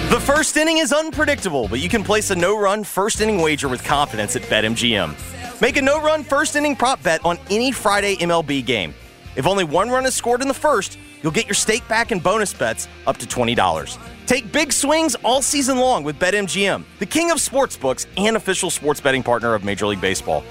The 0.10 0.22
first 0.22 0.56
inning 0.56 0.78
is 0.78 0.94
unpredictable, 0.94 1.68
but 1.68 1.82
you 1.82 1.90
can 1.90 2.02
place 2.02 2.32
a 2.32 2.36
no-run 2.36 2.86
first 2.86 3.20
inning 3.20 3.42
wager 3.42 3.68
with 3.68 3.84
confidence 3.84 4.38
at 4.38 4.42
BetMGM. 4.44 5.12
Make 5.60 5.76
a 5.76 5.82
no-run 5.82 6.24
first 6.24 6.56
inning 6.56 6.78
prop 6.78 7.04
bet 7.04 7.26
on 7.26 7.38
any 7.50 7.74
Friday 7.74 8.16
MLB 8.16 8.66
game. 8.66 8.94
If 9.36 9.46
only 9.46 9.66
one 9.66 9.90
run 9.90 10.06
is 10.06 10.16
scored 10.16 10.42
in 10.42 10.48
the 10.48 10.54
first, 10.54 10.98
you'll 11.22 11.34
get 11.34 11.46
your 11.46 11.56
stake 11.56 11.86
back 11.90 12.14
in 12.14 12.20
bonus 12.20 12.54
bets 12.54 12.88
up 13.06 13.18
to 13.18 13.26
$20. 13.26 13.98
Take 14.26 14.50
big 14.54 14.72
swings 14.72 15.16
all 15.26 15.42
season 15.42 15.78
long 15.78 16.06
with 16.06 16.18
BetMGM, 16.18 16.86
the 17.00 17.06
king 17.06 17.30
of 17.30 17.38
sportsbooks 17.40 18.06
and 18.16 18.38
official 18.38 18.70
sports 18.70 19.02
betting 19.02 19.24
partner 19.24 19.56
of 19.56 19.66
Major 19.66 19.88
League 19.88 20.00
Baseball. 20.00 20.42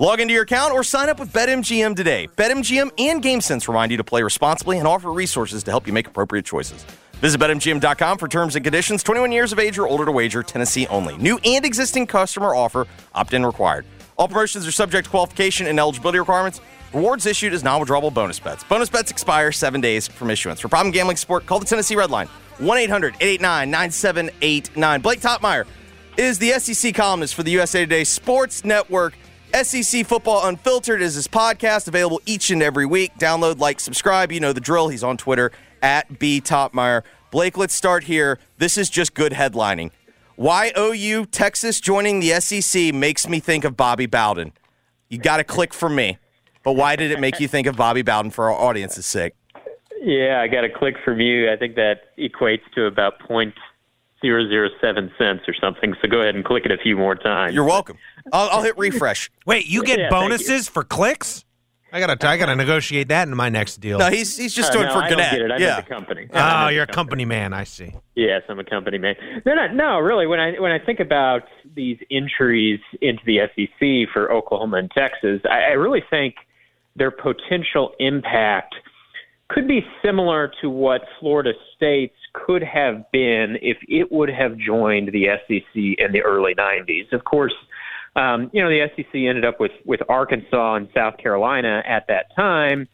Log 0.00 0.18
into 0.18 0.34
your 0.34 0.42
account 0.42 0.72
or 0.72 0.82
sign 0.82 1.08
up 1.08 1.20
with 1.20 1.32
BetMGM 1.32 1.94
today. 1.94 2.26
BetMGM 2.34 2.90
and 2.98 3.22
GameSense 3.22 3.68
remind 3.68 3.92
you 3.92 3.96
to 3.96 4.04
play 4.04 4.24
responsibly 4.24 4.78
and 4.78 4.88
offer 4.88 5.12
resources 5.12 5.62
to 5.62 5.70
help 5.70 5.86
you 5.86 5.92
make 5.92 6.08
appropriate 6.08 6.44
choices. 6.44 6.84
Visit 7.20 7.40
BetMGM.com 7.40 8.18
for 8.18 8.26
terms 8.28 8.54
and 8.56 8.64
conditions. 8.64 9.02
21 9.02 9.32
years 9.32 9.52
of 9.52 9.58
age 9.58 9.78
or 9.78 9.88
older 9.88 10.04
to 10.04 10.12
wager, 10.12 10.42
Tennessee 10.42 10.86
only. 10.88 11.16
New 11.16 11.38
and 11.44 11.64
existing 11.64 12.06
customer 12.06 12.54
offer, 12.54 12.86
opt 13.14 13.32
in 13.32 13.46
required. 13.46 13.86
All 14.16 14.28
promotions 14.28 14.66
are 14.66 14.72
subject 14.72 15.06
to 15.06 15.10
qualification 15.10 15.66
and 15.66 15.80
eligibility 15.80 16.18
requirements. 16.18 16.60
Rewards 16.92 17.24
issued 17.26 17.52
as 17.54 17.64
non-withdrawable 17.64 18.12
bonus 18.14 18.38
bets. 18.38 18.62
Bonus 18.64 18.90
bets 18.90 19.10
expire 19.10 19.50
seven 19.52 19.80
days 19.80 20.06
from 20.06 20.30
issuance. 20.30 20.60
For 20.60 20.68
problem 20.68 20.92
gambling 20.92 21.16
support, 21.16 21.46
call 21.46 21.58
the 21.58 21.64
Tennessee 21.64 21.96
Red 21.96 22.10
Line, 22.10 22.28
1-800-889-9789. 22.58 25.02
Blake 25.02 25.20
Toppmeyer 25.20 25.64
is 26.16 26.38
the 26.38 26.50
SEC 26.50 26.94
columnist 26.94 27.34
for 27.34 27.42
the 27.42 27.50
USA 27.50 27.80
Today 27.80 28.04
Sports 28.04 28.64
Network. 28.64 29.14
SEC 29.60 30.06
Football 30.06 30.46
Unfiltered 30.46 31.02
is 31.02 31.14
his 31.14 31.26
podcast, 31.26 31.88
available 31.88 32.20
each 32.26 32.50
and 32.50 32.62
every 32.62 32.86
week. 32.86 33.12
Download, 33.18 33.58
like, 33.58 33.80
subscribe. 33.80 34.30
You 34.30 34.38
know 34.40 34.52
the 34.52 34.60
drill. 34.60 34.88
He's 34.88 35.02
on 35.04 35.16
Twitter 35.16 35.50
at 35.84 36.18
B 36.18 36.40
Toppmeyer. 36.40 37.02
Blake, 37.30 37.56
let's 37.58 37.74
start 37.74 38.04
here. 38.04 38.38
This 38.58 38.78
is 38.78 38.88
just 38.88 39.14
good 39.14 39.32
headlining. 39.32 39.90
Why 40.36 40.72
OU 40.76 41.26
Texas 41.26 41.78
joining 41.78 42.18
the 42.20 42.30
SEC 42.40 42.92
makes 42.94 43.28
me 43.28 43.38
think 43.38 43.64
of 43.64 43.76
Bobby 43.76 44.06
Bowden. 44.06 44.52
You 45.08 45.18
got 45.18 45.36
to 45.36 45.44
click 45.44 45.72
for 45.74 45.88
me. 45.88 46.18
But 46.64 46.72
why 46.72 46.96
did 46.96 47.10
it 47.10 47.20
make 47.20 47.38
you 47.38 47.46
think 47.46 47.66
of 47.66 47.76
Bobby 47.76 48.00
Bowden 48.02 48.30
for 48.30 48.50
our 48.50 48.58
audience's 48.58 49.04
sake? 49.04 49.34
Yeah, 50.00 50.40
I 50.40 50.48
got 50.48 50.64
a 50.64 50.70
click 50.70 50.96
from 51.04 51.20
you. 51.20 51.52
I 51.52 51.56
think 51.56 51.76
that 51.76 52.16
equates 52.18 52.62
to 52.74 52.86
about 52.86 53.18
point 53.20 53.54
zero 54.22 54.48
zero 54.48 54.70
seven 54.80 55.12
cents 55.18 55.42
or 55.46 55.54
something. 55.60 55.94
So 56.00 56.08
go 56.08 56.20
ahead 56.20 56.34
and 56.34 56.44
click 56.44 56.64
it 56.64 56.72
a 56.72 56.78
few 56.78 56.96
more 56.96 57.14
times. 57.14 57.54
You're 57.54 57.64
welcome. 57.64 57.98
I'll, 58.32 58.48
I'll 58.48 58.62
hit 58.62 58.76
refresh. 58.78 59.30
Wait, 59.44 59.66
you 59.66 59.82
get 59.84 59.98
Yeah, 59.98 60.08
thank 60.10 60.22
you. 60.22 60.28
bonuses 60.30 60.68
for 60.68 60.82
clicks? 60.82 61.43
I 61.94 62.00
gotta, 62.00 62.28
I 62.28 62.36
gotta 62.36 62.56
negotiate 62.56 63.06
that 63.08 63.28
in 63.28 63.36
my 63.36 63.48
next 63.48 63.76
deal. 63.76 63.98
No, 64.00 64.10
he's 64.10 64.36
he's 64.36 64.52
just 64.52 64.70
Uh, 64.70 64.74
doing 64.74 64.86
no, 64.86 64.94
for 64.94 64.98
I 64.98 65.08
don't 65.10 65.18
Gannett. 65.18 65.32
get 65.38 65.42
it. 65.42 65.50
I 65.52 65.56
yeah. 65.58 65.74
meant 65.76 65.88
the 65.88 65.94
company. 65.94 66.26
Oh, 66.32 66.36
meant 66.64 66.74
you're 66.74 66.82
a 66.82 66.86
company 66.88 67.24
man. 67.24 67.52
I 67.52 67.62
see. 67.62 67.92
Yes, 68.16 68.42
I'm 68.48 68.58
a 68.58 68.64
company 68.64 68.98
man. 68.98 69.14
No, 69.46 69.54
no, 69.54 69.68
no, 69.72 69.98
really. 70.00 70.26
When 70.26 70.40
I 70.40 70.58
when 70.58 70.72
I 70.72 70.80
think 70.84 70.98
about 70.98 71.42
these 71.76 71.98
entries 72.10 72.80
into 73.00 73.22
the 73.24 73.38
SEC 73.54 74.12
for 74.12 74.32
Oklahoma 74.32 74.78
and 74.78 74.90
Texas, 74.90 75.40
I, 75.48 75.60
I 75.60 75.72
really 75.74 76.02
think 76.10 76.34
their 76.96 77.12
potential 77.12 77.92
impact 78.00 78.74
could 79.48 79.68
be 79.68 79.86
similar 80.04 80.50
to 80.62 80.70
what 80.70 81.02
Florida 81.20 81.52
State's 81.76 82.16
could 82.32 82.62
have 82.64 83.04
been 83.12 83.56
if 83.62 83.76
it 83.86 84.10
would 84.10 84.30
have 84.30 84.56
joined 84.56 85.12
the 85.12 85.26
SEC 85.46 85.74
in 85.74 86.10
the 86.12 86.22
early 86.22 86.56
'90s. 86.56 87.12
Of 87.12 87.22
course, 87.24 87.54
um, 88.16 88.50
you 88.52 88.62
know 88.62 88.68
the 88.68 88.86
SEC 88.96 89.14
ended 89.14 89.44
up 89.44 89.60
with 89.60 89.72
with 89.84 90.00
Arkansas 90.08 90.74
and 90.74 90.88
South 90.94 91.16
Carolina 91.18 91.82
at 91.86 92.06
that 92.08 92.34
time, 92.36 92.88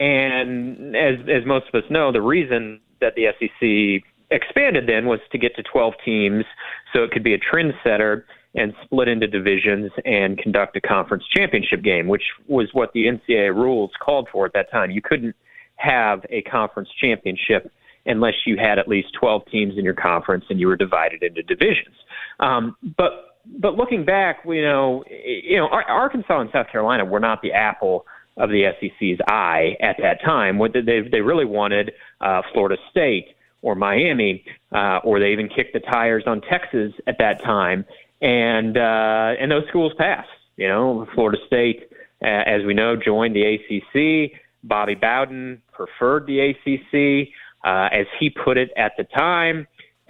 and 0.00 0.96
as 0.96 1.18
as 1.28 1.46
most 1.46 1.66
of 1.72 1.82
us 1.82 1.90
know, 1.90 2.12
the 2.12 2.22
reason 2.22 2.80
that 3.00 3.14
the 3.14 3.26
SEC 3.38 4.02
expanded 4.30 4.88
then 4.88 5.06
was 5.06 5.20
to 5.30 5.38
get 5.38 5.54
to 5.56 5.62
12 5.62 5.94
teams 6.04 6.44
so 6.92 7.04
it 7.04 7.10
could 7.10 7.22
be 7.22 7.34
a 7.34 7.38
trendsetter 7.38 8.24
and 8.54 8.74
split 8.84 9.06
into 9.06 9.26
divisions 9.26 9.90
and 10.04 10.38
conduct 10.38 10.76
a 10.76 10.80
conference 10.80 11.24
championship 11.34 11.82
game, 11.82 12.08
which 12.08 12.24
was 12.48 12.68
what 12.72 12.92
the 12.92 13.04
NCAA 13.04 13.54
rules 13.54 13.90
called 14.02 14.28
for 14.32 14.46
at 14.46 14.52
that 14.54 14.70
time. 14.70 14.90
You 14.90 15.02
couldn't 15.02 15.36
have 15.76 16.24
a 16.30 16.42
conference 16.42 16.88
championship 16.98 17.70
unless 18.06 18.34
you 18.46 18.56
had 18.56 18.78
at 18.78 18.88
least 18.88 19.08
12 19.20 19.42
teams 19.50 19.74
in 19.76 19.84
your 19.84 19.94
conference 19.94 20.44
and 20.48 20.58
you 20.58 20.68
were 20.68 20.76
divided 20.76 21.22
into 21.22 21.42
divisions. 21.42 21.94
Um, 22.40 22.76
but 22.96 23.35
but 23.58 23.74
looking 23.74 24.04
back, 24.04 24.40
you 24.46 24.62
know, 24.62 25.04
you 25.08 25.56
know, 25.56 25.68
Arkansas 25.68 26.40
and 26.40 26.50
South 26.52 26.68
Carolina 26.70 27.04
were 27.04 27.20
not 27.20 27.42
the 27.42 27.52
apple 27.52 28.06
of 28.36 28.50
the 28.50 28.64
SEC's 28.80 29.18
eye 29.28 29.76
at 29.80 29.96
that 30.02 30.22
time. 30.24 30.58
What 30.58 30.72
they 30.72 31.00
they 31.10 31.20
really 31.20 31.44
wanted 31.44 31.92
uh, 32.20 32.42
Florida 32.52 32.76
State 32.90 33.28
or 33.62 33.74
Miami, 33.74 34.44
uh, 34.72 34.98
or 35.04 35.18
they 35.18 35.32
even 35.32 35.48
kicked 35.48 35.72
the 35.72 35.80
tires 35.80 36.24
on 36.26 36.40
Texas 36.42 36.92
at 37.06 37.16
that 37.18 37.42
time, 37.42 37.84
and 38.20 38.76
uh, 38.76 39.34
and 39.40 39.50
those 39.50 39.66
schools 39.68 39.92
passed. 39.96 40.28
You 40.56 40.68
know, 40.68 41.06
Florida 41.14 41.38
State, 41.46 41.88
uh, 42.22 42.26
as 42.26 42.64
we 42.64 42.74
know, 42.74 42.96
joined 42.96 43.34
the 43.36 43.42
ACC. 43.42 44.40
Bobby 44.64 44.94
Bowden 44.94 45.62
preferred 45.72 46.26
the 46.26 46.40
ACC, 46.40 47.28
uh, 47.64 47.88
as 47.92 48.06
he 48.18 48.30
put 48.30 48.58
it 48.58 48.70
at 48.76 48.92
the 48.96 49.04
time. 49.04 49.66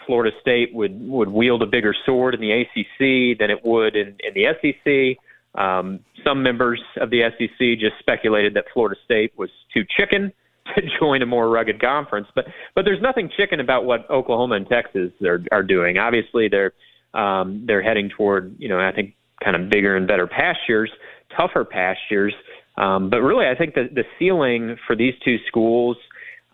Florida 0.07 0.35
State 0.41 0.75
would 0.75 0.99
would 1.01 1.29
wield 1.29 1.63
a 1.63 1.67
bigger 1.67 1.95
sword 2.05 2.35
in 2.35 2.41
the 2.41 2.53
ACC 2.53 3.39
than 3.39 3.51
it 3.51 3.65
would 3.65 3.97
in, 3.97 4.17
in 4.23 4.35
the 4.35 4.47
SEC. 4.61 5.23
Um, 5.61 6.01
some 6.25 6.43
members 6.43 6.81
of 7.01 7.11
the 7.11 7.23
SEC 7.39 7.79
just 7.79 7.99
speculated 7.99 8.55
that 8.55 8.67
Florida 8.73 8.99
State 9.05 9.33
was 9.37 9.51
too 9.73 9.85
chicken 9.97 10.33
to 10.75 10.83
join 10.99 11.23
a 11.23 11.27
more 11.27 11.49
rugged 11.49 11.81
conference, 11.81 12.29
but 12.35 12.47
but 12.75 12.85
there's 12.85 13.03
nothing 13.03 13.31
chicken 13.37 13.61
about 13.61 13.85
what 13.85 14.09
Oklahoma 14.11 14.57
and 14.57 14.69
Texas 14.69 15.13
are 15.25 15.43
are 15.53 15.63
doing. 15.63 15.99
Obviously, 15.99 16.49
they're 16.49 16.73
um, 17.15 17.65
they're 17.67 17.83
heading 17.83 18.11
toward 18.11 18.55
you 18.59 18.69
know 18.69 18.79
I 18.79 18.93
think 18.93 19.15
kind 19.43 19.57
of 19.57 19.71
bigger 19.71 19.97
and 19.97 20.07
better 20.07 20.27
pastures, 20.27 20.91
tougher 21.37 21.65
pastures. 21.65 22.35
Um, 22.77 23.11
but 23.11 23.21
really, 23.21 23.47
I 23.47 23.55
think 23.55 23.75
the 23.75 23.89
the 23.93 24.05
ceiling 24.19 24.77
for 24.87 24.97
these 24.97 25.15
two 25.25 25.37
schools. 25.47 25.97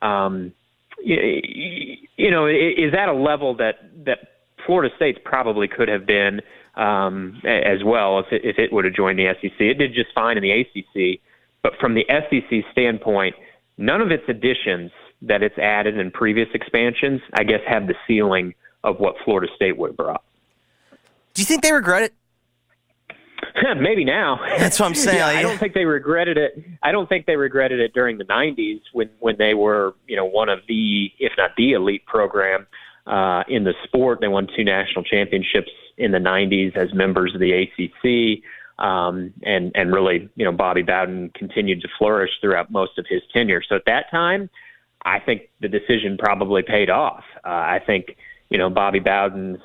Um, 0.01 0.53
you, 1.05 2.31
know, 2.31 2.47
is 2.47 2.93
that 2.93 3.09
a 3.09 3.13
level 3.13 3.57
that 3.57 3.77
that 4.05 4.19
Florida 4.67 4.95
State's 4.97 5.19
probably 5.25 5.69
could 5.69 5.89
have 5.89 6.07
been 6.07 6.41
um, 6.75 7.41
as 7.45 7.85
well 7.85 8.21
if 8.21 8.27
it, 8.33 8.45
if 8.45 8.59
it 8.59 8.73
would 8.73 8.85
have 8.85 8.95
joined 8.95 9.19
the 9.19 9.27
SEC. 9.41 9.61
It 9.61 9.75
did 9.75 9.95
just 9.95 10.11
fine 10.15 10.37
in 10.37 10.43
the 10.43 10.53
ACC, 10.53 11.21
but 11.63 11.73
from 11.81 11.95
the 11.95 12.05
SEC 12.09 12.65
standpoint, 12.73 13.35
none 13.77 14.01
of 14.01 14.11
its 14.11 14.25
additions 14.29 14.91
that 15.23 15.43
it's 15.43 15.59
added 15.59 15.99
in 15.99 16.11
previous 16.11 16.49
expansions, 16.55 17.21
I 17.35 17.45
guess, 17.45 17.61
have 17.67 17.87
the 17.87 17.95
ceiling 18.07 18.55
of 18.83 18.99
what 18.99 19.17
Florida 19.25 19.53
State 19.55 19.77
would 19.77 19.91
have 19.91 19.97
brought. 19.97 20.23
Do 21.35 21.43
you 21.43 21.47
think 21.47 21.63
they 21.63 21.73
regret 21.73 22.03
it? 22.03 22.15
Maybe 23.77 24.05
now. 24.05 24.41
That's 24.59 24.79
what 24.81 24.87
I'm 24.87 24.95
saying. 24.95 25.19
Yeah, 25.19 25.27
I 25.27 25.43
don't 25.43 25.59
think 25.59 25.75
they 25.75 25.85
regretted 25.85 26.39
it. 26.39 26.65
I 26.83 26.93
don't 26.93 27.09
think 27.09 27.27
they 27.27 27.37
regretted 27.37 27.81
it 27.81 27.93
during 27.93 28.19
the 28.19 28.25
'90s 28.25 28.81
when 28.93 29.11
when 29.21 29.37
they 29.39 29.55
were, 29.55 29.95
you 30.07 30.17
know, 30.17 30.25
one 30.25 30.49
of 30.49 30.61
the, 30.69 31.11
if 31.19 31.33
not 31.37 31.51
the 31.57 31.73
elite 31.73 32.07
program 32.07 32.67
uh, 33.07 33.45
in 33.49 33.65
the 33.65 33.75
sport. 33.85 34.21
They 34.21 34.29
won 34.29 34.49
two 34.55 34.65
national 34.65 35.05
championships 35.05 35.71
in 35.97 36.13
the 36.13 36.19
'90s 36.19 36.77
as 36.77 36.93
members 36.95 37.35
of 37.35 37.41
the 37.41 37.53
ACC, 37.53 38.43
um, 38.85 39.33
and 39.43 39.73
and 39.75 39.93
really, 39.93 40.29
you 40.37 40.45
know, 40.45 40.53
Bobby 40.53 40.83
Bowden 40.83 41.31
continued 41.35 41.83
to 41.83 41.89
flourish 41.99 42.31
throughout 42.41 42.71
most 42.71 42.99
of 42.99 43.07
his 43.09 43.23
tenure. 43.33 43.63
So 43.69 43.77
at 43.77 43.85
that 43.87 44.11
time, 44.11 44.51
I 45.05 45.19
think 45.19 45.51
the 45.61 45.69
decision 45.69 46.17
probably 46.19 46.63
paid 46.63 46.91
off. 46.91 47.25
Uh, 47.45 47.49
I 47.49 47.81
think, 47.85 48.17
you 48.51 48.59
know, 48.59 48.71
Bobby 48.71 49.01
Bowden's 49.01 49.59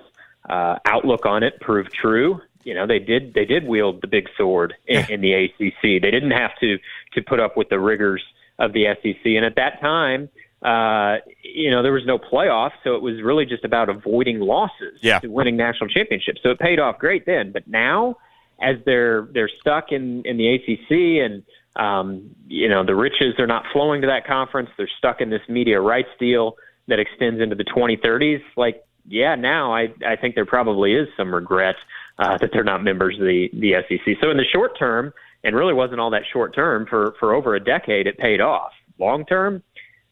uh, 0.49 0.77
outlook 0.85 1.25
on 1.25 1.43
it 1.43 1.59
proved 1.59 1.91
true. 1.93 2.41
You 2.67 2.73
know, 2.73 2.85
they 2.85 2.99
did 2.99 3.33
they 3.33 3.45
did 3.45 3.65
wield 3.65 4.01
the 4.01 4.07
big 4.07 4.25
sword 4.37 4.73
in, 4.87 5.05
in 5.09 5.21
the 5.21 5.31
ACC. 5.33 5.81
They 6.03 6.11
didn't 6.11 6.31
have 6.43 6.51
to 6.59 6.77
to 7.13 7.21
put 7.21 7.39
up 7.39 7.55
with 7.55 7.69
the 7.69 7.79
rigors 7.79 8.23
of 8.59 8.73
the 8.73 8.83
SEC. 9.01 9.23
And 9.23 9.45
at 9.45 9.55
that 9.55 9.79
time, 9.79 10.27
uh, 10.63 11.17
you 11.43 11.71
know, 11.71 11.81
there 11.81 11.93
was 11.93 12.05
no 12.05 12.17
playoff, 12.17 12.71
so 12.83 12.95
it 12.95 13.01
was 13.01 13.21
really 13.21 13.45
just 13.45 13.63
about 13.63 13.87
avoiding 13.87 14.39
losses 14.41 14.99
Yeah. 15.01 15.19
to 15.19 15.27
winning 15.29 15.55
national 15.55 15.89
championships. 15.89 16.41
So 16.43 16.49
it 16.49 16.59
paid 16.59 16.79
off 16.79 16.97
great 16.99 17.25
then. 17.25 17.51
But 17.53 17.67
now, 17.67 18.15
as 18.61 18.75
they're 18.85 19.29
they're 19.33 19.49
stuck 19.61 19.91
in 19.91 20.23
in 20.25 20.35
the 20.37 20.47
ACC 20.55 21.23
and 21.25 21.43
um, 21.77 22.31
you 22.47 22.67
know 22.67 22.83
the 22.85 22.95
riches 22.95 23.35
are 23.39 23.47
not 23.47 23.63
flowing 23.71 24.01
to 24.01 24.07
that 24.07 24.27
conference, 24.27 24.69
they're 24.77 24.89
stuck 24.97 25.21
in 25.21 25.29
this 25.29 25.45
media 25.47 25.79
rights 25.79 26.09
deal 26.19 26.57
that 26.89 26.99
extends 26.99 27.39
into 27.39 27.55
the 27.55 27.65
2030s. 27.65 28.41
Like, 28.57 28.83
yeah, 29.07 29.35
now 29.35 29.73
I 29.73 29.83
I 30.05 30.15
think 30.19 30.35
there 30.35 30.45
probably 30.45 30.93
is 30.95 31.07
some 31.15 31.33
regret 31.33 31.75
uh, 32.19 32.37
that 32.37 32.51
they're 32.51 32.63
not 32.63 32.83
members 32.83 33.15
of 33.19 33.25
the 33.25 33.49
the 33.53 33.73
SEC. 33.87 34.17
So 34.21 34.31
in 34.31 34.37
the 34.37 34.45
short 34.51 34.77
term, 34.77 35.13
and 35.43 35.55
really 35.55 35.73
wasn't 35.73 35.99
all 35.99 36.09
that 36.11 36.23
short 36.31 36.53
term 36.55 36.85
for 36.89 37.15
for 37.19 37.33
over 37.33 37.55
a 37.55 37.63
decade, 37.63 38.07
it 38.07 38.17
paid 38.17 38.41
off. 38.41 38.71
Long 38.99 39.25
term, 39.25 39.63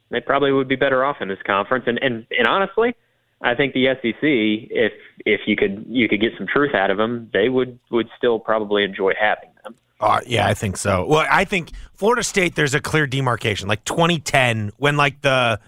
they 0.10 0.22
probably 0.22 0.52
would 0.52 0.68
be 0.68 0.76
better 0.76 1.04
off 1.04 1.18
in 1.22 1.28
this 1.28 1.42
conference. 1.46 1.86
And 1.88 2.00
and 2.02 2.26
and 2.38 2.48
honestly, 2.48 2.96
I 3.42 3.56
think 3.56 3.74
the 3.74 3.88
SEC, 4.02 4.16
if 4.22 4.94
if 5.26 5.42
you 5.46 5.56
could 5.56 5.86
you 5.88 6.08
could 6.08 6.22
get 6.22 6.34
some 6.38 6.48
truth 6.48 6.74
out 6.74 6.92
of 6.92 6.98
them, 6.98 7.30
they 7.34 7.50
would 7.50 7.80
would 7.92 8.08
still 8.18 8.40
probably 8.40 8.84
enjoy 8.84 9.14
having 9.20 9.50
them. 9.64 9.76
Uh, 10.00 10.20
yeah, 10.28 10.48
I 10.48 10.54
think 10.54 10.78
so. 10.78 11.06
Well, 11.06 11.26
I 11.30 11.46
think 11.46 11.72
Florida 11.94 12.24
State. 12.24 12.56
There's 12.56 12.74
a 12.74 12.82
clear 12.82 13.08
demarcation, 13.08 13.68
like 13.68 13.84
2010, 13.86 14.72
when 14.78 14.98
like 14.98 15.22
the 15.22 15.60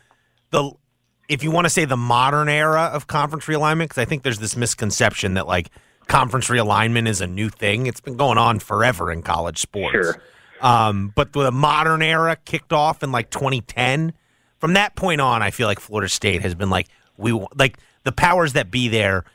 the 0.52 0.72
if 1.28 1.44
you 1.44 1.52
want 1.52 1.66
to 1.66 1.70
say 1.70 1.86
the 1.86 1.98
modern 1.98 2.48
era 2.48 2.84
of 2.94 3.08
conference 3.08 3.46
realignment, 3.46 3.86
because 3.86 3.98
I 3.98 4.06
think 4.06 4.24
there's 4.24 4.40
this 4.40 4.56
misconception 4.56 5.34
that 5.34 5.48
like 5.48 5.70
conference 6.08 6.48
realignment 6.48 7.08
is 7.08 7.22
a 7.22 7.28
new 7.28 7.50
thing. 7.50 7.88
It's 7.88 8.02
been 8.02 8.18
going 8.18 8.38
on 8.38 8.60
forever 8.60 9.12
in 9.12 9.22
college 9.22 9.60
sports. 9.60 9.94
Sure. 9.94 10.22
Um, 10.62 11.12
but 11.16 11.34
the 11.34 11.52
modern 11.52 12.02
era 12.02 12.36
kicked 12.46 12.74
off 12.74 13.04
in 13.04 13.12
like 13.12 13.30
2010. 13.30 14.14
From 14.60 14.74
that 14.74 14.96
point 14.96 15.22
on, 15.22 15.42
I 15.44 15.52
feel 15.52 15.68
like 15.68 15.80
Florida 15.80 16.10
State 16.10 16.42
has 16.42 16.56
been 16.56 16.70
like 16.70 16.88
we 17.18 17.32
like 17.56 17.78
the 18.04 18.12
powers 18.12 18.54
that 18.54 18.72
be 18.72 18.88
there. 18.88 19.26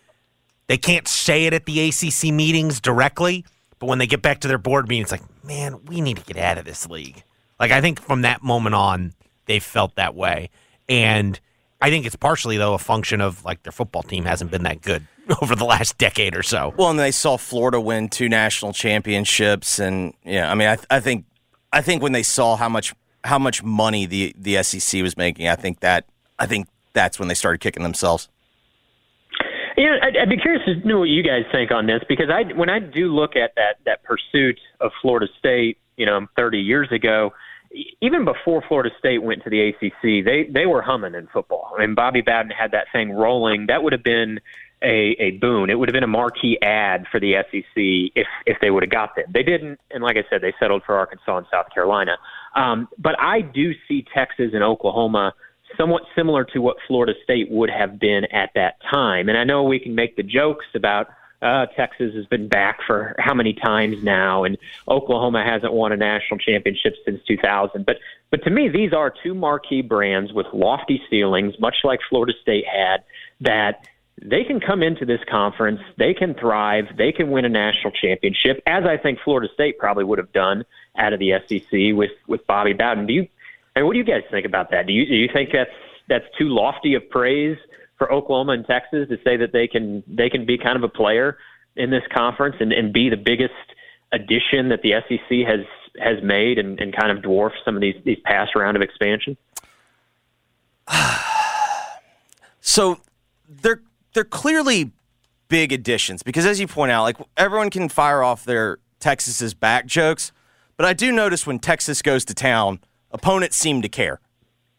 They 0.66 0.78
can't 0.78 1.06
say 1.06 1.46
it 1.46 1.54
at 1.54 1.66
the 1.66 1.88
ACC 1.88 2.32
meetings 2.32 2.80
directly, 2.80 3.44
but 3.78 3.86
when 3.86 3.98
they 3.98 4.06
get 4.06 4.22
back 4.22 4.40
to 4.40 4.48
their 4.48 4.58
board 4.58 4.88
meeting, 4.88 5.02
it's 5.02 5.12
like, 5.12 5.44
man, 5.44 5.84
we 5.84 6.00
need 6.00 6.16
to 6.16 6.24
get 6.24 6.36
out 6.36 6.58
of 6.58 6.64
this 6.64 6.88
league. 6.88 7.22
Like 7.60 7.70
I 7.70 7.80
think 7.80 8.00
from 8.00 8.22
that 8.22 8.42
moment 8.42 8.74
on, 8.74 9.12
they 9.46 9.58
felt 9.60 9.94
that 9.96 10.14
way, 10.14 10.50
and 10.88 11.38
I 11.80 11.90
think 11.90 12.06
it's 12.06 12.16
partially 12.16 12.56
though 12.56 12.74
a 12.74 12.78
function 12.78 13.20
of 13.20 13.44
like 13.44 13.62
their 13.62 13.72
football 13.72 14.02
team 14.02 14.24
hasn't 14.24 14.50
been 14.50 14.64
that 14.64 14.82
good 14.82 15.06
over 15.42 15.54
the 15.54 15.64
last 15.64 15.98
decade 15.98 16.36
or 16.36 16.42
so. 16.42 16.74
Well, 16.76 16.90
and 16.90 16.98
they 16.98 17.10
saw 17.10 17.36
Florida 17.36 17.80
win 17.80 18.08
two 18.08 18.28
national 18.28 18.72
championships, 18.72 19.78
and 19.78 20.14
yeah, 20.24 20.50
I 20.50 20.54
mean, 20.54 20.68
I, 20.68 20.78
I 20.90 21.00
think, 21.00 21.24
I 21.72 21.80
think 21.80 22.02
when 22.02 22.12
they 22.12 22.22
saw 22.22 22.56
how 22.56 22.68
much 22.68 22.94
how 23.24 23.38
much 23.38 23.62
money 23.62 24.06
the 24.06 24.34
the 24.36 24.62
SEC 24.62 25.02
was 25.02 25.16
making, 25.16 25.48
I 25.48 25.56
think 25.56 25.80
that 25.80 26.06
I 26.38 26.46
think 26.46 26.68
that's 26.92 27.18
when 27.18 27.28
they 27.28 27.34
started 27.34 27.58
kicking 27.60 27.82
themselves. 27.82 28.28
Yeah, 29.76 29.96
I'd, 30.02 30.16
I'd 30.16 30.28
be 30.28 30.36
curious 30.36 30.62
to 30.66 30.86
know 30.86 30.98
what 30.98 31.08
you 31.08 31.22
guys 31.22 31.44
think 31.50 31.70
on 31.70 31.86
this 31.86 32.02
because 32.08 32.26
I, 32.30 32.52
when 32.54 32.68
I 32.68 32.78
do 32.78 33.14
look 33.14 33.36
at 33.36 33.54
that 33.56 33.76
that 33.86 34.02
pursuit 34.02 34.60
of 34.80 34.92
Florida 35.00 35.26
State, 35.38 35.78
you 35.96 36.04
know, 36.04 36.26
30 36.36 36.58
years 36.58 36.88
ago, 36.92 37.32
even 38.00 38.24
before 38.24 38.62
Florida 38.68 38.90
State 38.98 39.22
went 39.22 39.42
to 39.44 39.50
the 39.50 39.68
ACC, 39.68 40.24
they 40.24 40.48
they 40.52 40.66
were 40.66 40.82
humming 40.82 41.14
in 41.14 41.26
football. 41.28 41.72
I 41.76 41.86
mean, 41.86 41.94
Bobby 41.94 42.20
Bowden 42.20 42.50
had 42.50 42.72
that 42.72 42.86
thing 42.92 43.12
rolling. 43.12 43.66
That 43.66 43.82
would 43.82 43.92
have 43.92 44.04
been 44.04 44.40
a, 44.82 45.16
a 45.18 45.30
boon. 45.32 45.70
It 45.70 45.78
would 45.78 45.88
have 45.88 45.94
been 45.94 46.04
a 46.04 46.08
marquee 46.08 46.58
ad 46.60 47.06
for 47.10 47.20
the 47.20 47.34
SEC 47.50 47.74
if 47.74 48.26
if 48.46 48.58
they 48.60 48.70
would 48.70 48.82
have 48.82 48.90
got 48.90 49.14
them. 49.16 49.26
They 49.32 49.42
didn't, 49.42 49.80
and 49.90 50.02
like 50.02 50.16
I 50.16 50.24
said, 50.28 50.40
they 50.42 50.52
settled 50.58 50.82
for 50.84 50.96
Arkansas 50.96 51.38
and 51.38 51.46
South 51.50 51.66
Carolina. 51.72 52.16
Um, 52.54 52.88
but 52.98 53.18
I 53.18 53.40
do 53.40 53.72
see 53.88 54.04
Texas 54.14 54.50
and 54.52 54.62
Oklahoma 54.62 55.34
somewhat 55.76 56.02
similar 56.14 56.44
to 56.44 56.60
what 56.60 56.76
Florida 56.86 57.14
State 57.24 57.50
would 57.50 57.70
have 57.70 57.98
been 57.98 58.24
at 58.26 58.50
that 58.54 58.76
time. 58.90 59.28
And 59.28 59.38
I 59.38 59.44
know 59.44 59.62
we 59.62 59.78
can 59.78 59.94
make 59.94 60.16
the 60.16 60.22
jokes 60.22 60.66
about 60.74 61.08
uh, 61.42 61.66
Texas 61.76 62.14
has 62.14 62.24
been 62.26 62.46
back 62.46 62.78
for 62.86 63.16
how 63.18 63.34
many 63.34 63.52
times 63.52 64.02
now, 64.02 64.44
and 64.44 64.56
Oklahoma 64.86 65.44
hasn't 65.44 65.72
won 65.72 65.90
a 65.90 65.96
national 65.96 66.38
championship 66.38 66.94
since 67.04 67.20
2000. 67.26 67.84
But 67.84 67.96
but 68.30 68.44
to 68.44 68.50
me, 68.50 68.68
these 68.68 68.92
are 68.92 69.12
two 69.22 69.34
marquee 69.34 69.82
brands 69.82 70.32
with 70.32 70.46
lofty 70.52 71.02
ceilings, 71.10 71.54
much 71.58 71.78
like 71.84 71.98
Florida 72.08 72.32
State 72.40 72.64
had. 72.66 73.02
That 73.40 73.86
they 74.24 74.44
can 74.44 74.60
come 74.60 74.82
into 74.82 75.04
this 75.04 75.20
conference, 75.28 75.80
they 75.98 76.14
can 76.14 76.34
thrive, 76.34 76.84
they 76.96 77.12
can 77.12 77.30
win 77.30 77.44
a 77.44 77.48
national 77.48 77.92
championship, 77.92 78.62
as 78.66 78.84
I 78.84 78.96
think 78.96 79.18
Florida 79.24 79.52
State 79.52 79.78
probably 79.78 80.04
would 80.04 80.18
have 80.18 80.32
done 80.32 80.64
out 80.96 81.12
of 81.12 81.18
the 81.18 81.32
SEC 81.48 81.96
with 81.96 82.12
with 82.26 82.46
Bobby 82.46 82.72
Bowden. 82.72 83.06
Do 83.06 83.12
you? 83.14 83.28
And 83.74 83.86
what 83.86 83.94
do 83.94 83.98
you 83.98 84.04
guys 84.04 84.22
think 84.30 84.46
about 84.46 84.70
that? 84.70 84.86
Do 84.86 84.92
you 84.92 85.06
do 85.06 85.14
you 85.14 85.28
think 85.32 85.50
that's 85.52 85.70
that's 86.08 86.24
too 86.38 86.48
lofty 86.48 86.94
of 86.94 87.08
praise 87.10 87.58
for 87.98 88.12
Oklahoma 88.12 88.52
and 88.52 88.66
Texas 88.66 89.08
to 89.08 89.18
say 89.24 89.36
that 89.36 89.52
they 89.52 89.66
can 89.66 90.04
they 90.06 90.28
can 90.28 90.46
be 90.46 90.56
kind 90.56 90.76
of 90.76 90.84
a 90.84 90.88
player 90.88 91.38
in 91.74 91.90
this 91.90 92.02
conference 92.12 92.56
and, 92.60 92.72
and 92.72 92.92
be 92.92 93.08
the 93.08 93.16
biggest 93.16 93.54
addition 94.12 94.68
that 94.68 94.82
the 94.82 94.92
SEC 95.08 95.46
has 95.46 95.66
has 95.98 96.22
made 96.22 96.58
and, 96.58 96.80
and 96.80 96.94
kind 96.94 97.16
of 97.16 97.24
dwarf 97.24 97.52
some 97.64 97.74
of 97.74 97.80
these 97.80 97.96
these 98.04 98.18
past 98.24 98.54
round 98.54 98.76
of 98.76 98.82
expansion? 98.82 99.36
so 102.60 103.00
they're 103.48 103.80
they're 104.12 104.24
clearly 104.24 104.92
big 105.48 105.72
additions 105.72 106.22
because 106.22 106.46
as 106.46 106.60
you 106.60 106.66
point 106.66 106.92
out, 106.92 107.02
like 107.02 107.16
everyone 107.36 107.70
can 107.70 107.88
fire 107.88 108.22
off 108.22 108.44
their 108.44 108.78
Texas's 109.00 109.54
back 109.54 109.86
jokes, 109.86 110.32
but 110.76 110.86
I 110.86 110.92
do 110.92 111.12
notice 111.12 111.46
when 111.46 111.58
Texas 111.58 112.02
goes 112.02 112.24
to 112.26 112.34
town 112.34 112.80
opponents 113.10 113.56
seem 113.56 113.82
to 113.82 113.88
care. 113.88 114.20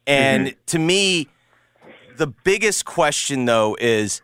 And 0.08 0.48
mm-hmm. 0.48 0.58
to 0.66 0.80
me, 0.80 1.28
the 2.18 2.28
biggest 2.28 2.86
question 2.86 3.46
though 3.46 3.78
is 3.80 4.22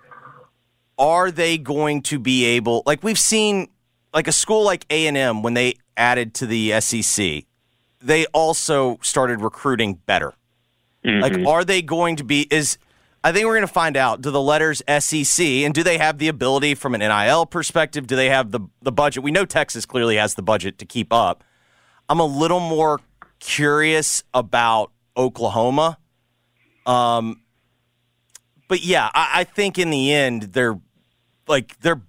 are 0.97 1.32
they 1.32 1.57
going 1.57 2.01
to 2.03 2.20
be 2.20 2.45
able 2.45 2.84
like 2.86 3.03
we've 3.03 3.20
seen 3.20 3.68
like 4.14 4.28
a 4.28 4.32
school 4.32 4.64
like 4.64 4.86
A&M 4.89 5.43
when 5.43 5.53
they 5.53 5.76
added 5.95 6.34
to 6.36 6.45
the 6.45 6.80
SEC, 6.82 7.43
they 8.01 8.26
also 8.28 8.97
started 9.01 9.41
recruiting 9.41 9.95
better. 10.05 10.34
Mm-hmm. 11.05 11.22
Like 11.22 11.47
are 11.47 11.64
they 11.64 11.82
going 11.82 12.16
to 12.18 12.24
be 12.24 12.47
is 12.51 12.78
I 13.24 13.32
think 13.32 13.45
we're 13.45 13.55
going 13.55 13.67
to 13.67 13.74
find 13.74 13.97
out 13.97 14.22
do 14.22 14.32
the 14.32 14.41
letters 14.41 14.82
SEC 14.88 15.45
and 15.45 15.74
do 15.74 15.84
they 15.84 15.97
have 15.97 16.17
the 16.20 16.30
ability 16.30 16.76
from 16.76 16.95
an 16.95 17.01
NIL 17.01 17.45
perspective? 17.45 18.07
Do 18.07 18.15
they 18.15 18.30
have 18.30 18.51
the 18.51 18.61
the 18.82 18.91
budget? 18.91 19.24
We 19.24 19.32
know 19.32 19.45
Texas 19.45 19.86
clearly 19.86 20.15
has 20.15 20.36
the 20.36 20.41
budget 20.41 20.78
to 20.80 20.86
keep 20.86 21.11
up. 21.11 21.43
I'm 22.07 22.20
a 22.20 22.26
little 22.26 22.61
more 22.61 23.01
curious 23.39 24.24
about 24.34 24.91
Oklahoma. 25.17 25.97
Um, 26.86 27.41
but 28.67 28.84
yeah, 28.84 29.09
I, 29.13 29.41
I 29.41 29.43
think 29.43 29.78
in 29.78 29.89
the 29.89 30.13
end 30.13 30.43
they're 30.53 30.80
like 31.47 31.78
they're 31.82 32.01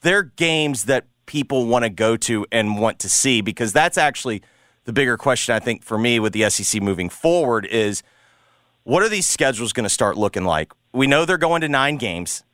they're 0.00 0.22
games 0.22 0.84
that 0.86 1.06
people 1.26 1.66
want 1.66 1.84
to 1.84 1.90
go 1.90 2.16
to 2.16 2.46
and 2.50 2.78
want 2.80 2.98
to 3.00 3.08
see 3.08 3.42
because 3.42 3.72
that's 3.72 3.98
actually 3.98 4.42
the 4.84 4.92
bigger 4.92 5.16
question 5.16 5.54
I 5.54 5.60
think 5.60 5.82
for 5.82 5.98
me 5.98 6.18
with 6.18 6.32
the 6.32 6.48
SEC 6.48 6.82
moving 6.82 7.08
forward 7.10 7.66
is 7.66 8.02
what 8.84 9.02
are 9.02 9.08
these 9.08 9.26
schedules 9.26 9.72
going 9.72 9.84
to 9.84 9.90
start 9.90 10.16
looking 10.16 10.44
like? 10.44 10.72
We 10.92 11.06
know 11.06 11.24
they're 11.24 11.36
going 11.38 11.60
to 11.62 11.68
nine 11.68 11.96
games. 11.96 12.44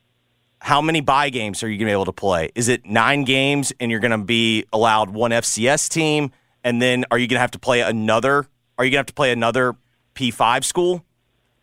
How 0.59 0.81
many 0.81 1.01
buy 1.01 1.29
games 1.29 1.63
are 1.63 1.69
you 1.69 1.77
going 1.77 1.87
to 1.87 1.91
be 1.91 1.93
able 1.93 2.05
to 2.05 2.11
play? 2.11 2.51
Is 2.55 2.67
it 2.67 2.85
nine 2.85 3.23
games 3.23 3.71
and 3.79 3.89
you're 3.89 3.99
going 3.99 4.11
to 4.11 4.17
be 4.17 4.65
allowed 4.73 5.09
one 5.09 5.31
FCS 5.31 5.89
team? 5.89 6.31
and 6.63 6.81
then 6.81 7.05
are 7.11 7.17
you 7.17 7.27
going 7.27 7.37
to 7.37 7.41
have 7.41 7.51
to 7.51 7.59
play 7.59 7.81
another? 7.81 8.47
Are 8.77 8.85
you 8.85 8.91
going 8.91 8.97
to 8.97 8.97
have 8.99 9.05
to 9.07 9.13
play 9.13 9.31
another 9.31 9.75
P5 10.15 10.63
school? 10.63 11.03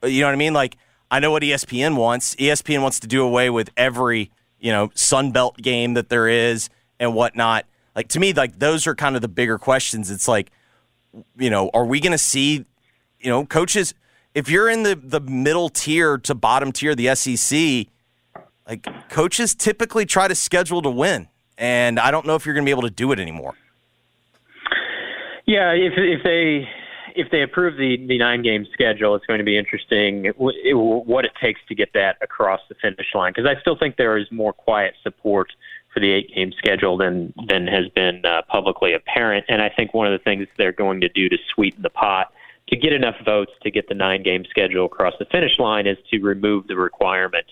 Uh, 0.03 0.09
you 0.09 0.21
know 0.21 0.29
what 0.29 0.33
I 0.33 0.37
mean? 0.37 0.55
Like 0.55 0.77
I 1.11 1.21
know 1.21 1.31
what 1.31 1.43
ESPN 1.43 1.97
wants. 1.97 2.35
ESPN 2.37 2.83
wants 2.83 3.01
to 3.01 3.07
do 3.07 3.25
away 3.25 3.51
with 3.51 3.71
every 3.77 4.31
you 4.59 4.73
know 4.73 4.91
Sun 4.95 5.33
Belt 5.33 5.57
game 5.57 5.95
that 5.95 6.09
there 6.09 6.29
is 6.29 6.69
and 6.99 7.15
whatnot. 7.15 7.67
Like 7.95 8.09
to 8.09 8.21
me, 8.21 8.33
like 8.33 8.59
those 8.59 8.87
are 8.87 8.95
kind 8.95 9.17
of 9.17 9.23
the 9.23 9.29
bigger 9.29 9.59
questions. 9.59 10.11
It's 10.11 10.29
like, 10.29 10.51
you 11.37 11.51
know, 11.51 11.71
are 11.75 11.85
we 11.85 12.01
going 12.01 12.13
to 12.13 12.19
see, 12.19 12.65
you 13.21 13.31
know, 13.31 13.45
coaches? 13.47 13.95
If 14.39 14.49
you're 14.49 14.69
in 14.69 14.85
the 14.85 14.95
the 14.95 15.19
middle 15.19 15.69
tier 15.69 16.17
to 16.19 16.33
bottom 16.33 16.71
tier 16.71 16.95
the 16.95 17.13
SEC, 17.17 17.89
like 18.69 18.87
coaches 19.09 19.53
typically 19.53 20.07
try 20.07 20.29
to 20.29 20.35
schedule 20.37 20.81
to 20.83 20.91
win, 20.91 21.27
and 21.59 21.99
I 21.99 22.13
don't 22.13 22.25
know 22.25 22.37
if 22.37 22.47
you're 22.47 22.55
going 22.55 22.65
to 22.65 22.69
be 22.69 22.71
able 22.71 22.83
to 22.83 22.91
do 22.91 23.11
it 23.11 23.19
anymore. 23.19 23.55
Yeah, 25.45 25.73
if 25.73 25.95
if 25.97 26.23
they 26.23 26.69
if 27.17 27.33
they 27.33 27.43
approve 27.43 27.79
the 27.79 27.97
the 28.07 28.17
nine 28.17 28.43
game 28.43 28.65
schedule, 28.73 29.17
it's 29.17 29.27
going 29.27 29.39
to 29.39 29.45
be 29.45 29.59
interesting 29.59 30.27
what 30.37 31.25
it 31.25 31.33
takes 31.43 31.61
to 31.67 31.75
get 31.75 31.93
that 31.95 32.17
across 32.23 32.61
the 32.69 32.77
finish 32.77 33.09
line. 33.15 33.33
Because 33.35 33.51
I 33.51 33.61
still 33.61 33.77
think 33.77 33.97
there 33.97 34.17
is 34.17 34.31
more 34.31 34.53
quiet 34.53 34.95
support 35.03 35.51
for 35.93 35.99
the 35.99 36.13
eight 36.13 36.33
game 36.33 36.53
schedule 36.57 36.97
than 36.97 37.35
than 37.49 37.67
has 37.67 37.89
been 37.89 38.25
uh, 38.25 38.43
publicly 38.43 38.95
apparent. 38.95 39.47
And 39.49 39.61
I 39.61 39.69
think 39.69 39.95
one 39.95 40.07
of 40.07 40.13
the 40.13 40.23
things 40.23 40.47
they're 40.57 40.71
going 40.71 41.01
to 41.01 41.09
do 41.09 41.29
to 41.29 41.39
sweeten 41.53 41.83
the 41.83 41.91
pot 41.91 42.33
to 42.69 42.77
get 42.77 42.93
enough 42.93 43.17
votes 43.25 43.53
to 43.63 43.71
get 43.71 43.89
the 43.89 43.95
nine 43.95 44.23
game 44.23 44.45
schedule 44.49 44.87
across 44.87 45.15
the 45.19 45.25
finish 45.27 45.59
line 45.59 45.87
is 45.87 45.97
to 46.11 46.19
remove 46.21 46.67
the 46.67 46.77
requirement 46.77 47.47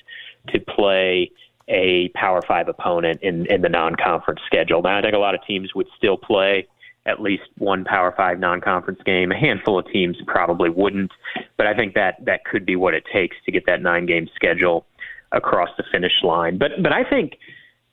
to 0.49 0.61
play 0.61 1.31
a 1.69 2.09
Power 2.15 2.43
Five 2.43 2.69
opponent 2.69 3.21
in 3.23 3.47
in 3.47 3.63
the 3.63 3.69
non 3.69 3.97
conference 3.97 4.41
schedule. 4.47 4.83
Now 4.83 4.99
I 4.99 5.03
think 5.03 5.15
a 5.15 5.19
lot 5.19 5.35
of 5.35 5.41
teams 5.47 5.75
would 5.75 5.89
still 5.97 6.17
play 6.17 6.69
at 7.07 7.21
least 7.21 7.45
one 7.59 7.85
Power 7.85 8.13
Five 8.17 8.39
non-conference 8.39 9.01
game. 9.05 9.33
A 9.33 9.39
handful 9.39 9.79
of 9.79 9.87
teams 9.91 10.17
probably 10.27 10.69
wouldn't, 10.69 11.13
but 11.57 11.67
I 11.67 11.75
think 11.75 11.95
that 11.95 12.25
that 12.25 12.45
could 12.45 12.67
be 12.67 12.77
what 12.77 12.95
it 12.95 13.05
takes 13.13 13.37
to 13.47 13.53
get 13.53 13.65
that 13.67 13.81
nine-game 13.81 14.29
schedule 14.35 14.87
across 15.33 15.71
the 15.77 15.85
finish 15.91 16.23
line. 16.23 16.59
But 16.59 16.83
but 16.83 16.93
I 16.93 17.09
think 17.09 17.39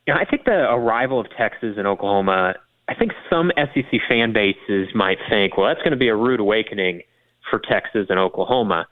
you 0.07 0.13
know, 0.13 0.19
I 0.19 0.25
think 0.25 0.45
the 0.45 0.69
arrival 0.71 1.19
of 1.19 1.27
Texas 1.37 1.75
and 1.77 1.87
Oklahoma. 1.87 2.55
I 2.89 2.95
think 2.95 3.13
some 3.29 3.51
SEC 3.55 4.01
fan 4.09 4.33
bases 4.33 4.89
might 4.93 5.17
think, 5.29 5.55
well, 5.55 5.67
that's 5.67 5.79
going 5.79 5.91
to 5.91 5.97
be 5.97 6.09
a 6.09 6.15
rude 6.15 6.41
awakening 6.41 7.01
for 7.49 7.59
Texas 7.59 8.07
and 8.09 8.19
Oklahoma. 8.19 8.87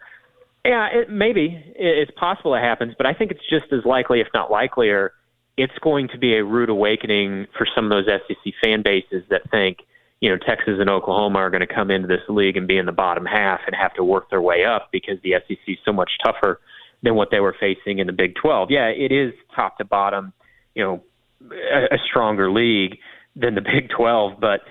Yeah, 0.65 0.87
it, 0.93 1.09
maybe 1.09 1.63
it's 1.75 2.11
possible 2.11 2.53
it 2.55 2.61
happens, 2.61 2.93
but 2.97 3.07
I 3.07 3.13
think 3.13 3.31
it's 3.31 3.49
just 3.49 3.73
as 3.73 3.83
likely, 3.83 4.21
if 4.21 4.27
not 4.33 4.51
likelier, 4.51 5.13
it's 5.57 5.77
going 5.81 6.07
to 6.09 6.17
be 6.17 6.35
a 6.35 6.43
rude 6.43 6.69
awakening 6.69 7.47
for 7.57 7.67
some 7.73 7.85
of 7.85 7.89
those 7.89 8.05
SEC 8.27 8.53
fan 8.63 8.83
bases 8.83 9.23
that 9.29 9.49
think 9.49 9.79
you 10.21 10.29
know, 10.29 10.37
Texas 10.37 10.75
and 10.79 10.89
Oklahoma 10.89 11.39
are 11.39 11.49
going 11.49 11.67
to 11.67 11.73
come 11.73 11.89
into 11.89 12.07
this 12.07 12.21
league 12.29 12.55
and 12.55 12.67
be 12.67 12.77
in 12.77 12.85
the 12.85 12.91
bottom 12.91 13.25
half 13.25 13.61
and 13.65 13.75
have 13.75 13.93
to 13.95 14.03
work 14.03 14.29
their 14.29 14.41
way 14.41 14.63
up 14.63 14.89
because 14.91 15.15
the 15.23 15.33
SEC 15.47 15.57
is 15.67 15.77
so 15.83 15.91
much 15.91 16.11
tougher 16.23 16.61
than 17.01 17.15
what 17.15 17.29
they 17.31 17.39
were 17.39 17.55
facing 17.59 17.97
in 17.97 18.05
the 18.05 18.13
Big 18.13 18.35
12. 18.35 18.69
Yeah, 18.69 18.87
it 18.87 19.11
is 19.11 19.33
top 19.55 19.79
to 19.79 19.85
bottom, 19.85 20.31
you 20.75 20.83
know, 20.83 21.03
a, 21.51 21.95
a 21.95 21.97
stronger 22.07 22.51
league 22.51 22.99
than 23.35 23.55
the 23.55 23.61
Big 23.61 23.89
12, 23.89 24.39
but 24.39 24.61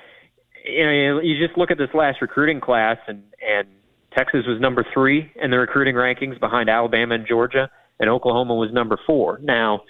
you 0.65 0.85
know, 0.85 1.21
you 1.21 1.45
just 1.45 1.59
look 1.59 1.71
at 1.71 1.79
this 1.79 1.91
last 1.95 2.21
recruiting 2.21 2.61
class 2.61 2.99
and 3.07 3.23
and 3.47 3.69
Texas 4.17 4.45
was 4.47 4.61
number 4.61 4.85
3 4.93 5.33
in 5.41 5.51
the 5.53 5.59
recruiting 5.59 5.95
rankings 5.95 6.39
behind 6.41 6.69
Alabama 6.69 7.15
and 7.15 7.27
Georgia 7.27 7.71
and 8.01 8.11
Oklahoma 8.11 8.57
was 8.57 8.73
number 8.73 8.99
4. 9.07 9.41
Now, 9.43 9.83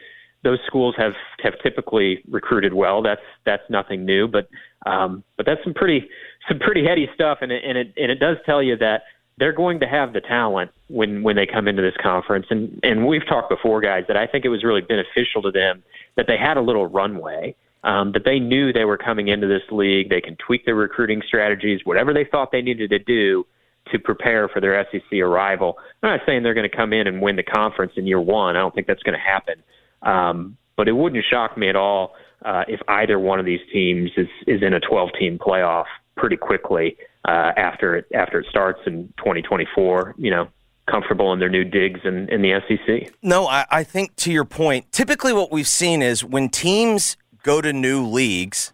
those 0.43 0.59
schools 0.67 0.95
have 0.97 1.13
have 1.43 1.55
typically 1.63 2.23
recruited 2.29 2.73
well. 2.73 3.03
That's 3.03 3.21
that's 3.45 3.63
nothing 3.69 4.05
new, 4.05 4.27
but 4.29 4.49
um, 4.87 5.23
but 5.37 5.47
that's 5.47 5.63
some 5.65 5.75
pretty 5.75 6.09
some 6.49 6.59
pretty 6.59 6.85
heady 6.85 7.09
stuff, 7.15 7.39
and 7.43 7.53
it, 7.53 7.63
and 7.65 7.77
it 7.77 7.93
and 7.97 8.11
it 8.11 8.19
does 8.19 8.37
tell 8.47 8.63
you 8.63 8.77
that 8.79 9.03
they're 9.39 9.53
going 9.53 9.81
to 9.81 9.87
have 9.87 10.13
the 10.13 10.21
talent 10.21 10.71
when 10.89 11.23
when 11.23 11.37
they 11.37 11.47
come 11.47 11.69
into 11.69 11.83
this 11.83 11.97
conference. 12.03 12.47
And 12.51 12.81
and 12.83 13.07
we've 13.07 13.27
talked 13.27 13.51
before, 13.51 13.81
guys, 13.81 14.05
that 14.09 14.17
I 14.17 14.27
think 14.27 14.45
it 14.45 14.49
was 14.49 14.65
really 14.65 14.81
beneficial 14.81 15.43
to 15.43 15.51
them 15.51 15.83
that 16.17 16.27
they 16.27 16.39
had 16.39 16.57
a 16.57 16.63
little 16.63 16.87
runway. 16.87 17.55
Um, 17.83 18.13
that 18.13 18.27
they 18.27 18.39
knew 18.39 18.75
they 18.75 18.85
were 18.85 18.99
coming 18.99 19.29
into 19.29 19.47
this 19.47 19.63
league. 19.71 20.11
They 20.11 20.21
can 20.21 20.37
tweak 20.37 20.67
their 20.67 20.75
recruiting 20.75 21.23
strategies, 21.27 21.81
whatever 21.85 22.13
they 22.13 22.27
thought 22.31 22.53
they 22.53 22.61
needed 22.61 22.91
to 22.91 22.99
do 22.99 23.47
to 23.91 23.99
prepare 23.99 24.49
for 24.49 24.61
their 24.61 24.87
SEC 24.93 25.19
arrival. 25.19 25.79
I'm 26.03 26.11
not 26.11 26.21
saying 26.27 26.43
they're 26.43 26.55
going 26.55 26.69
to 26.69 26.77
come 26.77 26.93
in 26.93 27.07
and 27.07 27.23
win 27.23 27.37
the 27.37 27.43
conference 27.43 27.93
in 27.97 28.07
year 28.07 28.21
one. 28.21 28.57
I 28.57 28.61
don't 28.61 28.75
think 28.75 28.87
that's 28.87 29.03
going 29.03 29.19
to 29.19 29.25
happen. 29.25 29.63
Um, 30.03 30.59
but 30.77 30.89
it 30.89 30.93
wouldn't 30.93 31.25
shock 31.31 31.57
me 31.57 31.69
at 31.69 31.77
all 31.77 32.15
uh, 32.45 32.65
if 32.69 32.81
either 32.89 33.19
one 33.19 33.39
of 33.39 33.47
these 33.47 33.61
teams 33.73 34.11
is 34.17 34.29
is 34.47 34.63
in 34.63 34.73
a 34.73 34.81
12 34.81 35.11
team 35.19 35.39
playoff 35.39 35.85
pretty 36.17 36.37
quickly 36.37 36.97
uh, 37.27 37.53
after 37.57 37.97
it 37.97 38.07
after 38.15 38.41
it 38.41 38.47
starts 38.49 38.81
in 38.87 39.13
2024. 39.19 40.15
You 40.17 40.31
know, 40.31 40.49
comfortable 40.91 41.33
in 41.33 41.39
their 41.39 41.49
new 41.49 41.65
digs 41.65 42.01
in, 42.05 42.29
in 42.29 42.43
the 42.43 42.61
SEC. 42.67 43.13
No, 43.23 43.47
I, 43.47 43.67
I 43.71 43.85
think 43.85 44.17
to 44.17 44.33
your 44.33 44.45
point, 44.45 44.91
typically 44.93 45.33
what 45.33 45.53
we've 45.53 45.69
seen 45.69 46.03
is 46.03 46.25
when 46.25 46.49
teams 46.49 47.17
go 47.43 47.61
to 47.61 47.73
new 47.73 48.05
leagues, 48.07 48.73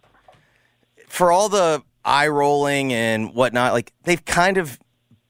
for 1.08 1.32
all 1.32 1.48
the 1.48 1.82
eye 2.04 2.28
rolling 2.28 2.92
and 2.92 3.34
whatnot, 3.34 3.72
like 3.72 3.92
they've 4.04 4.24
kind 4.24 4.58
of 4.58 4.78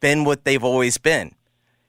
been 0.01 0.24
what 0.24 0.45
they've 0.45 0.64
always 0.64 0.99
been. 0.99 1.34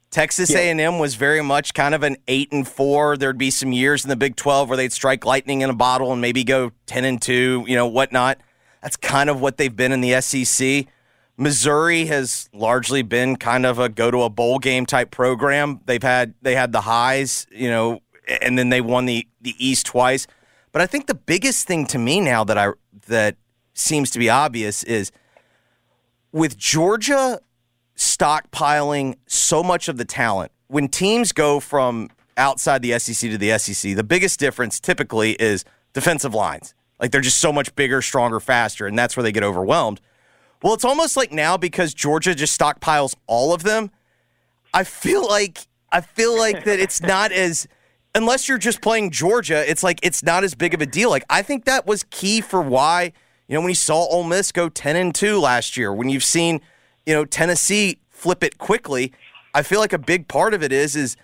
Texas 0.09 0.49
yeah. 0.51 0.59
A&M 0.59 0.99
was 0.99 1.15
very 1.15 1.41
much 1.41 1.73
kind 1.73 1.93
of 1.93 2.03
an 2.03 2.15
8 2.27 2.51
and 2.51 2.67
4. 2.67 3.17
There'd 3.17 3.37
be 3.37 3.51
some 3.51 3.73
years 3.73 4.05
in 4.05 4.09
the 4.09 4.15
Big 4.15 4.35
12 4.35 4.69
where 4.69 4.77
they'd 4.77 4.93
strike 4.93 5.25
lightning 5.25 5.61
in 5.61 5.69
a 5.69 5.75
bottle 5.75 6.11
and 6.13 6.21
maybe 6.21 6.43
go 6.43 6.71
10 6.85 7.03
and 7.03 7.21
2, 7.21 7.65
you 7.67 7.75
know, 7.75 7.87
whatnot. 7.87 8.39
That's 8.81 8.95
kind 8.95 9.29
of 9.29 9.41
what 9.41 9.57
they've 9.57 9.75
been 9.75 9.91
in 9.91 10.01
the 10.01 10.21
SEC. 10.21 10.87
Missouri 11.35 12.05
has 12.05 12.49
largely 12.53 13.03
been 13.03 13.35
kind 13.35 13.65
of 13.65 13.79
a 13.79 13.89
go 13.89 14.09
to 14.09 14.23
a 14.23 14.29
bowl 14.29 14.59
game 14.59 14.85
type 14.85 15.11
program. 15.11 15.81
They've 15.85 16.01
had 16.01 16.33
they 16.41 16.55
had 16.55 16.71
the 16.71 16.81
highs, 16.81 17.45
you 17.51 17.69
know, 17.69 17.99
and 18.41 18.57
then 18.57 18.69
they 18.69 18.81
won 18.81 19.05
the 19.05 19.27
the 19.41 19.53
East 19.59 19.85
twice. 19.85 20.25
But 20.77 20.83
I 20.83 20.85
think 20.85 21.07
the 21.07 21.15
biggest 21.15 21.65
thing 21.65 21.87
to 21.87 21.97
me 21.97 22.21
now 22.21 22.43
that 22.43 22.55
I 22.55 22.69
that 23.07 23.35
seems 23.73 24.11
to 24.11 24.19
be 24.19 24.29
obvious 24.29 24.83
is 24.83 25.11
with 26.31 26.55
Georgia 26.55 27.39
stockpiling 27.95 29.15
so 29.25 29.63
much 29.63 29.87
of 29.87 29.97
the 29.97 30.05
talent. 30.05 30.51
When 30.67 30.87
teams 30.87 31.31
go 31.31 31.59
from 31.59 32.11
outside 32.37 32.83
the 32.83 32.99
SEC 32.99 33.31
to 33.31 33.39
the 33.39 33.57
SEC, 33.57 33.95
the 33.95 34.03
biggest 34.03 34.39
difference 34.39 34.79
typically 34.79 35.31
is 35.41 35.65
defensive 35.93 36.35
lines. 36.35 36.75
Like 36.99 37.09
they're 37.09 37.21
just 37.21 37.39
so 37.39 37.51
much 37.51 37.75
bigger, 37.75 38.03
stronger, 38.03 38.39
faster, 38.39 38.85
and 38.85 38.95
that's 38.95 39.17
where 39.17 39.23
they 39.23 39.31
get 39.31 39.41
overwhelmed. 39.41 39.99
Well, 40.61 40.75
it's 40.75 40.85
almost 40.85 41.17
like 41.17 41.31
now 41.31 41.57
because 41.57 41.95
Georgia 41.95 42.35
just 42.35 42.55
stockpiles 42.55 43.15
all 43.25 43.51
of 43.51 43.63
them. 43.63 43.89
I 44.75 44.83
feel 44.83 45.27
like 45.27 45.57
I 45.91 46.01
feel 46.01 46.37
like 46.37 46.65
that 46.65 46.79
it's 46.79 47.01
not 47.01 47.31
as 47.31 47.67
unless 48.17 48.49
you're 48.49 48.57
just 48.57 48.81
playing 48.81 49.11
Georgia, 49.11 49.69
it's 49.69 49.83
like 49.83 49.99
it's 50.03 50.23
not 50.23 50.43
as 50.43 50.55
big 50.55 50.73
of 50.73 50.81
a 50.81 50.85
deal. 50.85 51.09
Like 51.09 51.23
I 51.29 51.41
think 51.41 51.65
that 51.65 51.85
was 51.85 52.03
key 52.09 52.41
for 52.41 52.61
why, 52.61 53.13
you 53.47 53.55
know, 53.55 53.61
when 53.61 53.69
you 53.69 53.75
saw 53.75 54.05
Ole 54.05 54.23
Miss 54.23 54.51
go 54.51 54.67
10 54.67 54.95
and 54.95 55.15
2 55.15 55.39
last 55.39 55.77
year, 55.77 55.93
when 55.93 56.09
you've 56.09 56.23
seen 56.23 56.61
you 57.07 57.13
know, 57.13 57.23
Tennessee 57.23 57.99
flip 58.09 58.43
it 58.43 58.59
quickly. 58.59 59.13
I 59.55 59.63
feel 59.63 59.79
like 59.79 59.93
a 59.93 59.97
big 59.97 60.27
part 60.27 60.53
of 60.53 60.61
it 60.61 60.73
is 60.73 60.95
is 60.95 61.15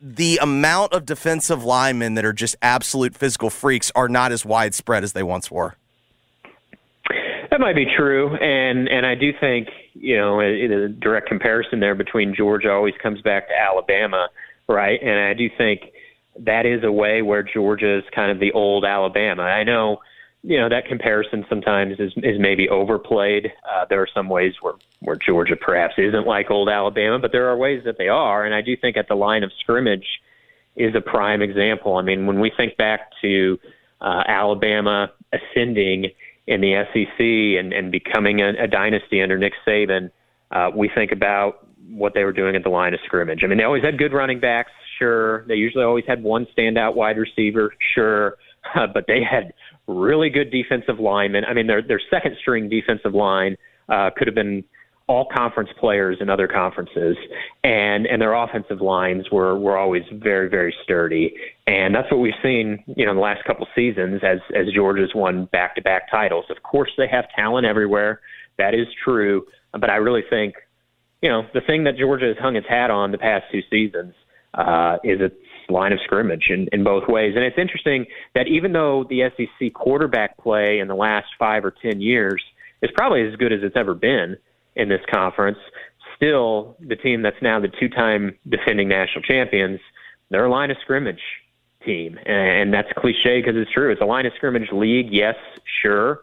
the 0.00 0.38
amount 0.40 0.92
of 0.92 1.06
defensive 1.06 1.64
linemen 1.64 2.14
that 2.14 2.24
are 2.24 2.34
just 2.34 2.54
absolute 2.60 3.16
physical 3.16 3.50
freaks 3.50 3.90
are 3.96 4.08
not 4.08 4.30
as 4.30 4.44
widespread 4.44 5.02
as 5.02 5.14
they 5.14 5.22
once 5.22 5.50
were. 5.50 5.74
That 7.50 7.58
might 7.58 7.74
be 7.74 7.86
true, 7.96 8.36
and 8.36 8.86
and 8.88 9.06
I 9.06 9.14
do 9.14 9.32
think 9.40 9.68
you 9.94 10.16
know 10.16 10.40
in 10.40 10.70
a 10.70 10.88
direct 10.88 11.26
comparison 11.26 11.80
there 11.80 11.94
between 11.94 12.34
Georgia 12.34 12.70
always 12.70 12.94
comes 13.02 13.22
back 13.22 13.48
to 13.48 13.58
Alabama, 13.58 14.28
right? 14.68 15.00
And 15.02 15.18
I 15.18 15.32
do 15.32 15.48
think 15.56 15.80
that 16.44 16.66
is 16.66 16.84
a 16.84 16.92
way 16.92 17.22
where 17.22 17.42
Georgia 17.42 17.98
is 17.98 18.04
kind 18.14 18.30
of 18.30 18.38
the 18.38 18.52
old 18.52 18.84
Alabama. 18.84 19.42
I 19.42 19.64
know 19.64 19.98
you 20.42 20.58
know 20.58 20.68
that 20.68 20.86
comparison 20.86 21.44
sometimes 21.48 21.98
is 21.98 22.12
is 22.18 22.38
maybe 22.38 22.68
overplayed. 22.68 23.52
Uh, 23.68 23.84
there 23.88 24.00
are 24.00 24.08
some 24.14 24.28
ways 24.28 24.54
where 24.60 24.74
where 25.00 25.16
Georgia 25.16 25.56
perhaps 25.56 25.94
isn't 25.98 26.26
like 26.26 26.50
old 26.50 26.68
Alabama, 26.68 27.18
but 27.18 27.32
there 27.32 27.48
are 27.48 27.56
ways 27.56 27.82
that 27.84 27.98
they 27.98 28.08
are, 28.08 28.44
and 28.44 28.54
I 28.54 28.62
do 28.62 28.76
think 28.76 28.96
at 28.96 29.08
the 29.08 29.14
line 29.14 29.42
of 29.42 29.50
scrimmage 29.60 30.06
is 30.76 30.94
a 30.94 31.00
prime 31.00 31.42
example. 31.42 31.96
I 31.96 32.02
mean, 32.02 32.26
when 32.26 32.40
we 32.40 32.52
think 32.56 32.76
back 32.76 33.10
to 33.22 33.58
uh, 34.00 34.22
Alabama 34.26 35.10
ascending 35.32 36.10
in 36.46 36.60
the 36.60 36.84
SEC 36.92 37.18
and, 37.18 37.72
and 37.72 37.90
becoming 37.90 38.40
a, 38.40 38.50
a 38.62 38.66
dynasty 38.68 39.20
under 39.20 39.36
Nick 39.36 39.54
Saban, 39.66 40.10
uh, 40.52 40.70
we 40.74 40.88
think 40.94 41.10
about 41.10 41.66
what 41.90 42.14
they 42.14 42.22
were 42.24 42.32
doing 42.32 42.54
at 42.54 42.62
the 42.62 42.68
line 42.70 42.94
of 42.94 43.00
scrimmage. 43.04 43.40
I 43.42 43.48
mean, 43.48 43.58
they 43.58 43.64
always 43.64 43.82
had 43.82 43.98
good 43.98 44.12
running 44.12 44.40
backs, 44.40 44.70
sure. 44.98 45.44
They 45.46 45.54
usually 45.54 45.84
always 45.84 46.04
had 46.06 46.22
one 46.22 46.46
standout 46.56 46.94
wide 46.94 47.18
receiver, 47.18 47.72
sure, 47.94 48.36
but 48.74 49.04
they 49.06 49.22
had 49.22 49.52
really 49.86 50.30
good 50.30 50.50
defensive 50.50 51.00
linemen. 51.00 51.44
I 51.44 51.54
mean, 51.54 51.66
their 51.66 51.82
their 51.82 52.00
second 52.10 52.36
string 52.40 52.68
defensive 52.68 53.14
line 53.14 53.56
uh, 53.88 54.10
could 54.16 54.26
have 54.26 54.34
been 54.34 54.64
all 55.08 55.26
conference 55.34 55.70
players 55.80 56.18
in 56.20 56.28
other 56.28 56.46
conferences, 56.46 57.16
and 57.64 58.06
and 58.06 58.20
their 58.20 58.34
offensive 58.34 58.80
lines 58.80 59.30
were 59.32 59.58
were 59.58 59.76
always 59.76 60.02
very 60.12 60.48
very 60.48 60.74
sturdy, 60.84 61.34
and 61.66 61.94
that's 61.94 62.10
what 62.10 62.20
we've 62.20 62.34
seen 62.42 62.84
you 62.86 63.04
know 63.04 63.12
in 63.12 63.16
the 63.16 63.22
last 63.22 63.44
couple 63.44 63.66
seasons 63.74 64.20
as 64.22 64.38
as 64.54 64.66
Georgia's 64.74 65.14
won 65.14 65.46
back 65.46 65.74
to 65.76 65.82
back 65.82 66.10
titles. 66.10 66.44
Of 66.50 66.62
course, 66.62 66.90
they 66.96 67.08
have 67.08 67.24
talent 67.34 67.66
everywhere. 67.66 68.20
That 68.58 68.74
is 68.74 68.86
true, 69.02 69.46
but 69.72 69.88
I 69.88 69.96
really 69.96 70.24
think 70.28 70.54
you 71.22 71.30
know 71.30 71.46
the 71.54 71.62
thing 71.62 71.84
that 71.84 71.96
Georgia 71.96 72.26
has 72.26 72.36
hung 72.38 72.56
its 72.56 72.68
hat 72.68 72.90
on 72.90 73.10
the 73.10 73.18
past 73.18 73.46
two 73.50 73.62
seasons 73.70 74.14
uh, 74.54 74.98
is 75.04 75.20
its 75.20 75.36
line 75.68 75.92
of 75.92 75.98
scrimmage 76.04 76.46
in, 76.50 76.68
in 76.72 76.82
both 76.82 77.08
ways. 77.08 77.34
And 77.36 77.44
it's 77.44 77.58
interesting 77.58 78.06
that 78.34 78.46
even 78.48 78.72
though 78.72 79.04
the 79.08 79.30
SEC 79.36 79.72
quarterback 79.74 80.38
play 80.38 80.78
in 80.78 80.88
the 80.88 80.94
last 80.94 81.26
five 81.38 81.64
or 81.64 81.70
ten 81.70 82.00
years 82.00 82.42
is 82.82 82.90
probably 82.96 83.26
as 83.26 83.36
good 83.36 83.52
as 83.52 83.60
it's 83.62 83.76
ever 83.76 83.94
been 83.94 84.36
in 84.76 84.88
this 84.88 85.02
conference, 85.12 85.58
still 86.16 86.76
the 86.80 86.96
team 86.96 87.22
that's 87.22 87.40
now 87.42 87.60
the 87.60 87.68
two-time 87.68 88.36
defending 88.48 88.88
national 88.88 89.22
champions, 89.22 89.80
they're 90.30 90.46
a 90.46 90.50
line 90.50 90.70
of 90.70 90.76
scrimmage 90.82 91.20
team, 91.84 92.18
and 92.26 92.72
that's 92.72 92.88
cliche 92.96 93.40
because 93.40 93.56
it's 93.56 93.70
true. 93.72 93.90
It's 93.90 94.00
a 94.00 94.06
line 94.06 94.26
of 94.26 94.32
scrimmage 94.36 94.70
league, 94.72 95.08
yes, 95.10 95.36
sure, 95.82 96.20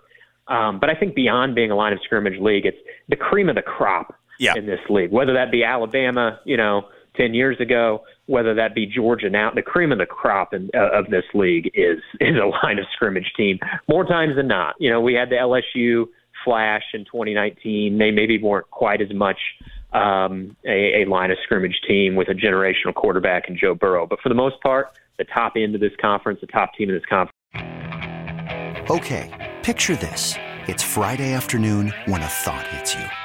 um, 0.48 0.80
but 0.80 0.90
I 0.90 0.96
think 0.96 1.16
beyond 1.16 1.56
being 1.56 1.72
a 1.72 1.76
line 1.76 1.94
of 1.94 2.00
scrimmage 2.04 2.40
league, 2.40 2.66
it's 2.66 2.78
the 3.10 3.16
cream 3.16 3.50
of 3.50 3.56
the 3.56 3.62
crop 3.62 4.16
yeah. 4.40 4.54
in 4.56 4.66
this 4.66 4.80
league. 4.90 5.12
Whether 5.12 5.34
that 5.34 5.52
be 5.52 5.64
Alabama, 5.64 6.40
you 6.46 6.58
know, 6.58 6.88
ten 7.18 7.34
years 7.34 7.60
ago, 7.60 8.04
whether 8.28 8.54
that 8.56 8.74
be 8.76 8.86
Georgia 8.86 9.30
now, 9.30 9.52
the 9.54 9.62
cream 9.62 9.92
of 9.92 9.98
the 9.98 10.06
crop 10.06 10.54
in, 10.54 10.70
uh, 10.74 10.90
of 10.92 11.10
this 11.10 11.24
league 11.34 11.72
is 11.74 12.00
is 12.20 12.36
a 12.36 12.48
line 12.66 12.80
of 12.80 12.86
scrimmage 12.94 13.32
team 13.36 13.60
more 13.88 14.06
times 14.06 14.36
than 14.36 14.48
not. 14.48 14.76
You 14.80 14.90
know, 14.90 15.02
we 15.02 15.14
had 15.14 15.30
the 15.30 15.36
LSU 15.36 16.06
flash 16.44 16.84
in 16.94 17.06
2019. 17.06 17.98
They 17.98 18.12
maybe 18.12 18.38
weren't 18.42 18.70
quite 18.72 19.02
as 19.02 19.14
much 19.14 19.40
um, 19.94 20.56
a, 20.66 21.04
a 21.04 21.06
line 21.06 21.32
of 21.32 21.38
scrimmage 21.44 21.80
team 21.88 22.16
with 22.16 22.30
a 22.30 22.34
generational 22.34 22.94
quarterback 22.94 23.50
in 23.50 23.58
Joe 23.58 23.76
Burrow, 23.76 24.06
but 24.06 24.20
for 24.22 24.30
the 24.30 24.36
most 24.36 24.62
part, 24.62 24.88
the 25.18 25.26
top 25.26 25.54
end 25.56 25.76
of 25.76 25.82
this 25.82 25.94
conference, 26.00 26.42
the 26.42 26.48
top 26.48 26.74
team 26.76 26.90
in 26.90 26.96
this 26.96 27.06
conference. 27.06 27.32
Okay, 28.90 29.54
picture 29.64 29.96
this: 29.96 30.36
it's 30.68 30.84
Friday 30.84 31.34
afternoon 31.34 31.94
when 32.06 32.22
a 32.22 32.28
thought 32.28 32.68
hits 32.68 32.94
you. 32.94 33.25